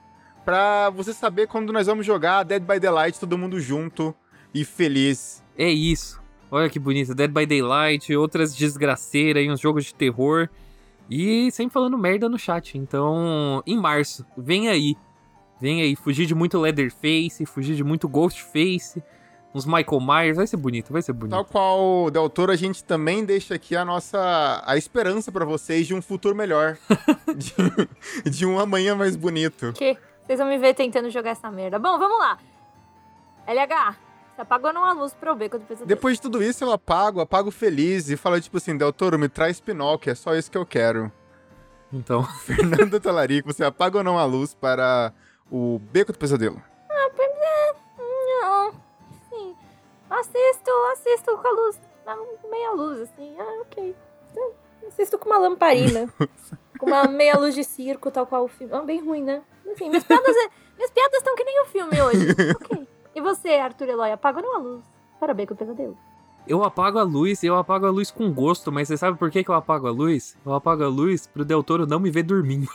pra 0.45 0.91
você 0.91 1.13
saber 1.13 1.49
quando 1.49 1.73
nós 1.73 1.89
vamos 1.89 2.07
jogar 2.07 2.45
Dead 2.45 2.63
by 2.63 2.79
Daylight, 2.79 3.19
todo 3.19 3.37
mundo 3.37 3.59
junto 3.59 4.15
e 4.55 4.65
feliz. 4.65 5.43
É 5.59 5.69
isso. 5.69 6.23
Olha 6.51 6.71
que 6.71 6.79
bonito. 6.79 7.13
Dead 7.13 7.31
by 7.31 7.47
Daylight, 7.47 8.15
outras 8.15 8.55
desgraceiras 8.55 9.43
aí, 9.43 9.51
uns 9.51 9.59
jogos 9.59 9.87
de 9.87 9.95
terror. 9.95 10.49
E 11.11 11.51
sempre 11.51 11.73
falando 11.73 11.99
merda 11.99 12.29
no 12.29 12.39
chat. 12.39 12.79
Então, 12.79 13.61
em 13.67 13.77
março, 13.77 14.25
vem 14.39 14.69
aí. 14.69 14.97
Vem 15.61 15.83
aí. 15.83 15.97
Fugir 15.97 16.27
de 16.27 16.35
muito 16.35 16.61
Leatherface, 16.61 17.45
fugir 17.45 17.75
de 17.75 17.83
muito 17.83 18.09
Ghostface. 18.09 19.03
Uns 19.55 19.65
Michael 19.65 20.01
Myers. 20.01 20.37
Vai 20.37 20.47
ser 20.47 20.57
bonito, 20.57 20.93
vai 20.93 21.01
ser 21.01 21.13
bonito. 21.13 21.31
Tal 21.31 21.45
qual 21.45 22.05
o 22.05 22.11
Del 22.11 22.29
Toro, 22.29 22.51
a 22.51 22.57
gente 22.57 22.83
também 22.83 23.25
deixa 23.25 23.55
aqui 23.55 23.77
a 23.77 23.85
nossa 23.85 24.63
a 24.67 24.77
esperança 24.77 25.31
pra 25.31 25.45
vocês 25.45 25.87
de 25.87 25.95
um 25.95 26.03
futuro 26.03 26.35
melhor. 26.35 26.77
de, 28.25 28.31
de 28.31 28.45
um 28.45 28.59
amanhã 28.59 28.97
mais 28.97 29.15
bonito. 29.15 29.73
Que 29.73 29.97
vocês 30.27 30.39
vão 30.39 30.49
me 30.49 30.59
ver 30.59 30.75
tentando 30.75 31.09
jogar 31.09 31.31
essa 31.31 31.51
merda. 31.51 31.79
Bom, 31.79 31.99
vamos 31.99 32.19
lá. 32.19 32.39
LH, 33.47 33.97
você 34.35 34.41
apagou 34.41 34.73
não 34.73 34.85
a 34.85 34.93
luz 34.93 35.15
pra 35.15 35.31
eu 35.31 35.37
ver 35.37 35.49
quando 35.49 35.65
precisa 35.65 35.87
Depois 35.87 36.17
de 36.17 36.23
tudo 36.23 36.43
isso, 36.43 36.65
eu 36.65 36.73
apago, 36.73 37.21
apago 37.21 37.51
feliz 37.51 38.09
e 38.09 38.17
falo 38.17 38.41
tipo 38.41 38.57
assim, 38.57 38.77
Del 38.77 38.93
Toro, 38.93 39.19
me 39.19 39.29
traz 39.29 39.61
Pinóquio, 39.61 40.11
é 40.11 40.15
só 40.15 40.35
isso 40.35 40.51
que 40.51 40.59
eu 40.59 40.67
quero. 40.67 41.13
Então, 41.93 42.25
Fernando 42.43 42.99
Talarico, 42.99 43.53
você 43.53 43.63
apaga 43.63 43.99
ou 43.99 44.05
não 44.05 44.19
a 44.19 44.25
luz 44.25 44.53
para 44.53 45.13
o 45.49 45.79
Beco 45.79 46.13
do 46.13 46.19
Pesadelo? 46.19 46.61
Assisto, 50.21 50.71
assisto 50.93 51.39
com 51.39 51.49
a 51.49 51.51
luz, 51.51 51.81
meia 52.51 52.73
luz, 52.73 53.01
assim. 53.01 53.35
Ah, 53.39 53.61
ok. 53.63 53.95
Então, 54.31 54.53
Assisto 54.89 55.19
com 55.19 55.29
uma 55.31 55.39
lamparina. 55.39 56.13
com 56.79 56.87
uma 56.87 57.05
meia 57.05 57.37
luz 57.39 57.55
de 57.55 57.65
circo, 57.65 58.11
tal 58.11 58.27
qual 58.27 58.45
o 58.45 58.49
filme. 58.49 58.73
Ah, 58.75 58.83
bem 58.83 59.01
ruim, 59.05 59.23
né? 59.23 59.43
Enfim, 59.67 59.89
minhas 59.89 60.05
piadas, 60.05 60.37
é- 60.37 60.51
minhas 60.77 60.91
piadas 60.91 61.15
estão 61.19 61.35
que 61.35 61.45
nem 61.45 61.63
o 61.63 61.67
filme 61.67 62.01
hoje. 62.03 62.27
ok. 62.61 62.89
E 63.15 63.21
você, 63.21 63.55
Arthur 63.55 63.89
Eloy, 63.89 64.13
apaga 64.13 64.39
ou 64.41 64.45
não 64.45 64.55
a 64.57 64.59
luz? 64.59 64.85
Para 65.19 65.33
o 65.33 65.35
Beco 65.35 65.55
do 65.55 65.57
Pesadelo. 65.59 65.97
eu 66.47 66.63
apago 66.63 66.99
a 66.99 67.03
luz 67.03 67.43
eu 67.43 67.57
apago 67.57 67.87
a 67.87 67.91
luz 67.91 68.11
com 68.11 68.31
gosto, 68.33 68.71
mas 68.71 68.89
você 68.89 68.97
sabe 68.99 69.17
por 69.19 69.31
que, 69.31 69.43
que 69.43 69.51
eu 69.51 69.55
apago 69.55 69.87
a 69.87 69.91
luz? 69.91 70.37
Eu 70.45 70.53
apago 70.53 70.85
a 70.85 70.89
luz 70.89 71.27
pro 71.27 71.45
Del 71.45 71.63
Toro 71.63 71.87
não 71.87 71.99
me 71.99 72.11
ver 72.11 72.25
dormindo. 72.25 72.69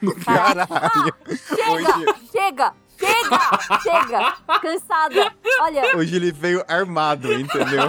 Caralho! 0.24 1.12
Chega! 1.56 1.72
Hoje, 1.72 2.28
Chega! 2.30 2.74
Chega! 2.98 3.80
Chega! 3.82 4.36
Cansada! 4.60 5.32
Olha, 5.60 5.96
hoje 5.96 6.16
ele 6.16 6.32
veio 6.32 6.64
armado, 6.68 7.32
entendeu? 7.32 7.88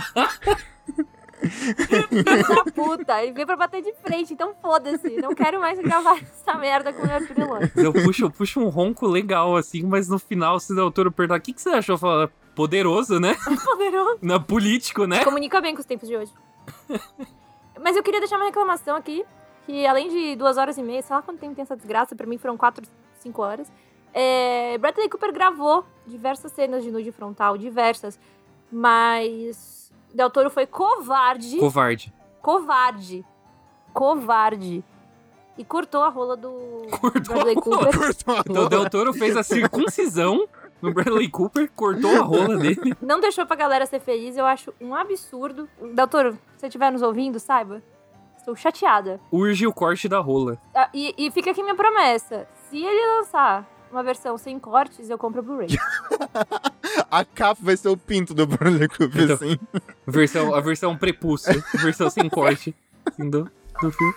filho 2.09 2.47
da 2.47 2.71
puta, 2.71 3.23
ele 3.23 3.31
veio 3.31 3.47
pra 3.47 3.55
bater 3.55 3.81
de 3.81 3.93
frente, 4.03 4.33
então 4.33 4.53
foda-se. 4.61 5.09
Não 5.21 5.33
quero 5.33 5.59
mais 5.59 5.79
gravar 5.79 6.17
essa 6.17 6.53
merda 6.55 6.91
com 6.91 7.05
o 7.05 7.11
Arthur 7.11 7.39
Eloy. 7.39 7.71
Eu 7.75 7.93
puxo, 7.93 8.25
eu 8.25 8.31
puxo 8.31 8.59
um 8.59 8.69
ronco 8.69 9.07
legal, 9.07 9.55
assim, 9.55 9.83
mas 9.83 10.09
no 10.09 10.19
final, 10.19 10.59
se 10.59 10.73
o 10.73 10.75
Del 10.75 10.91
Toro 10.91 11.11
perguntar, 11.11 11.37
o 11.39 11.41
que, 11.41 11.53
que 11.53 11.61
você 11.61 11.69
achou? 11.69 11.95
Eu 11.95 11.99
falo, 11.99 12.29
poderoso, 12.55 13.19
né? 13.19 13.35
Poderoso. 13.63 14.19
Na 14.21 14.39
político, 14.39 15.05
né? 15.05 15.23
Comunica 15.23 15.61
bem 15.61 15.73
com 15.73 15.79
os 15.79 15.85
tempos 15.85 16.07
de 16.07 16.17
hoje. 16.17 16.33
Mas 17.81 17.95
eu 17.95 18.03
queria 18.03 18.19
deixar 18.19 18.35
uma 18.35 18.45
reclamação 18.45 18.95
aqui. 18.95 19.25
que 19.65 19.85
além 19.85 20.09
de 20.09 20.35
duas 20.35 20.57
horas 20.57 20.77
e 20.77 20.83
meia, 20.83 21.01
sei 21.01 21.15
lá 21.15 21.21
quanto 21.21 21.39
tempo 21.39 21.55
tem 21.55 21.63
essa 21.63 21.75
desgraça, 21.75 22.15
pra 22.15 22.27
mim 22.27 22.37
foram 22.37 22.57
quatro, 22.57 22.85
cinco 23.19 23.41
horas. 23.41 23.71
É, 24.13 24.77
Bradley 24.77 25.09
Cooper 25.09 25.31
gravou 25.31 25.85
diversas 26.07 26.51
cenas 26.51 26.83
de 26.83 26.91
nude 26.91 27.11
frontal, 27.11 27.57
diversas. 27.57 28.19
Mas 28.71 29.91
Del 30.13 30.29
Toro 30.29 30.49
foi 30.49 30.65
covarde. 30.65 31.57
Covarde. 31.57 32.13
covarde. 32.41 33.25
Covarde. 33.93 34.83
E 35.57 35.63
cortou 35.65 36.03
a 36.03 36.09
rola 36.09 36.37
do 36.37 36.87
Cortou 37.01 37.35
Bradley. 37.35 37.55
Cooper. 37.55 37.97
Cortou 37.97 38.37
Então 38.39 38.65
o. 38.65 38.69
Del 38.69 38.89
Toro 38.89 39.13
fez 39.13 39.35
a 39.35 39.43
circuncisão 39.43 40.47
no 40.81 40.93
Bradley 40.93 41.29
Cooper, 41.29 41.69
cortou 41.75 42.15
a 42.15 42.21
rola 42.21 42.55
dele. 42.57 42.95
Não 43.01 43.19
deixou 43.19 43.45
pra 43.45 43.55
galera 43.57 43.85
ser 43.85 43.99
feliz, 43.99 44.37
eu 44.37 44.45
acho 44.45 44.73
um 44.79 44.95
absurdo. 44.95 45.67
Del 45.93 46.07
Toro, 46.07 46.33
se 46.33 46.39
você 46.61 46.67
estiver 46.67 46.91
nos 46.91 47.01
ouvindo, 47.01 47.39
saiba. 47.39 47.83
Estou 48.37 48.55
chateada. 48.55 49.19
Urge 49.31 49.67
o 49.67 49.73
corte 49.73 50.07
da 50.07 50.19
rola. 50.19 50.57
Ah, 50.73 50.89
E, 50.93 51.13
e 51.17 51.29
fica 51.31 51.51
aqui 51.51 51.61
minha 51.61 51.75
promessa. 51.75 52.47
Se 52.69 52.77
ele 52.81 53.17
lançar 53.17 53.67
uma 53.91 54.03
versão 54.03 54.37
sem 54.37 54.59
cortes, 54.59 55.09
eu 55.09 55.17
compro 55.17 55.41
o 55.41 55.43
Blu-ray. 55.43 55.69
A 57.11 57.23
capa 57.25 57.59
vai 57.63 57.75
ser 57.77 57.89
o 57.89 57.97
pinto 57.97 58.33
do 58.33 58.45
Bradley 58.45 58.87
Cooper, 58.87 59.23
Então- 59.23 59.35
assim. 59.35 59.59
Versão, 60.05 60.53
a 60.53 60.61
versão 60.61 60.97
prepúcio. 60.97 61.63
Versão 61.75 62.09
sem 62.09 62.29
corte. 62.29 62.75
Assim, 63.05 63.29
do, 63.29 63.49
do 63.81 63.91
filme. 63.91 64.13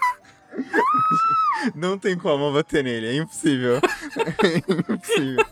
Não 1.75 1.97
tem 1.99 2.19
como 2.19 2.53
bater 2.53 2.83
nele, 2.85 3.07
é 3.09 3.15
impossível. 3.17 3.77
é 4.45 4.73
impossível. 4.73 5.45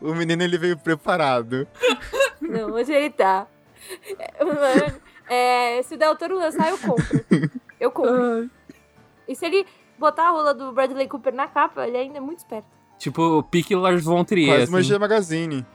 O 0.00 0.14
menino, 0.14 0.42
ele 0.42 0.58
veio 0.58 0.76
preparado. 0.78 1.66
Não, 2.40 2.72
hoje 2.72 2.92
ele 2.92 3.10
tá. 3.10 3.46
É, 4.18 4.44
Mano, 4.44 5.00
é, 5.28 5.82
se 5.82 5.94
o 5.94 5.98
Del 5.98 6.16
Toro 6.16 6.36
lançar, 6.36 6.68
eu 6.70 6.78
compro. 6.78 7.24
Eu 7.78 7.90
compro. 7.90 8.50
E 9.26 9.36
se 9.36 9.44
ele 9.46 9.66
botar 9.98 10.28
a 10.28 10.30
rola 10.30 10.54
do 10.54 10.72
Bradley 10.72 11.06
Cooper 11.08 11.34
na 11.34 11.46
capa, 11.46 11.86
ele 11.86 11.96
ainda 11.96 12.18
é 12.18 12.20
muito 12.20 12.38
esperto. 12.38 12.77
Tipo, 12.98 13.42
pique 13.44 13.74
Lars 13.74 14.04
von 14.04 14.24
Trier. 14.24 14.56
Quase 14.58 14.70
uma 14.72 14.78
assim. 14.80 14.88
G 14.88 14.98
Magazine. 14.98 15.66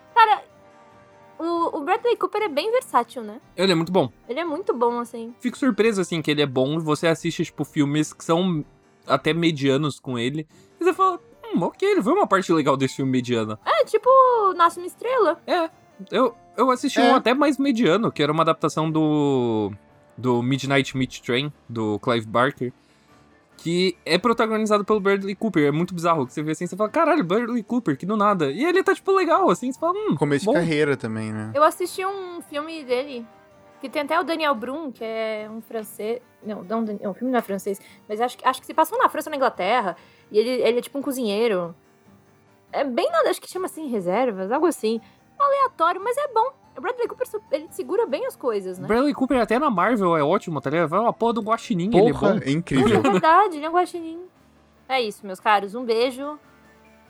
O, 1.39 1.77
o 1.77 1.81
Bradley 1.81 2.15
Cooper 2.15 2.43
é 2.43 2.47
bem 2.47 2.71
versátil, 2.71 3.21
né? 3.21 3.41
Ele 3.57 3.71
é 3.71 3.75
muito 3.75 3.91
bom. 3.91 4.09
Ele 4.29 4.39
é 4.39 4.45
muito 4.45 4.73
bom, 4.73 4.99
assim. 4.99 5.33
Fico 5.39 5.57
surpreso, 5.57 5.99
assim, 5.99 6.21
que 6.21 6.31
ele 6.31 6.41
é 6.41 6.45
bom 6.45 6.75
e 6.75 6.79
você 6.79 7.07
assiste, 7.07 7.43
tipo, 7.43 7.65
filmes 7.65 8.13
que 8.13 8.23
são 8.23 8.63
até 9.05 9.33
medianos 9.33 9.99
com 9.99 10.17
ele. 10.17 10.47
E 10.79 10.83
você 10.83 10.93
fala, 10.93 11.19
hum, 11.53 11.61
ok, 11.63 11.89
ele 11.89 12.01
foi 12.01 12.13
uma 12.13 12.27
parte 12.27 12.53
legal 12.53 12.77
desse 12.77 12.95
filme 12.97 13.11
mediano. 13.11 13.57
É 13.65 13.83
tipo 13.83 14.09
Nasce 14.55 14.79
uma 14.79 14.87
Estrela. 14.87 15.41
É, 15.45 15.69
eu, 16.11 16.33
eu 16.55 16.71
assisti 16.71 17.01
É. 17.01 17.11
um 17.11 17.15
até 17.15 17.33
mais 17.33 17.57
mediano, 17.57 18.09
que 18.11 18.23
era 18.23 18.31
uma 18.31 18.43
adaptação 18.43 18.89
do, 18.89 19.71
do 20.17 20.41
Midnight 20.41 20.95
Meat 20.95 21.21
Train, 21.21 21.51
do 21.67 21.99
Clive 21.99 22.27
Barker, 22.27 22.71
que 23.63 23.97
é 24.05 24.17
protagonizado 24.17 24.83
pelo 24.83 24.99
Bradley 24.99 25.33
Cooper. 25.35 25.65
É 25.67 25.71
muito 25.71 25.93
bizarro, 25.95 26.27
que 26.27 26.33
você 26.33 26.43
vê 26.43 26.51
assim, 26.51 26.67
você 26.67 26.75
fala, 26.75 26.89
caralho, 26.89 27.23
Bradley 27.23 27.63
Cooper, 27.63 27.97
que 27.97 28.05
do 28.05 28.17
nada. 28.17 28.51
E 28.51 28.63
ele 28.65 28.83
tá, 28.83 28.93
tipo, 28.93 29.09
legal, 29.13 29.49
assim, 29.49 29.71
você 29.71 29.79
fala, 29.79 29.93
hum, 29.93 30.15
Começo 30.17 30.43
bom. 30.45 30.51
de 30.51 30.59
carreira 30.59 30.97
também, 30.97 31.31
né? 31.31 31.51
Eu 31.55 31.63
assisti 31.63 32.05
um 32.05 32.41
filme 32.41 32.83
dele, 32.83 33.25
que 33.79 33.87
tem 33.89 34.01
até 34.01 34.19
o 34.19 34.23
Daniel 34.23 34.53
Brun, 34.53 34.91
que 34.91 35.01
é 35.03 35.47
um 35.49 35.61
francês. 35.61 36.21
Não, 36.45 36.61
não, 36.61 36.81
não, 36.81 37.11
o 37.11 37.13
filme 37.13 37.31
não 37.31 37.39
é 37.39 37.41
francês, 37.41 37.79
mas 38.09 38.19
acho, 38.19 38.37
que- 38.37 38.45
acho 38.45 38.59
que 38.59 38.65
se 38.67 38.73
passou 38.73 38.97
na 38.97 39.07
França 39.07 39.29
ou 39.29 39.31
na 39.31 39.37
Inglaterra. 39.37 39.95
E 40.29 40.37
ele, 40.37 40.49
ele 40.61 40.79
é 40.79 40.81
tipo 40.81 40.99
um 40.99 41.01
cozinheiro. 41.01 41.73
É 42.69 42.83
bem 42.83 43.09
nada, 43.09 43.29
acho 43.29 43.39
que 43.39 43.49
chama 43.49 43.67
assim, 43.67 43.87
reservas, 43.87 44.51
algo 44.51 44.65
assim. 44.67 44.99
Aleatório, 45.39 46.01
mas 46.03 46.17
é 46.17 46.27
bom. 46.33 46.51
O 46.77 46.81
Bradley 46.81 47.07
Cooper, 47.07 47.27
ele 47.51 47.67
segura 47.71 48.05
bem 48.05 48.25
as 48.25 48.35
coisas, 48.35 48.79
né? 48.79 48.87
Bradley 48.87 49.13
Cooper 49.13 49.39
até 49.41 49.59
na 49.59 49.69
Marvel 49.69 50.17
é 50.17 50.23
ótimo, 50.23 50.59
tá 50.59 50.69
ligado? 50.69 50.89
Vai 50.89 50.99
uma 50.99 51.13
porra 51.13 51.33
do 51.33 51.41
Guaxinim, 51.41 51.89
ele 51.95 52.09
é 52.09 52.11
Porra, 52.13 52.33
bom. 52.33 52.39
é 52.39 52.49
É 52.49 52.51
incrível. 52.51 53.01
verdade, 53.01 53.57
ele 53.57 53.65
é 53.65 53.69
um 53.69 53.73
guaxinim. 53.73 54.19
É 54.89 55.01
isso, 55.01 55.25
meus 55.25 55.39
caros. 55.39 55.75
Um 55.75 55.83
beijo. 55.85 56.37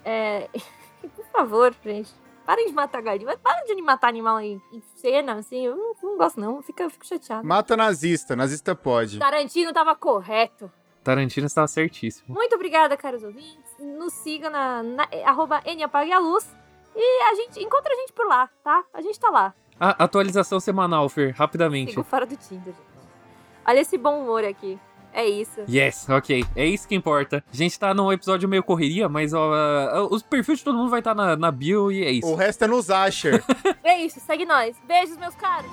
É... 0.05 0.49
Por 1.15 1.25
favor, 1.31 1.73
gente. 1.83 2.11
Parem 2.45 2.67
de 2.67 2.73
matar 2.73 3.01
galinha. 3.01 3.37
Para 3.37 3.63
de 3.65 3.81
matar 3.81 4.09
animal 4.09 4.39
em, 4.41 4.61
cena, 4.97 5.35
assim. 5.35 5.65
Eu 5.65 5.75
não, 5.77 5.93
não 6.03 6.17
gosto, 6.17 6.39
não. 6.39 6.61
Fica, 6.61 6.83
eu 6.83 6.89
fico 6.89 7.05
chateado. 7.05 7.47
Mata 7.47 7.75
nazista, 7.77 8.35
nazista 8.35 8.75
pode. 8.75 9.17
Tarantino 9.17 9.71
tava 9.71 9.95
correto. 9.95 10.69
Tarantino 11.03 11.47
estava 11.47 11.67
certíssimo. 11.67 12.33
Muito 12.33 12.53
obrigada, 12.55 12.95
caros 12.97 13.23
ouvintes. 13.23 13.73
Nos 13.79 14.13
siga 14.13 14.49
na, 14.49 14.83
na 14.83 15.07
é, 15.11 15.23
arroba 15.25 15.61
N 15.65 15.83
Apague 15.83 16.11
a 16.11 16.19
Luz. 16.19 16.53
E 16.95 17.23
a 17.23 17.35
gente 17.35 17.59
encontra 17.61 17.93
a 17.93 17.95
gente 17.97 18.13
por 18.13 18.27
lá, 18.27 18.49
tá? 18.63 18.83
A 18.93 19.01
gente 19.01 19.19
tá 19.19 19.29
lá. 19.29 19.53
A 19.79 20.03
atualização 20.03 20.59
semanal, 20.59 21.09
Fer, 21.09 21.33
rapidamente. 21.35 21.91
Sigo 21.91 22.03
fora 22.03 22.25
do 22.25 22.35
Tinder, 22.35 22.73
gente. 22.73 22.93
Olha 23.65 23.79
esse 23.79 23.97
bom 23.97 24.21
humor 24.21 24.43
aqui. 24.43 24.79
É 25.13 25.25
isso. 25.25 25.61
Yes, 25.69 26.09
ok. 26.09 26.43
É 26.55 26.65
isso 26.65 26.87
que 26.87 26.95
importa. 26.95 27.43
A 27.51 27.55
gente 27.55 27.79
tá 27.79 27.93
num 27.93 28.11
episódio 28.11 28.49
meio 28.49 28.63
correria, 28.63 29.07
mas 29.07 29.31
ó, 29.33 29.51
uh, 29.51 30.07
os 30.11 30.23
perfis 30.23 30.59
de 30.59 30.65
todo 30.65 30.77
mundo 30.77 30.89
vai 30.89 30.99
estar 30.99 31.13
na, 31.13 31.35
na 31.35 31.51
bio 31.51 31.91
e 31.91 32.03
é 32.03 32.11
isso. 32.11 32.27
O 32.27 32.35
resto 32.35 32.63
é 32.63 32.67
nos 32.67 32.89
Asher. 32.89 33.43
É 33.83 33.99
isso, 33.99 34.19
segue 34.19 34.45
nós. 34.45 34.75
Beijos, 34.87 35.17
meus 35.17 35.35
caros. 35.35 35.69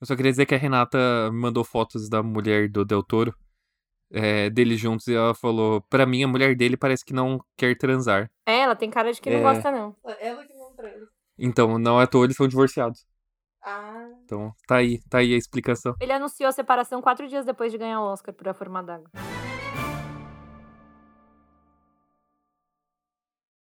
Eu 0.00 0.06
só 0.06 0.14
queria 0.14 0.30
dizer 0.30 0.46
que 0.46 0.54
a 0.54 0.58
Renata 0.58 0.98
mandou 1.32 1.64
fotos 1.64 2.08
da 2.08 2.22
mulher 2.22 2.68
do 2.70 2.84
Del 2.84 3.02
Toro, 3.02 3.34
é, 4.12 4.48
deles 4.48 4.78
juntos, 4.78 5.06
e 5.08 5.14
ela 5.14 5.34
falou: 5.34 5.82
Pra 5.90 6.06
mim, 6.06 6.22
a 6.22 6.28
mulher 6.28 6.54
dele 6.56 6.76
parece 6.76 7.04
que 7.04 7.12
não 7.12 7.38
quer 7.56 7.76
transar. 7.76 8.30
É, 8.46 8.60
ela 8.60 8.76
tem 8.76 8.90
cara 8.90 9.12
de 9.12 9.20
que 9.20 9.28
É. 9.28 9.34
não 9.34 9.42
gosta, 9.42 9.70
não. 9.70 9.96
Ela 10.20 10.44
que 10.46 10.54
não 10.54 10.74
traz. 10.74 10.94
Então, 11.38 11.78
não 11.78 12.00
é 12.00 12.04
à 12.04 12.06
toa, 12.06 12.24
eles 12.24 12.36
são 12.36 12.48
divorciados. 12.48 13.04
Ah. 13.62 14.08
Então, 14.24 14.52
tá 14.66 14.76
aí, 14.76 15.00
tá 15.10 15.18
aí 15.18 15.34
a 15.34 15.36
explicação. 15.36 15.94
Ele 16.00 16.12
anunciou 16.12 16.48
a 16.48 16.52
separação 16.52 17.02
quatro 17.02 17.28
dias 17.28 17.44
depois 17.44 17.72
de 17.72 17.78
ganhar 17.78 18.00
o 18.00 18.04
Oscar 18.04 18.32
por 18.34 18.48
A 18.48 18.54
Forma 18.54 18.82
d'Água. 18.82 19.10